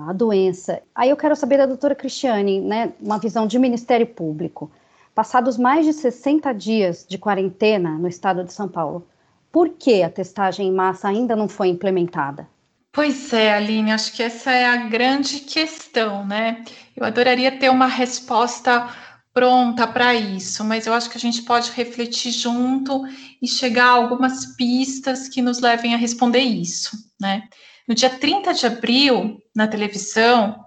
à 0.09 0.13
doença. 0.13 0.83
Aí 0.95 1.11
eu 1.11 1.17
quero 1.17 1.37
saber 1.37 1.59
da 1.59 1.67
doutora 1.67 1.95
Cristiane, 1.95 2.61
né, 2.61 2.93
uma 3.01 3.19
visão 3.19 3.47
de 3.47 3.59
Ministério 3.59 4.07
Público. 4.07 4.71
Passados 5.15 5.57
mais 5.57 5.85
de 5.85 5.93
60 5.93 6.53
dias 6.53 7.07
de 7.09 7.19
quarentena 7.19 7.91
no 7.91 8.09
estado 8.09 8.43
de 8.43 8.53
São 8.53 8.67
Paulo, 8.67 9.07
por 9.53 9.69
que 9.69 10.03
a 10.03 10.11
testagem 10.11 10.69
em 10.69 10.73
massa 10.73 11.09
ainda 11.09 11.37
não 11.37 11.47
foi 11.47 11.69
implementada? 11.69 12.49
Pois 12.91 13.33
é, 13.33 13.55
Aline, 13.55 13.93
acho 13.93 14.13
que 14.13 14.23
essa 14.23 14.51
é 14.51 14.67
a 14.67 14.77
grande 14.77 15.41
questão, 15.41 16.27
né? 16.27 16.65
Eu 16.97 17.05
adoraria 17.05 17.59
ter 17.59 17.71
uma 17.71 17.87
resposta 17.87 18.89
pronta 19.33 19.87
para 19.87 20.15
isso, 20.15 20.65
mas 20.65 20.87
eu 20.87 20.93
acho 20.93 21.09
que 21.09 21.17
a 21.17 21.21
gente 21.21 21.43
pode 21.43 21.71
refletir 21.73 22.33
junto 22.33 23.03
e 23.41 23.49
chegar 23.49 23.87
a 23.87 23.93
algumas 23.93 24.55
pistas 24.57 25.29
que 25.29 25.41
nos 25.41 25.59
levem 25.59 25.95
a 25.95 25.99
responder 25.99 26.41
isso, 26.41 26.97
né? 27.21 27.45
No 27.89 27.95
dia 27.95 28.11
30 28.11 28.55
de 28.55 28.67
abril, 28.67 29.39
na 29.55 29.67
televisão, 29.67 30.65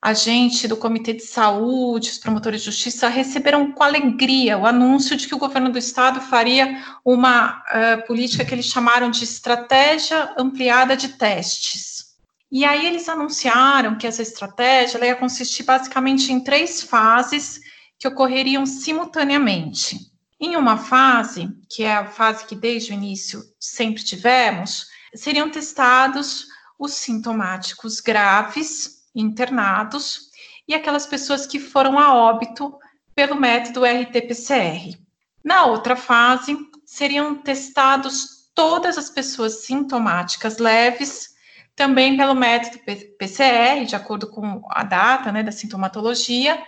a 0.00 0.14
gente 0.14 0.68
do 0.68 0.76
Comitê 0.76 1.14
de 1.14 1.24
Saúde, 1.24 2.10
os 2.10 2.18
promotores 2.18 2.60
de 2.60 2.66
justiça 2.66 3.08
receberam 3.08 3.72
com 3.72 3.82
alegria 3.82 4.56
o 4.56 4.64
anúncio 4.64 5.16
de 5.16 5.26
que 5.26 5.34
o 5.34 5.38
governo 5.38 5.70
do 5.70 5.78
estado 5.78 6.20
faria 6.20 6.80
uma 7.04 7.58
uh, 7.58 8.06
política 8.06 8.44
que 8.44 8.54
eles 8.54 8.66
chamaram 8.66 9.10
de 9.10 9.24
estratégia 9.24 10.32
ampliada 10.38 10.96
de 10.96 11.08
testes. 11.08 12.06
E 12.52 12.64
aí 12.64 12.86
eles 12.86 13.08
anunciaram 13.08 13.98
que 13.98 14.06
essa 14.06 14.22
estratégia 14.22 15.04
ia 15.04 15.16
consistir 15.16 15.64
basicamente 15.64 16.32
em 16.32 16.38
três 16.38 16.82
fases 16.82 17.60
que 17.98 18.08
ocorreriam 18.08 18.66
simultaneamente. 18.66 20.12
Em 20.38 20.56
uma 20.56 20.76
fase, 20.76 21.48
que 21.70 21.82
é 21.82 21.94
a 21.94 22.06
fase 22.06 22.44
que 22.44 22.54
desde 22.54 22.92
o 22.92 22.94
início 22.94 23.42
sempre 23.58 24.02
tivemos, 24.04 24.86
seriam 25.14 25.50
testados 25.50 26.46
os 26.78 26.92
sintomáticos 26.92 28.00
graves, 28.00 29.02
internados, 29.14 30.26
e 30.68 30.74
aquelas 30.74 31.06
pessoas 31.06 31.46
que 31.46 31.58
foram 31.58 31.98
a 31.98 32.14
óbito 32.14 32.76
pelo 33.14 33.34
método 33.34 33.84
RT-PCR. 33.84 34.98
Na 35.42 35.64
outra 35.64 35.96
fase, 35.96 36.56
seriam 36.84 37.36
testados 37.36 38.50
todas 38.54 38.98
as 38.98 39.08
pessoas 39.08 39.64
sintomáticas 39.64 40.58
leves, 40.58 41.34
também 41.74 42.16
pelo 42.16 42.34
método 42.34 42.78
PCR, 43.18 43.84
de 43.86 43.94
acordo 43.94 44.28
com 44.28 44.62
a 44.70 44.82
data 44.82 45.30
né, 45.30 45.42
da 45.42 45.52
sintomatologia, 45.52 46.62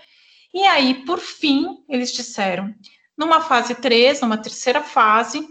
e 0.53 0.63
aí, 0.63 1.05
por 1.05 1.19
fim, 1.19 1.85
eles 1.89 2.13
disseram, 2.13 2.75
numa 3.17 3.41
fase 3.41 3.75
3, 3.75 4.21
numa 4.21 4.39
terceira 4.39 4.83
fase, 4.83 5.47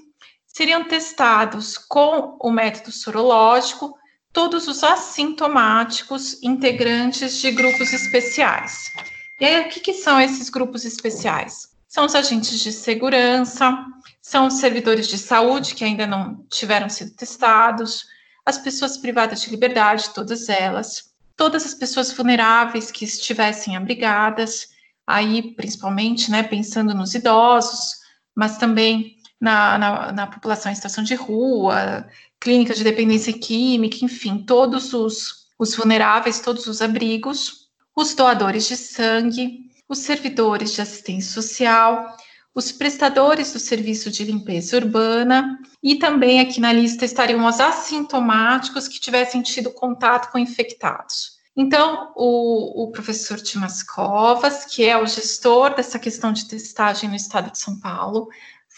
seriam 0.45 0.83
testados 0.83 1.77
com 1.77 2.37
o 2.41 2.49
método 2.49 2.91
sorológico 2.91 3.95
todos 4.33 4.67
os 4.67 4.83
assintomáticos 4.83 6.41
integrantes 6.43 7.37
de 7.37 7.51
grupos 7.51 7.93
especiais. 7.93 8.91
E 9.39 9.45
aí, 9.45 9.65
o 9.65 9.69
que, 9.69 9.79
que 9.79 9.93
são 9.93 10.19
esses 10.19 10.49
grupos 10.49 10.85
especiais? 10.85 11.69
São 11.87 12.05
os 12.05 12.15
agentes 12.15 12.59
de 12.59 12.71
segurança, 12.71 13.85
são 14.21 14.47
os 14.47 14.55
servidores 14.55 15.07
de 15.07 15.17
saúde 15.17 15.73
que 15.73 15.83
ainda 15.83 16.05
não 16.05 16.45
tiveram 16.49 16.89
sido 16.89 17.15
testados, 17.15 18.05
as 18.45 18.57
pessoas 18.57 18.97
privadas 18.97 19.41
de 19.41 19.49
liberdade, 19.49 20.13
todas 20.13 20.49
elas, 20.49 21.11
todas 21.35 21.65
as 21.65 21.73
pessoas 21.73 22.11
vulneráveis 22.11 22.91
que 22.91 23.05
estivessem 23.05 23.75
abrigadas, 23.75 24.69
aí 25.07 25.53
principalmente, 25.55 26.29
né, 26.29 26.43
pensando 26.43 26.93
nos 26.93 27.15
idosos, 27.15 27.95
mas 28.35 28.57
também 28.57 29.15
na, 29.39 29.77
na, 29.77 30.11
na 30.11 30.27
população 30.27 30.71
em 30.71 30.75
situação 30.75 31.03
de 31.03 31.15
rua, 31.15 32.05
clínica 32.39 32.73
de 32.73 32.83
dependência 32.83 33.31
química, 33.31 34.03
enfim, 34.03 34.43
todos 34.45 34.93
os, 34.93 35.47
os 35.57 35.75
vulneráveis, 35.75 36.41
todos 36.41 36.67
os 36.67 36.81
abrigos, 36.81 37.67
os 37.95 38.13
doadores 38.13 38.67
de 38.67 38.75
sangue, 38.75 39.71
os 39.87 39.99
servidores 39.99 40.73
de 40.73 40.81
assistência 40.81 41.31
social, 41.31 42.15
os 42.53 42.71
prestadores 42.71 43.53
do 43.53 43.59
serviço 43.59 44.09
de 44.11 44.23
limpeza 44.23 44.75
urbana 44.75 45.59
e 45.81 45.95
também 45.95 46.39
aqui 46.39 46.59
na 46.59 46.73
lista 46.73 47.05
estariam 47.05 47.45
os 47.45 47.59
assintomáticos 47.59 48.87
que 48.87 48.99
tivessem 48.99 49.41
tido 49.41 49.71
contato 49.71 50.31
com 50.31 50.39
infectados. 50.39 51.36
Então, 51.59 52.13
o, 52.15 52.83
o 52.83 52.91
professor 52.91 53.41
Timas 53.41 53.81
Covas, 53.81 54.63
que 54.65 54.85
é 54.85 54.95
o 54.95 55.07
gestor 55.07 55.73
dessa 55.73 55.97
questão 55.97 56.31
de 56.31 56.47
testagem 56.47 57.09
no 57.09 57.15
estado 57.15 57.51
de 57.51 57.57
São 57.57 57.79
Paulo, 57.79 58.27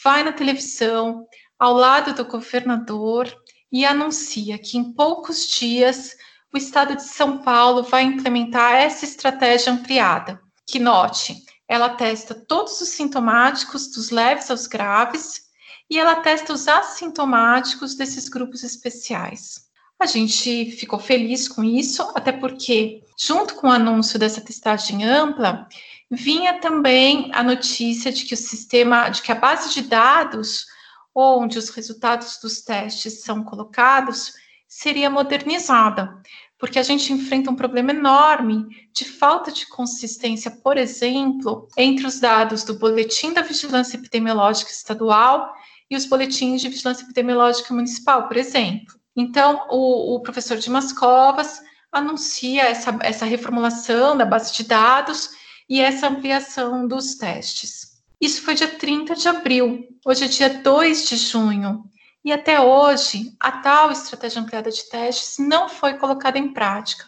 vai 0.02 0.24
na 0.24 0.32
televisão, 0.32 1.28
ao 1.60 1.74
lado 1.74 2.14
do 2.14 2.24
governador, 2.24 3.30
e 3.70 3.86
anuncia 3.86 4.58
que 4.58 4.78
em 4.78 4.94
poucos 4.94 5.46
dias 5.50 6.16
o 6.54 6.58
estado 6.58 6.96
de 6.96 7.04
São 7.04 7.40
Paulo 7.40 7.84
vai 7.84 8.04
implementar 8.04 8.76
essa 8.76 9.04
estratégia 9.04 9.74
ampliada. 9.74 10.42
Que 10.66 10.80
note, 10.80 11.36
ela 11.68 11.90
testa 11.90 12.34
todos 12.34 12.80
os 12.80 12.90
sintomáticos, 12.90 13.92
dos 13.92 14.10
leves 14.10 14.50
aos 14.50 14.68
graves, 14.68 15.42
e 15.90 16.00
ela 16.00 16.16
testa 16.22 16.54
os 16.54 16.66
assintomáticos 16.66 17.94
desses 17.96 18.30
grupos 18.30 18.64
especiais. 18.64 19.69
A 20.00 20.06
gente 20.06 20.72
ficou 20.72 20.98
feliz 20.98 21.50
com 21.50 21.62
isso, 21.64 22.02
até 22.16 22.32
porque, 22.32 23.04
junto 23.18 23.56
com 23.56 23.68
o 23.68 23.72
anúncio 23.72 24.18
dessa 24.18 24.40
testagem 24.40 25.04
ampla, 25.04 25.68
vinha 26.10 26.60
também 26.60 27.30
a 27.34 27.44
notícia 27.44 28.12
de 28.12 28.24
que 28.24 28.34
o 28.34 28.38
sistema, 28.38 29.10
de 29.10 29.22
que 29.22 29.32
a 29.32 29.36
base 29.36 29.74
de 29.74 29.82
dados 29.82 30.66
onde 31.14 31.58
os 31.58 31.70
resultados 31.70 32.40
dos 32.42 32.62
testes 32.62 33.22
são 33.22 33.44
colocados 33.44 34.34
seria 34.68 35.10
modernizada, 35.10 36.14
porque 36.58 36.80
a 36.80 36.84
gente 36.84 37.12
enfrenta 37.12 37.52
um 37.52 37.56
problema 37.56 37.92
enorme 37.92 38.68
de 38.94 39.04
falta 39.04 39.52
de 39.52 39.68
consistência, 39.68 40.52
por 40.52 40.78
exemplo, 40.78 41.68
entre 41.76 42.06
os 42.06 42.20
dados 42.20 42.64
do 42.64 42.76
Boletim 42.76 43.34
da 43.34 43.42
Vigilância 43.42 43.98
Epidemiológica 43.98 44.72
Estadual 44.72 45.54
e 45.90 45.96
os 45.96 46.06
boletins 46.06 46.62
de 46.62 46.70
vigilância 46.70 47.04
epidemiológica 47.04 47.74
municipal, 47.74 48.28
por 48.28 48.38
exemplo. 48.38 48.99
Então, 49.20 49.68
o, 49.70 50.16
o 50.16 50.22
professor 50.22 50.58
Dimas 50.58 50.94
Covas 50.94 51.62
anuncia 51.92 52.64
essa, 52.64 52.98
essa 53.02 53.26
reformulação 53.26 54.16
da 54.16 54.24
base 54.24 54.54
de 54.54 54.64
dados 54.64 55.32
e 55.68 55.82
essa 55.82 56.08
ampliação 56.08 56.88
dos 56.88 57.16
testes. 57.16 58.00
Isso 58.22 58.42
foi 58.42 58.56
dia 58.56 58.70
30 58.70 59.16
de 59.16 59.28
abril, 59.28 59.86
hoje 60.06 60.24
é 60.24 60.28
dia 60.30 60.50
2 60.50 61.10
de 61.10 61.18
junho, 61.18 61.84
e 62.24 62.32
até 62.32 62.62
hoje 62.62 63.36
a 63.42 63.52
tal 63.52 63.92
estratégia 63.92 64.42
ampliada 64.42 64.72
de 64.72 64.90
testes 64.90 65.38
não 65.38 65.68
foi 65.68 65.96
colocada 65.96 66.40
em 66.40 66.54
prática. 66.54 67.04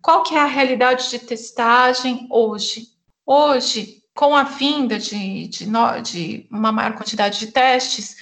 Qual 0.00 0.22
que 0.22 0.34
é 0.34 0.40
a 0.40 0.46
realidade 0.46 1.10
de 1.10 1.18
testagem 1.18 2.26
hoje? 2.30 2.86
Hoje, 3.26 4.02
com 4.14 4.34
a 4.34 4.42
vinda 4.42 4.98
de, 4.98 5.48
de, 5.48 5.66
de 6.02 6.46
uma 6.50 6.72
maior 6.72 6.94
quantidade 6.94 7.38
de 7.38 7.48
testes, 7.48 8.16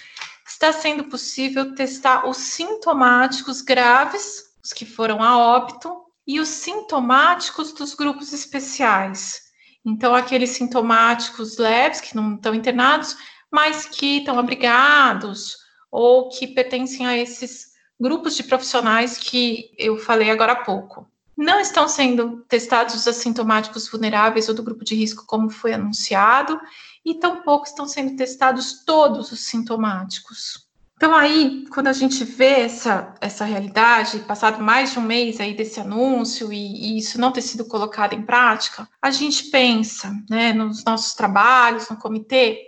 está 0.50 0.72
sendo 0.72 1.04
possível 1.04 1.74
testar 1.76 2.28
os 2.28 2.36
sintomáticos 2.36 3.62
graves, 3.62 4.42
os 4.62 4.72
que 4.72 4.84
foram 4.84 5.22
a 5.22 5.38
óbito, 5.38 5.96
e 6.26 6.40
os 6.40 6.48
sintomáticos 6.48 7.72
dos 7.72 7.94
grupos 7.94 8.32
especiais. 8.32 9.42
Então, 9.84 10.14
aqueles 10.14 10.50
sintomáticos 10.50 11.56
leves, 11.56 12.00
que 12.00 12.16
não 12.16 12.34
estão 12.34 12.52
internados, 12.52 13.16
mas 13.50 13.86
que 13.86 14.18
estão 14.18 14.38
abrigados 14.38 15.56
ou 15.90 16.28
que 16.28 16.48
pertencem 16.48 17.06
a 17.06 17.16
esses 17.16 17.70
grupos 17.98 18.36
de 18.36 18.42
profissionais 18.42 19.16
que 19.16 19.70
eu 19.78 19.98
falei 19.98 20.30
agora 20.30 20.52
há 20.52 20.64
pouco. 20.64 21.08
Não 21.36 21.60
estão 21.60 21.88
sendo 21.88 22.44
testados 22.48 22.94
os 22.94 23.08
assintomáticos 23.08 23.88
vulneráveis 23.88 24.48
ou 24.48 24.54
do 24.54 24.62
grupo 24.62 24.84
de 24.84 24.94
risco, 24.94 25.24
como 25.26 25.48
foi 25.48 25.72
anunciado, 25.72 26.60
e 27.04 27.14
tampouco 27.14 27.66
estão 27.66 27.86
sendo 27.86 28.16
testados 28.16 28.84
todos 28.84 29.32
os 29.32 29.40
sintomáticos. 29.40 30.70
Então, 31.00 31.14
aí, 31.14 31.64
quando 31.72 31.86
a 31.86 31.94
gente 31.94 32.22
vê 32.24 32.60
essa, 32.60 33.14
essa 33.22 33.46
realidade, 33.46 34.18
passado 34.18 34.62
mais 34.62 34.92
de 34.92 34.98
um 34.98 35.02
mês 35.02 35.40
aí 35.40 35.54
desse 35.54 35.80
anúncio 35.80 36.52
e, 36.52 36.58
e 36.58 36.98
isso 36.98 37.18
não 37.18 37.32
ter 37.32 37.40
sido 37.40 37.64
colocado 37.64 38.12
em 38.12 38.20
prática, 38.20 38.86
a 39.00 39.10
gente 39.10 39.44
pensa, 39.44 40.14
né, 40.28 40.52
nos 40.52 40.84
nossos 40.84 41.14
trabalhos, 41.14 41.88
no 41.88 41.96
comitê, 41.96 42.64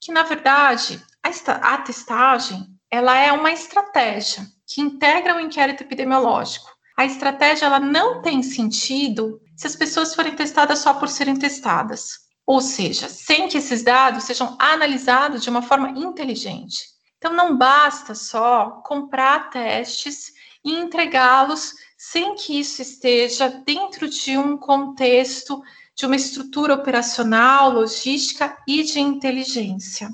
que, 0.00 0.10
na 0.12 0.22
verdade, 0.22 0.98
a, 1.22 1.74
a 1.74 1.78
testagem, 1.78 2.66
ela 2.90 3.18
é 3.18 3.30
uma 3.30 3.52
estratégia 3.52 4.46
que 4.66 4.80
integra 4.80 5.36
o 5.36 5.40
inquérito 5.40 5.82
epidemiológico. 5.82 6.70
A 6.96 7.04
estratégia, 7.04 7.66
ela 7.66 7.80
não 7.80 8.22
tem 8.22 8.42
sentido 8.42 9.42
se 9.54 9.66
as 9.66 9.76
pessoas 9.76 10.14
forem 10.14 10.34
testadas 10.34 10.78
só 10.78 10.94
por 10.94 11.08
serem 11.08 11.36
testadas. 11.36 12.23
Ou 12.46 12.60
seja, 12.60 13.08
sem 13.08 13.48
que 13.48 13.58
esses 13.58 13.82
dados 13.82 14.24
sejam 14.24 14.56
analisados 14.58 15.42
de 15.42 15.50
uma 15.50 15.62
forma 15.62 15.90
inteligente. 15.90 16.84
Então, 17.16 17.32
não 17.32 17.56
basta 17.56 18.14
só 18.14 18.82
comprar 18.84 19.48
testes 19.50 20.32
e 20.62 20.72
entregá-los 20.72 21.72
sem 21.96 22.34
que 22.34 22.60
isso 22.60 22.82
esteja 22.82 23.48
dentro 23.48 24.08
de 24.08 24.36
um 24.36 24.58
contexto 24.58 25.62
de 25.96 26.04
uma 26.04 26.16
estrutura 26.16 26.74
operacional, 26.74 27.70
logística 27.70 28.56
e 28.66 28.82
de 28.82 29.00
inteligência. 29.00 30.10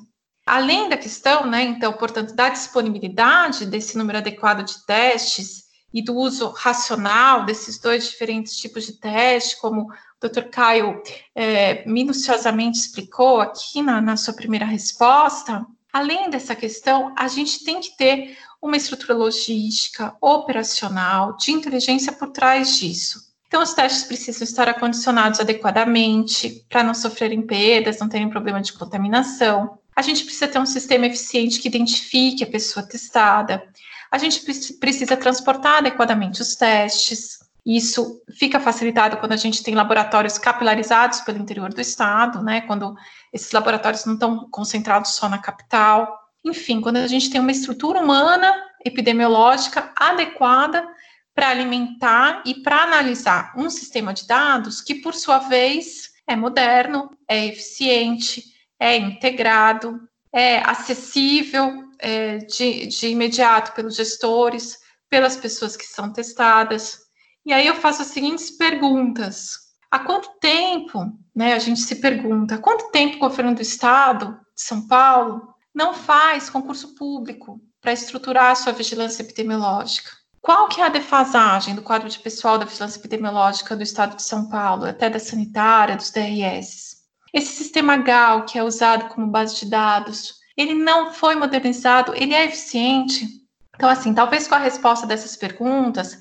Além 0.47 0.89
da 0.89 0.97
questão, 0.97 1.47
né, 1.47 1.63
então, 1.63 1.93
portanto, 1.93 2.35
da 2.35 2.49
disponibilidade 2.49 3.67
desse 3.67 3.97
número 3.97 4.19
adequado 4.19 4.65
de 4.65 4.85
testes 4.85 5.65
e 5.93 6.03
do 6.03 6.15
uso 6.15 6.51
racional 6.51 7.45
desses 7.45 7.79
dois 7.79 8.09
diferentes 8.09 8.57
tipos 8.57 8.87
de 8.87 8.93
teste, 9.01 9.61
como 9.61 9.89
Dr. 10.21 10.43
Caio 10.51 11.03
é, 11.35 11.87
minuciosamente 11.89 12.79
explicou 12.79 13.41
aqui 13.41 13.81
na, 13.81 14.01
na 14.01 14.17
sua 14.17 14.35
primeira 14.35 14.67
resposta, 14.67 15.65
além 15.93 16.29
dessa 16.29 16.55
questão, 16.55 17.15
a 17.17 17.27
gente 17.27 17.65
tem 17.65 17.81
que 17.81 17.97
ter 17.97 18.37
uma 18.61 18.77
estrutura 18.77 19.15
logística, 19.15 20.15
operacional, 20.21 21.37
de 21.37 21.51
inteligência 21.51 22.13
por 22.13 22.31
trás 22.31 22.77
disso. 22.77 23.31
Então, 23.51 23.63
os 23.63 23.73
testes 23.73 24.05
precisam 24.05 24.45
estar 24.45 24.69
acondicionados 24.69 25.41
adequadamente 25.41 26.65
para 26.69 26.85
não 26.85 26.95
sofrerem 26.95 27.43
perdas, 27.43 27.99
não 27.99 28.09
terem 28.09 28.31
problema 28.31 28.61
de 28.61 28.73
contaminação. 28.73 29.77
A 29.97 30.03
gente 30.03 30.23
precisa 30.23 30.47
ter 30.47 30.61
um 30.61 30.67
sistema 30.67 31.07
eficiente 31.07 31.59
que 31.59 31.67
identifique 31.67 32.45
a 32.45 32.47
pessoa 32.47 32.87
testada. 32.87 33.61
A 34.09 34.19
gente 34.19 34.41
precisa 34.79 35.17
transportar 35.17 35.79
adequadamente 35.79 36.41
os 36.41 36.55
testes. 36.55 37.40
Isso 37.65 38.23
fica 38.39 38.59
facilitado 38.59 39.19
quando 39.19 39.33
a 39.33 39.37
gente 39.37 39.63
tem 39.63 39.75
laboratórios 39.75 40.39
capilarizados 40.39 41.21
pelo 41.21 41.39
interior 41.39 41.73
do 41.73 41.81
estado, 41.81 42.43
né? 42.43 42.63
Quando 42.63 42.95
esses 43.33 43.53
laboratórios 43.53 44.05
não 44.05 44.15
estão 44.15 44.49
concentrados 44.51 45.11
só 45.11 45.29
na 45.29 45.39
capital. 45.39 46.19
Enfim, 46.45 46.81
quando 46.81 46.97
a 46.97 47.07
gente 47.07 47.31
tem 47.31 47.41
uma 47.41 47.51
estrutura 47.51 48.01
humana 48.01 48.53
epidemiológica 48.85 49.93
adequada 49.97 50.87
para 51.35 51.49
alimentar 51.49 52.43
e 52.45 52.55
para 52.63 52.83
analisar 52.83 53.53
um 53.57 53.71
sistema 53.71 54.13
de 54.13 54.27
dados 54.27 54.81
que, 54.81 54.97
por 54.97 55.15
sua 55.15 55.39
vez, 55.39 56.11
é 56.27 56.35
moderno, 56.35 57.11
é 57.29 57.47
eficiente, 57.47 58.45
é 58.79 58.97
integrado, 58.97 60.01
é 60.33 60.59
acessível 60.59 61.85
é, 61.99 62.39
de, 62.39 62.87
de 62.87 63.09
imediato 63.09 63.73
pelos 63.73 63.97
gestores, 63.97 64.79
pelas 65.09 65.37
pessoas 65.37 65.77
que 65.77 65.85
são 65.85 66.13
testadas. 66.13 67.10
E 67.45 67.53
aí 67.53 67.67
eu 67.67 67.75
faço 67.75 68.03
as 68.03 68.09
seguintes 68.09 68.51
perguntas. 68.51 69.71
Há 69.91 69.99
quanto 69.99 70.31
tempo, 70.41 71.13
né, 71.35 71.55
a 71.55 71.59
gente 71.59 71.81
se 71.81 71.97
pergunta, 71.97 72.55
há 72.55 72.59
quanto 72.59 72.91
tempo 72.91 73.17
o 73.17 73.21
governo 73.21 73.55
do 73.55 73.63
estado 73.63 74.39
de 74.55 74.63
São 74.63 74.87
Paulo 74.87 75.49
não 75.75 75.95
faz 75.95 76.49
concurso 76.49 76.95
público 76.95 77.61
para 77.81 77.93
estruturar 77.93 78.51
a 78.51 78.55
sua 78.55 78.73
vigilância 78.73 79.23
epidemiológica? 79.23 80.11
Qual 80.41 80.69
que 80.69 80.81
é 80.81 80.85
a 80.85 80.89
defasagem 80.89 81.75
do 81.75 81.83
quadro 81.83 82.09
de 82.09 82.19
pessoal 82.19 82.57
da 82.57 82.65
vigilância 82.65 82.99
epidemiológica 82.99 83.77
do 83.77 83.83
estado 83.83 84.17
de 84.17 84.23
São 84.23 84.49
Paulo, 84.49 84.85
até 84.85 85.11
da 85.11 85.19
sanitária, 85.19 85.97
dos 85.97 86.11
DRS? 86.11 87.01
Esse 87.33 87.53
sistema 87.53 87.97
GAL, 87.97 88.45
que 88.45 88.59
é 88.59 88.65
usado 88.65 89.09
como 89.09 89.31
base 89.31 89.61
de 89.61 89.67
dados, 89.67 90.35
ele 90.57 90.75
não 90.75 91.13
foi 91.13 91.37
modernizado, 91.37 92.15
ele 92.15 92.35
é 92.35 92.47
eficiente. 92.47 93.29
Então, 93.75 93.89
assim, 93.89 94.13
talvez 94.15 94.49
com 94.49 94.55
a 94.55 94.59
resposta 94.59 95.07
dessas 95.07 95.37
perguntas, 95.37 96.19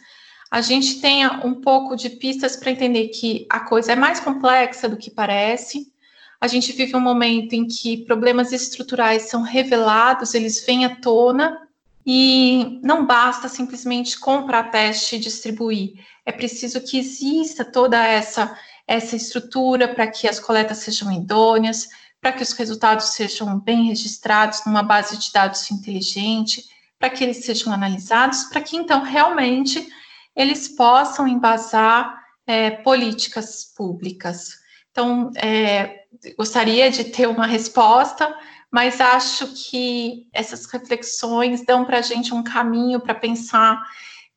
a 0.51 0.61
gente 0.61 0.99
tenha 0.99 1.41
um 1.45 1.55
pouco 1.55 1.95
de 1.95 2.09
pistas 2.09 2.55
para 2.55 2.71
entender 2.71 3.09
que 3.09 3.45
a 3.49 3.59
coisa 3.59 3.91
é 3.91 3.95
mais 3.95 4.19
complexa 4.19 4.89
do 4.89 4.97
que 4.97 5.11
parece. 5.11 5.91
A 6.41 6.47
gente 6.47 6.71
vive 6.71 6.95
um 6.95 7.01
momento 7.01 7.53
em 7.53 7.67
que 7.67 8.05
problemas 8.05 8.51
estruturais 8.51 9.23
são 9.23 9.41
revelados, 9.41 10.33
eles 10.33 10.65
vêm 10.65 10.85
à 10.85 10.95
tona, 10.95 11.67
e 12.05 12.79
não 12.81 13.05
basta 13.05 13.47
simplesmente 13.47 14.19
comprar 14.19 14.71
teste 14.71 15.15
e 15.15 15.19
distribuir. 15.19 15.93
É 16.25 16.31
preciso 16.31 16.81
que 16.81 16.97
exista 16.97 17.63
toda 17.63 18.03
essa 18.03 18.57
essa 18.87 19.15
estrutura 19.15 19.87
para 19.87 20.07
que 20.07 20.27
as 20.27 20.39
coletas 20.39 20.79
sejam 20.79 21.11
idôneas, 21.11 21.89
para 22.19 22.31
que 22.31 22.41
os 22.41 22.53
resultados 22.53 23.09
sejam 23.09 23.59
bem 23.59 23.85
registrados 23.85 24.65
numa 24.65 24.81
base 24.81 25.15
de 25.19 25.31
dados 25.31 25.69
inteligente, 25.69 26.65
para 26.97 27.11
que 27.11 27.23
eles 27.23 27.45
sejam 27.45 27.71
analisados, 27.71 28.45
para 28.45 28.61
que 28.61 28.75
então 28.75 29.03
realmente 29.03 29.87
eles 30.35 30.67
possam 30.67 31.27
embasar 31.27 32.17
é, 32.45 32.71
políticas 32.71 33.65
públicas. 33.75 34.57
Então, 34.91 35.31
é, 35.35 36.03
gostaria 36.37 36.89
de 36.89 37.05
ter 37.05 37.27
uma 37.27 37.45
resposta, 37.45 38.35
mas 38.71 38.99
acho 38.99 39.47
que 39.53 40.27
essas 40.33 40.65
reflexões 40.65 41.65
dão 41.65 41.85
para 41.85 41.99
a 41.99 42.01
gente 42.01 42.33
um 42.33 42.43
caminho 42.43 42.99
para 42.99 43.15
pensar 43.15 43.81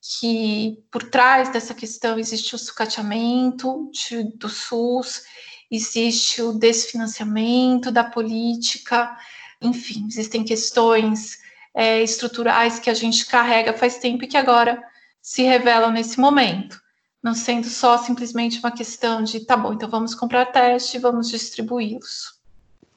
que 0.00 0.82
por 0.90 1.04
trás 1.04 1.50
dessa 1.50 1.74
questão 1.74 2.18
existe 2.18 2.54
o 2.54 2.58
sucateamento 2.58 3.90
de, 3.92 4.24
do 4.36 4.48
SUS, 4.48 5.22
existe 5.70 6.42
o 6.42 6.52
desfinanciamento 6.52 7.90
da 7.90 8.04
política, 8.04 9.16
enfim, 9.60 10.06
existem 10.08 10.44
questões 10.44 11.38
é, 11.74 12.02
estruturais 12.02 12.78
que 12.78 12.90
a 12.90 12.94
gente 12.94 13.24
carrega 13.26 13.72
faz 13.72 13.96
tempo 13.98 14.24
e 14.24 14.26
que 14.26 14.36
agora 14.36 14.82
se 15.22 15.44
revelam 15.44 15.92
nesse 15.92 16.20
momento, 16.20 16.82
não 17.22 17.32
sendo 17.32 17.68
só 17.68 17.96
simplesmente 17.96 18.58
uma 18.58 18.72
questão 18.72 19.22
de, 19.22 19.40
tá 19.40 19.56
bom, 19.56 19.72
então 19.72 19.88
vamos 19.88 20.16
comprar 20.16 20.46
teste 20.46 20.96
e 20.96 21.00
vamos 21.00 21.30
distribuí-los. 21.30 22.40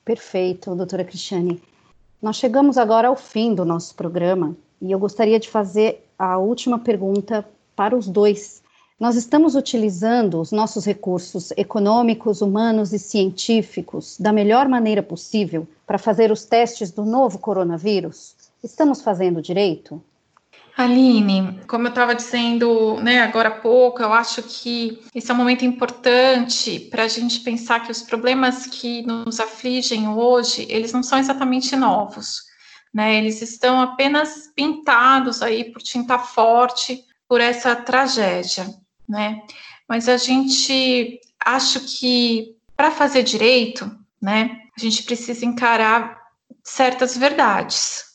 Perfeito, 0.04 0.74
doutora 0.76 1.06
Cristiane. 1.06 1.62
Nós 2.20 2.38
chegamos 2.38 2.80
agora 2.80 3.08
ao 3.08 3.16
fim 3.16 3.54
do 3.54 3.64
nosso 3.64 3.94
programa 3.94 4.58
e 4.82 4.92
eu 4.92 4.98
gostaria 4.98 5.40
de 5.40 5.48
fazer 5.48 6.04
a 6.18 6.40
última 6.40 6.80
pergunta 6.80 7.48
para 7.76 7.96
os 7.96 8.08
dois. 8.08 8.64
Nós 9.00 9.16
estamos 9.16 9.56
utilizando 9.56 10.42
os 10.42 10.52
nossos 10.52 10.86
recursos 10.86 11.52
econômicos, 11.52 12.42
humanos 12.42 12.94
e 12.94 12.98
científicos 12.98 14.18
da 14.20 14.32
melhor 14.32 14.68
maneira 14.68 15.04
possível 15.04 15.68
para 15.86 16.00
fazer 16.00 16.32
os 16.32 16.46
testes 16.46 16.90
do 16.90 17.06
novo 17.06 17.38
coronavírus? 17.38 18.34
Estamos 18.64 19.02
fazendo 19.02 19.42
direito? 19.42 20.02
Aline, 20.78 21.62
como 21.68 21.88
eu 21.88 21.90
estava 21.90 22.14
dizendo 22.14 23.00
né, 23.02 23.22
agora 23.22 23.48
há 23.48 23.60
pouco, 23.60 24.02
eu 24.02 24.12
acho 24.12 24.44
que 24.44 25.02
esse 25.16 25.32
é 25.32 25.34
um 25.34 25.38
momento 25.38 25.64
importante 25.64 26.82
para 26.92 27.04
a 27.04 27.08
gente 27.08 27.40
pensar 27.40 27.80
que 27.80 27.92
os 27.92 28.02
problemas 28.02 28.68
que 28.68 29.02
nos 29.04 29.40
afligem 29.40 30.10
hoje, 30.10 30.68
eles 30.70 30.92
não 30.92 31.02
são 31.02 31.18
exatamente 31.18 31.78
novos, 31.78 32.44
né? 32.94 33.16
Eles 33.16 33.42
estão 33.42 33.80
apenas 33.80 34.52
pintados 34.54 35.42
aí 35.42 35.72
por 35.72 35.82
tinta 35.82 36.20
forte 36.20 37.06
por 37.26 37.40
essa 37.40 37.74
tragédia, 37.74 38.68
né? 39.08 39.42
Mas 39.88 40.10
a 40.10 40.18
gente 40.18 41.22
acho 41.40 41.80
que 41.82 42.58
para 42.76 42.92
fazer 42.92 43.24
direito, 43.24 43.90
né, 44.22 44.60
a 44.78 44.82
gente 44.82 45.04
precisa 45.04 45.46
encarar 45.46 46.20
certas 46.64 47.16
verdades. 47.16 48.15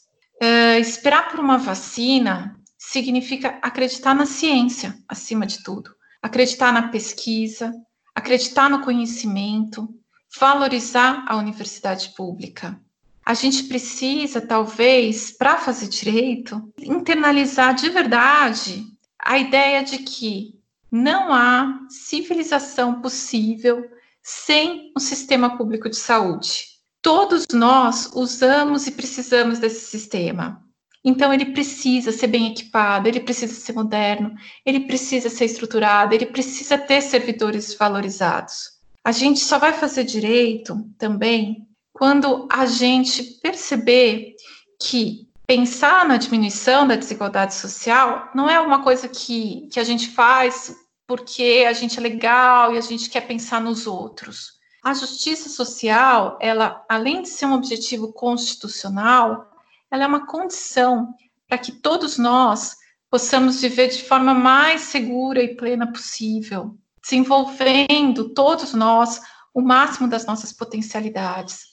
Esperar 0.80 1.30
por 1.30 1.38
uma 1.38 1.58
vacina 1.58 2.58
significa 2.78 3.58
acreditar 3.60 4.14
na 4.14 4.24
ciência, 4.24 4.98
acima 5.06 5.44
de 5.44 5.62
tudo, 5.62 5.94
acreditar 6.22 6.72
na 6.72 6.88
pesquisa, 6.88 7.70
acreditar 8.14 8.70
no 8.70 8.80
conhecimento, 8.80 9.94
valorizar 10.38 11.26
a 11.28 11.36
universidade 11.36 12.14
pública. 12.16 12.80
A 13.26 13.34
gente 13.34 13.64
precisa, 13.64 14.40
talvez, 14.40 15.30
para 15.30 15.58
fazer 15.58 15.88
direito, 15.88 16.72
internalizar 16.78 17.74
de 17.74 17.90
verdade 17.90 18.86
a 19.18 19.38
ideia 19.38 19.84
de 19.84 19.98
que 19.98 20.58
não 20.90 21.30
há 21.34 21.78
civilização 21.90 23.02
possível 23.02 23.84
sem 24.22 24.90
um 24.96 25.00
sistema 25.00 25.58
público 25.58 25.90
de 25.90 25.96
saúde. 25.96 26.64
Todos 27.02 27.44
nós 27.52 28.10
usamos 28.14 28.86
e 28.86 28.92
precisamos 28.92 29.58
desse 29.58 29.86
sistema. 29.90 30.69
Então, 31.05 31.32
ele 31.32 31.46
precisa 31.46 32.12
ser 32.12 32.26
bem 32.26 32.51
equipado, 32.53 33.09
ele 33.09 33.20
precisa 33.20 33.55
ser 33.55 33.72
moderno, 33.72 34.34
ele 34.66 34.80
precisa 34.80 35.30
ser 35.30 35.46
estruturado, 35.46 36.14
ele 36.14 36.26
precisa 36.26 36.76
ter 36.76 37.01
servidores 37.01 37.74
valorizados. 37.74 38.78
A 39.03 39.12
gente 39.12 39.40
só 39.40 39.59
vai 39.59 39.72
fazer 39.72 40.05
direito 40.05 40.76
também 40.98 41.66
quando 41.92 42.46
a 42.53 42.66
gente 42.66 43.22
perceber 43.42 44.34
que 44.78 45.28
pensar 45.46 46.07
na 46.07 46.16
diminuição 46.16 46.86
da 46.86 46.96
desigualdade 46.96 47.55
social 47.55 48.30
não 48.34 48.48
é 48.48 48.61
uma 48.61 48.82
coisa 48.82 49.09
que, 49.09 49.68
que 49.72 49.80
a 49.80 49.84
gente 49.84 50.09
faz 50.09 50.74
porque 51.07 51.66
a 51.68 51.72
gente 51.72 51.98
é 51.98 52.03
legal 52.03 52.72
e 52.72 52.78
a 52.78 52.80
gente 52.80 53.11
quer 53.11 53.22
pensar 53.22 53.61
nos 53.61 53.86
outros. 53.86 54.61
A 54.82 54.94
justiça 54.94 55.48
social, 55.48 56.38
ela, 56.40 56.84
além 56.88 57.22
de 57.22 57.28
ser 57.28 57.46
um 57.46 57.55
objetivo 57.55 58.12
constitucional, 58.12 59.49
ela 59.91 60.05
é 60.05 60.07
uma 60.07 60.26
condição 60.26 61.14
para 61.49 61.59
que 61.59 61.72
todos 61.72 62.16
nós 62.16 62.76
possamos 63.11 63.61
viver 63.61 63.88
de 63.88 64.05
forma 64.05 64.32
mais 64.32 64.82
segura 64.82 65.43
e 65.43 65.57
plena 65.57 65.91
possível, 65.91 66.78
desenvolvendo 67.03 68.32
todos 68.32 68.72
nós 68.72 69.20
o 69.53 69.61
máximo 69.61 70.09
das 70.09 70.24
nossas 70.24 70.53
potencialidades. 70.53 71.64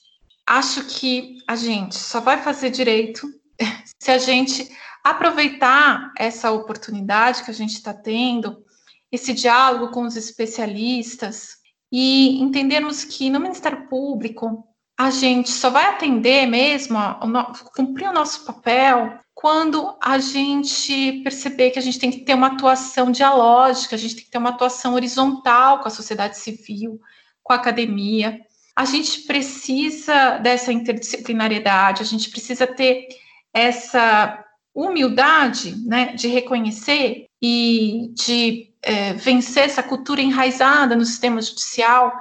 Acho 0.46 0.86
que 0.86 1.38
a 1.48 1.56
gente 1.56 1.96
só 1.96 2.20
vai 2.20 2.42
fazer 2.42 2.72
direito 2.72 3.28
se 4.02 4.10
a 4.10 4.18
gente 4.18 4.68
aproveitar 5.04 6.12
essa 6.18 6.52
oportunidade 6.52 7.44
que 7.44 7.52
a 7.52 7.54
gente 7.54 7.74
está 7.74 7.94
tendo, 7.94 8.66
esse 9.12 9.34
diálogo 9.34 9.92
com 9.92 10.02
os 10.02 10.16
especialistas 10.16 11.58
e 11.92 12.42
entendermos 12.42 13.04
que 13.04 13.30
no 13.30 13.40
Ministério 13.40 13.88
Público 13.88 14.68
a 14.98 15.12
gente 15.12 15.52
só 15.52 15.70
vai 15.70 15.86
atender 15.86 16.48
mesmo, 16.48 16.98
cumprir 17.76 18.10
o 18.10 18.14
nosso 18.14 18.46
papel 18.46 19.20
quando 19.38 19.96
a 20.02 20.18
gente 20.18 21.22
perceber 21.24 21.70
que 21.70 21.78
a 21.78 21.82
gente 21.82 22.00
tem 22.00 22.10
que 22.10 22.22
ter 22.22 22.34
uma 22.34 22.48
atuação 22.48 23.12
dialógica, 23.12 23.96
a 23.96 24.00
gente 24.00 24.16
tem 24.16 24.24
que 24.24 24.32
ter 24.32 24.40
uma 24.40 24.50
atuação 24.50 24.96
horizontal 24.96 25.80
com 25.80 25.88
a 25.88 25.92
sociedade 25.92 26.40
civil, 26.40 27.00
com 27.44 27.54
a 27.54 27.58
academia. 27.58 28.40
A 28.76 28.84
gente 28.84 29.22
precisa 29.22 30.40
dessa 30.40 30.74
interdisciplinariedade, 30.74 32.02
a 32.02 32.06
gente 32.06 32.32
precisa 32.32 32.66
ter 32.66 33.08
essa 33.54 34.44
humildade, 34.74 35.76
né, 35.86 36.14
de 36.16 36.28
reconhecer 36.28 37.28
e 37.40 38.10
de 38.16 38.74
é, 38.82 39.14
vencer 39.14 39.66
essa 39.66 39.84
cultura 39.84 40.22
enraizada 40.22 40.96
no 40.96 41.06
sistema 41.06 41.40
judicial 41.42 42.12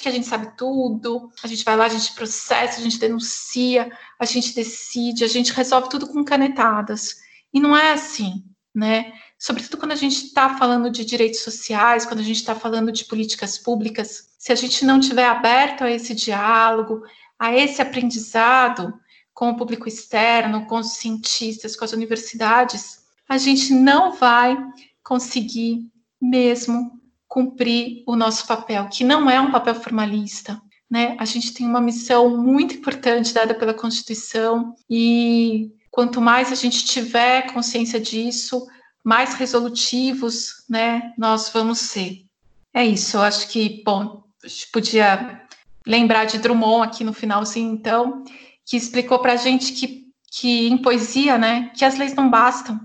que 0.00 0.08
a 0.08 0.12
gente 0.12 0.26
sabe 0.26 0.56
tudo, 0.56 1.30
a 1.42 1.46
gente 1.46 1.64
vai 1.64 1.76
lá, 1.76 1.86
a 1.86 1.88
gente 1.88 2.14
processa, 2.14 2.78
a 2.78 2.82
gente 2.82 2.98
denuncia, 2.98 3.90
a 4.18 4.24
gente 4.24 4.54
decide, 4.54 5.24
a 5.24 5.28
gente 5.28 5.52
resolve 5.52 5.88
tudo 5.88 6.06
com 6.06 6.24
canetadas. 6.24 7.16
E 7.52 7.60
não 7.60 7.76
é 7.76 7.92
assim, 7.92 8.44
né? 8.74 9.12
Sobretudo 9.38 9.76
quando 9.76 9.92
a 9.92 9.96
gente 9.96 10.26
está 10.26 10.56
falando 10.56 10.90
de 10.90 11.04
direitos 11.04 11.40
sociais, 11.40 12.06
quando 12.06 12.20
a 12.20 12.24
gente 12.24 12.36
está 12.36 12.54
falando 12.54 12.90
de 12.90 13.04
políticas 13.04 13.58
públicas, 13.58 14.30
se 14.38 14.52
a 14.52 14.54
gente 14.54 14.84
não 14.84 14.98
tiver 14.98 15.26
aberto 15.26 15.84
a 15.84 15.90
esse 15.90 16.14
diálogo, 16.14 17.02
a 17.38 17.54
esse 17.54 17.82
aprendizado, 17.82 18.92
com 19.34 19.50
o 19.50 19.56
público 19.56 19.88
externo, 19.88 20.66
com 20.66 20.78
os 20.78 20.94
cientistas, 20.94 21.74
com 21.76 21.84
as 21.84 21.92
universidades, 21.92 23.04
a 23.28 23.36
gente 23.36 23.72
não 23.72 24.12
vai 24.12 24.56
conseguir 25.02 25.90
mesmo 26.20 27.00
cumprir 27.34 28.04
o 28.06 28.14
nosso 28.14 28.46
papel, 28.46 28.88
que 28.88 29.02
não 29.02 29.28
é 29.28 29.40
um 29.40 29.50
papel 29.50 29.74
formalista. 29.74 30.62
Né? 30.88 31.16
A 31.18 31.24
gente 31.24 31.52
tem 31.52 31.66
uma 31.66 31.80
missão 31.80 32.40
muito 32.40 32.76
importante 32.76 33.34
dada 33.34 33.52
pela 33.52 33.74
Constituição 33.74 34.72
e 34.88 35.72
quanto 35.90 36.20
mais 36.20 36.52
a 36.52 36.54
gente 36.54 36.84
tiver 36.84 37.52
consciência 37.52 37.98
disso, 37.98 38.64
mais 39.02 39.34
resolutivos, 39.34 40.64
né, 40.70 41.12
nós 41.18 41.50
vamos 41.52 41.80
ser. 41.80 42.24
É 42.72 42.84
isso. 42.84 43.16
Eu 43.16 43.22
acho 43.22 43.48
que, 43.48 43.82
bom, 43.84 44.22
a 44.44 44.46
gente 44.46 44.70
podia 44.70 45.42
lembrar 45.84 46.26
de 46.26 46.38
Drummond 46.38 46.86
aqui 46.86 47.02
no 47.02 47.12
finalzinho, 47.12 47.74
então, 47.74 48.22
que 48.64 48.76
explicou 48.76 49.18
para 49.18 49.32
a 49.32 49.36
gente 49.36 49.72
que, 49.72 50.04
que 50.30 50.68
em 50.68 50.78
poesia, 50.78 51.36
né, 51.36 51.72
que 51.74 51.84
as 51.84 51.96
leis 51.98 52.14
não 52.14 52.30
bastam, 52.30 52.80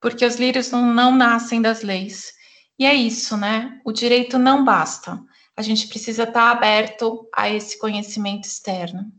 porque 0.00 0.24
os 0.24 0.36
lírios 0.36 0.70
não, 0.70 0.94
não 0.94 1.16
nascem 1.16 1.60
das 1.60 1.82
leis. 1.82 2.37
E 2.78 2.86
é 2.86 2.94
isso, 2.94 3.36
né? 3.36 3.80
O 3.84 3.92
direito 3.92 4.38
não 4.38 4.64
basta. 4.64 5.18
A 5.56 5.62
gente 5.62 5.88
precisa 5.88 6.22
estar 6.22 6.50
aberto 6.50 7.26
a 7.34 7.50
esse 7.50 7.78
conhecimento 7.78 8.44
externo. 8.44 9.10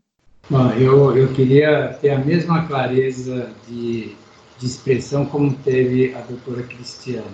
Bom, 0.50 0.72
eu, 0.72 1.16
eu 1.18 1.34
queria 1.34 1.98
ter 2.02 2.12
a 2.12 2.18
mesma 2.18 2.66
clareza 2.66 3.52
de, 3.68 4.16
de 4.58 4.66
expressão 4.66 5.26
como 5.26 5.54
teve 5.58 6.16
a 6.16 6.22
doutora 6.22 6.64
Cristiane. 6.64 7.26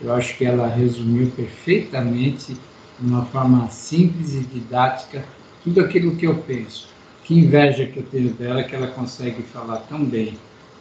Eu 0.00 0.12
acho 0.12 0.36
que 0.36 0.44
ela 0.44 0.68
resumiu 0.68 1.30
perfeitamente, 1.30 2.54
de 2.54 3.06
uma 3.06 3.24
forma 3.26 3.68
simples 3.70 4.34
e 4.34 4.40
didática, 4.40 5.24
tudo 5.64 5.80
aquilo 5.80 6.14
que 6.16 6.26
eu 6.26 6.36
penso 6.42 6.88
que 7.28 7.34
inveja 7.34 7.84
que 7.84 7.98
eu 7.98 8.06
tenho 8.06 8.32
dela 8.32 8.62
que 8.62 8.74
ela 8.74 8.86
consegue 8.86 9.42
falar 9.42 9.76
tão 9.80 10.02
bem 10.02 10.32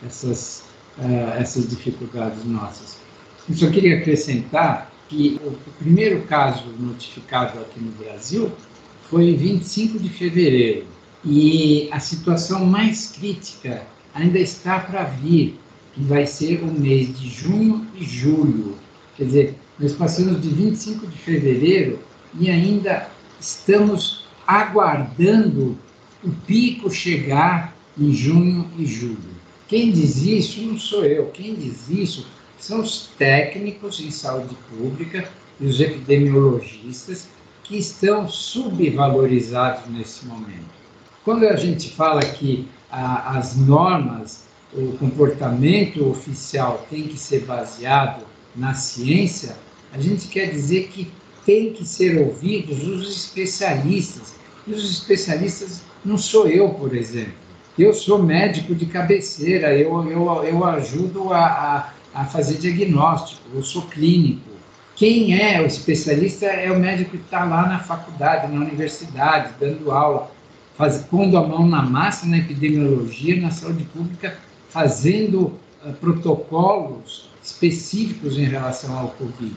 essas, 0.06 0.64
uh, 0.98 1.32
essas 1.38 1.68
dificuldades 1.68 2.46
nossas. 2.46 2.97
Eu 3.50 3.56
só 3.56 3.70
queria 3.70 3.98
acrescentar 3.98 4.92
que 5.08 5.40
o, 5.46 5.52
primeiro 5.80 6.22
caso 6.24 6.66
notificado 6.78 7.60
aqui 7.60 7.80
no 7.80 7.92
Brasil 7.92 8.52
foi 9.10 9.30
em 9.30 9.38
25 9.38 10.00
de 10.00 10.10
fevereiro 10.10 10.86
e 11.24 11.88
a 11.92 12.00
situação 12.00 12.66
mais 12.66 13.12
crítica 13.12 13.84
ainda 14.14 14.38
está 14.38 14.80
para 14.80 15.04
vir, 15.04 15.58
que 15.94 16.02
vai 16.04 16.28
ser 16.28 16.62
o 16.62 16.68
mês 16.68 17.18
de 17.18 17.30
junho 17.30 17.88
e 17.96 18.04
julho. 18.04 18.76
Quer 19.16 19.26
dizer, 19.26 19.56
nós 19.80 19.94
passamos 19.94 20.42
de 20.42 20.50
25 20.50 21.08
de 21.08 21.18
fevereiro 21.18 22.00
e 22.38 22.50
ainda 22.50 23.10
estamos 23.40 24.26
aguardando 24.46 25.78
o 26.24 26.30
pico 26.46 26.92
chegar 26.92 27.74
em 27.98 28.12
junho 28.12 28.70
e 28.78 28.86
julho. 28.86 29.38
Quem 29.68 29.92
diz 29.92 30.18
isso 30.18 30.62
não 30.62 30.78
sou 30.78 31.06
eu, 31.06 31.28
quem 31.28 31.56
diz 31.56 31.90
isso 31.90 32.26
são 32.60 32.82
os 32.82 33.10
técnicos 33.18 34.00
em 34.00 34.12
saúde 34.12 34.56
pública 34.70 35.28
e 35.60 35.66
os 35.66 35.80
epidemiologistas 35.80 37.28
que 37.64 37.78
estão 37.78 38.28
subvalorizados 38.30 39.90
nesse 39.90 40.26
momento. 40.26 40.78
Quando 41.24 41.46
a 41.46 41.56
gente 41.56 41.90
fala 41.92 42.22
que 42.22 42.68
a, 42.90 43.38
as 43.38 43.56
normas, 43.56 44.46
o 44.74 44.94
comportamento 44.98 46.08
oficial 46.10 46.86
tem 46.90 47.04
que 47.04 47.18
ser 47.18 47.42
baseado 47.46 48.24
na 48.56 48.74
ciência, 48.74 49.56
a 49.92 50.00
gente 50.00 50.28
quer 50.28 50.52
dizer 50.52 50.88
que 50.88 51.12
tem 51.46 51.72
que 51.72 51.86
ser 51.86 52.20
ouvidos 52.20 52.86
os 52.86 53.10
especialistas. 53.10 54.36
E 54.66 54.74
os 54.74 54.90
especialistas 54.90 55.82
não 56.04 56.18
sou 56.18 56.48
eu, 56.48 56.70
por 56.70 56.96
exemplo. 56.96 57.34
Eu 57.80 57.94
sou 57.94 58.22
médico 58.22 58.74
de 58.74 58.86
cabeceira, 58.86 59.74
eu, 59.74 60.12
eu, 60.12 60.44
eu 60.44 60.66
ajudo 60.66 61.32
a, 61.32 61.46
a, 61.46 61.94
a 62.14 62.26
fazer 62.26 62.58
diagnóstico, 62.58 63.42
eu 63.54 63.64
sou 63.64 63.84
clínico. 63.84 64.50
Quem 64.96 65.40
é 65.40 65.62
o 65.62 65.68
especialista 65.68 66.48
é 66.48 66.72
o 66.72 66.80
médico 66.80 67.12
que 67.12 67.18
está 67.18 67.44
lá 67.44 67.68
na 67.68 67.80
faculdade, 67.80 68.52
na 68.52 68.60
universidade, 68.60 69.54
dando 69.60 69.92
aula, 69.92 70.32
faz, 70.76 71.04
pondo 71.04 71.38
a 71.38 71.48
mão 71.48 71.68
na 71.68 71.84
massa 71.84 72.26
na 72.26 72.40
epidemiologia, 72.40 73.40
na 73.40 73.52
saúde 73.52 73.84
pública, 73.86 74.38
fazendo 74.70 75.54
uh, 75.86 75.94
protocolos 76.02 77.30
específicos 77.44 78.38
em 78.38 78.46
relação 78.46 78.98
ao 78.98 79.10
Covid. 79.10 79.56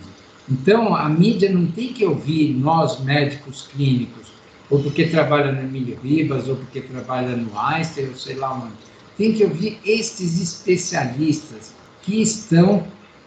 Então, 0.48 0.94
a 0.94 1.08
mídia 1.08 1.50
não 1.50 1.66
tem 1.66 1.92
que 1.92 2.04
ouvir 2.04 2.52
nós, 2.54 3.00
médicos 3.00 3.68
clínicos, 3.72 4.32
ou 4.68 4.82
porque 4.82 5.06
trabalha 5.06 5.52
no 5.52 5.62
Emílio 5.62 5.98
Ribas, 6.02 6.48
ou 6.48 6.56
porque 6.56 6.80
trabalha 6.82 7.36
no 7.36 7.58
Einstein, 7.58 8.08
ou 8.08 8.16
sei 8.16 8.36
lá 8.36 8.52
onde. 8.54 8.74
Tem 9.16 9.32
que 9.32 9.44
ouvir 9.44 9.78
estes 9.84 10.40
especialistas 10.40 11.72
que 12.02 12.20
estão 12.20 12.84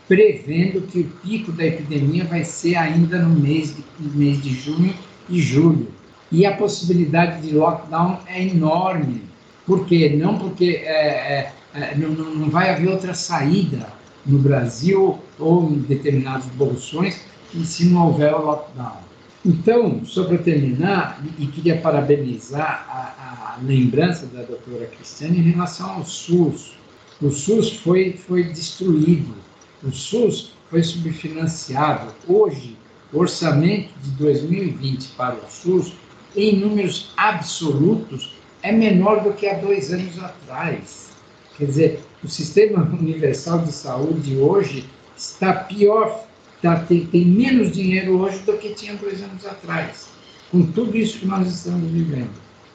prevendo 0.08 0.82
que 0.82 1.00
o 1.00 1.10
pico 1.24 1.52
da 1.52 1.66
epidemia 1.66 2.26
vai 2.26 2.44
ser 2.44 2.76
ainda 2.76 3.20
no 3.20 3.40
mês 3.40 3.76
de, 3.76 4.18
mês 4.18 4.42
de 4.42 4.54
junho 4.54 4.94
e 5.30 5.42
julho. 5.42 5.88
E 6.32 6.46
a 6.46 6.56
possibilidade 6.56 7.48
de 7.48 7.56
lockdown 7.56 8.20
é 8.28 8.44
enorme. 8.44 9.24
Por 9.66 9.86
quê? 9.86 10.16
Não 10.18 10.38
porque 10.38 10.82
é, 10.84 10.92
é, 10.94 11.54
é 11.74 11.96
não, 11.96 12.10
não 12.10 12.50
vai 12.50 12.70
haver 12.70 12.90
outra 12.90 13.14
saída 13.14 13.88
no 14.26 14.40
Brasil 14.40 15.20
ou 15.40 15.70
em 15.72 15.80
determinados 15.80 16.48
bolsões 16.48 17.22
se 17.64 17.86
não 17.86 18.08
houver 18.08 18.34
o 18.34 18.46
lockdown. 18.46 19.04
Então, 19.46 20.06
só 20.06 20.24
para 20.24 20.38
terminar, 20.38 21.22
e 21.38 21.46
queria 21.48 21.78
parabenizar 21.78 22.86
a, 22.90 23.58
a, 23.58 23.60
lembrança 23.62 24.26
da 24.28 24.42
doutora 24.42 24.86
Cristiane 24.88 25.38
em 25.38 25.52
relação 25.52 25.92
ao 25.92 26.06
SUS. 26.06 26.78
O 27.24 27.32
SUS 27.32 27.78
foi, 27.78 28.18
foi 28.18 28.44
destruído, 28.44 29.34
o 29.82 29.94
SUS 29.94 30.52
foi 30.70 30.84
subfinanciado. 30.84 32.14
Hoje, 32.28 32.76
o 33.14 33.20
orçamento 33.20 33.94
de 34.04 34.10
2020 34.12 35.08
para 35.16 35.36
o 35.36 35.50
SUS, 35.50 35.94
em 36.36 36.58
números 36.60 37.14
absolutos, 37.16 38.36
é 38.62 38.74
menor 38.74 39.24
do 39.24 39.32
que 39.32 39.48
há 39.48 39.54
dois 39.54 39.94
anos 39.94 40.22
atrás. 40.22 41.12
Quer 41.58 41.66
dizer, 41.66 42.00
o 42.22 42.28
Sistema 42.28 42.84
Universal 42.84 43.60
de 43.60 43.72
Saúde 43.72 44.36
hoje 44.36 44.84
está 45.16 45.54
pior 45.54 46.26
tá, 46.62 46.82
tem, 46.82 47.06
tem 47.06 47.24
menos 47.24 47.72
dinheiro 47.72 48.20
hoje 48.20 48.40
do 48.40 48.58
que 48.58 48.74
tinha 48.74 48.96
dois 48.96 49.24
anos 49.24 49.46
atrás, 49.46 50.10
com 50.52 50.62
tudo 50.74 50.98
isso 50.98 51.20
que 51.20 51.26
nós 51.26 51.48
estamos 51.48 51.90
vivendo. 51.90 52.34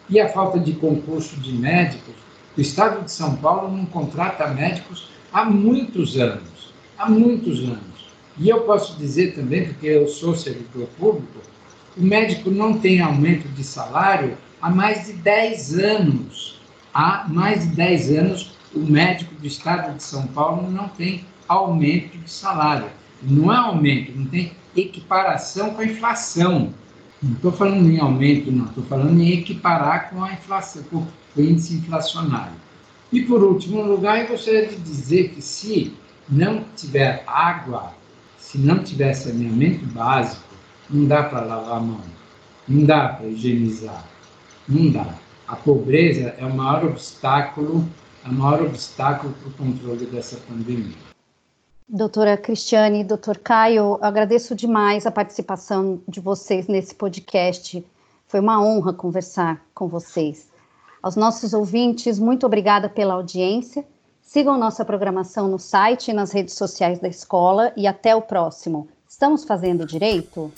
E 0.09 0.19
a 0.19 0.31
falta 0.31 0.59
de 0.59 0.73
concurso 0.73 1.37
de 1.37 1.53
médicos, 1.53 2.15
o 2.59 2.61
Estado 2.61 3.05
de 3.05 3.13
São 3.13 3.37
Paulo 3.37 3.75
não 3.75 3.87
contrata 3.87 4.49
médicos 4.49 5.09
há 5.33 5.45
muitos 5.45 6.19
anos, 6.19 6.75
há 6.99 7.09
muitos 7.09 7.61
anos. 7.61 8.09
E 8.37 8.49
eu 8.49 8.63
posso 8.63 8.99
dizer 8.99 9.37
também, 9.37 9.69
porque 9.69 9.87
eu 9.87 10.09
sou 10.09 10.35
servidor 10.35 10.89
público, 10.99 11.39
o 11.97 12.03
médico 12.03 12.51
não 12.51 12.77
tem 12.77 13.01
aumento 13.01 13.47
de 13.49 13.63
salário 13.63 14.37
há 14.61 14.69
mais 14.71 15.07
de 15.07 15.13
10 15.13 15.79
anos. 15.79 16.61
Há 16.93 17.27
mais 17.29 17.63
de 17.63 17.77
10 17.77 18.11
anos, 18.19 18.59
o 18.75 18.81
médico 18.81 19.33
do 19.37 19.47
Estado 19.47 19.97
de 19.97 20.03
São 20.03 20.27
Paulo 20.27 20.69
não 20.69 20.89
tem 20.89 21.25
aumento 21.47 22.19
de 22.19 22.29
salário. 22.29 22.89
Não 23.23 23.53
é 23.53 23.57
aumento, 23.57 24.11
não 24.17 24.27
tem 24.27 24.51
equiparação 24.77 25.75
com 25.75 25.83
a 25.83 25.85
inflação. 25.85 26.75
Não 27.23 27.35
estou 27.35 27.53
falando 27.53 27.89
em 27.89 28.01
aumento, 28.01 28.51
não, 28.51 28.67
estou 28.67 28.83
falando 28.85 29.21
em 29.21 29.33
equiparar 29.33 30.11
com 30.11 30.25
a 30.25 30.33
inflação, 30.33 30.83
com 30.91 31.07
índice 31.41 31.75
inflacionário. 31.75 32.57
E 33.13 33.23
por 33.23 33.43
último 33.43 33.83
lugar, 33.83 34.21
eu 34.21 34.29
gostaria 34.29 34.67
de 34.67 34.77
dizer 34.77 35.31
que 35.31 35.41
se 35.41 35.95
não 36.29 36.65
tiver 36.77 37.25
água, 37.27 37.95
se 38.39 38.59
não 38.59 38.83
tiver 38.83 39.15
saneamento 39.15 39.87
básico, 39.87 40.43
não 40.91 41.07
dá 41.07 41.23
para 41.23 41.41
lavar 41.41 41.79
a 41.79 41.81
mão, 41.81 42.01
não 42.67 42.85
dá 42.85 43.09
para 43.09 43.27
higienizar, 43.27 44.05
não 44.69 44.91
dá. 44.91 45.15
A 45.47 45.57
pobreza 45.57 46.35
é 46.39 46.45
o 46.45 46.55
maior 46.55 46.85
obstáculo, 46.85 47.89
é 48.25 48.29
o 48.29 48.33
maior 48.33 48.63
obstáculo 48.63 49.33
para 49.35 49.49
o 49.49 49.53
controle 49.53 50.05
dessa 50.07 50.37
pandemia. 50.49 50.97
Doutora 51.89 52.37
Cristiane, 52.37 53.03
doutor 53.03 53.39
Caio, 53.39 53.99
agradeço 54.03 54.55
demais 54.55 55.07
a 55.07 55.11
participação 55.11 56.03
de 56.07 56.21
vocês 56.21 56.67
nesse 56.67 56.95
podcast. 56.95 57.83
Foi 58.27 58.41
uma 58.41 58.63
honra 58.63 58.93
conversar 58.93 59.65
com 59.75 59.89
vocês. 59.89 60.48
Aos 61.03 61.17
nossos 61.17 61.55
ouvintes, 61.55 62.19
muito 62.19 62.45
obrigada 62.45 62.89
pela 62.89 63.15
audiência. 63.15 63.85
Sigam 64.21 64.59
nossa 64.59 64.85
programação 64.85 65.49
no 65.49 65.59
site 65.59 66.11
e 66.11 66.15
nas 66.15 66.33
redes 66.33 66.55
sociais 66.55 66.99
da 66.99 67.09
escola 67.09 67.73
e 67.77 67.87
até 67.87 68.15
o 68.15 68.23
próximo. 68.23 68.89
Estamos 69.09 69.45
fazendo 69.45 69.87
direito? 69.87 70.53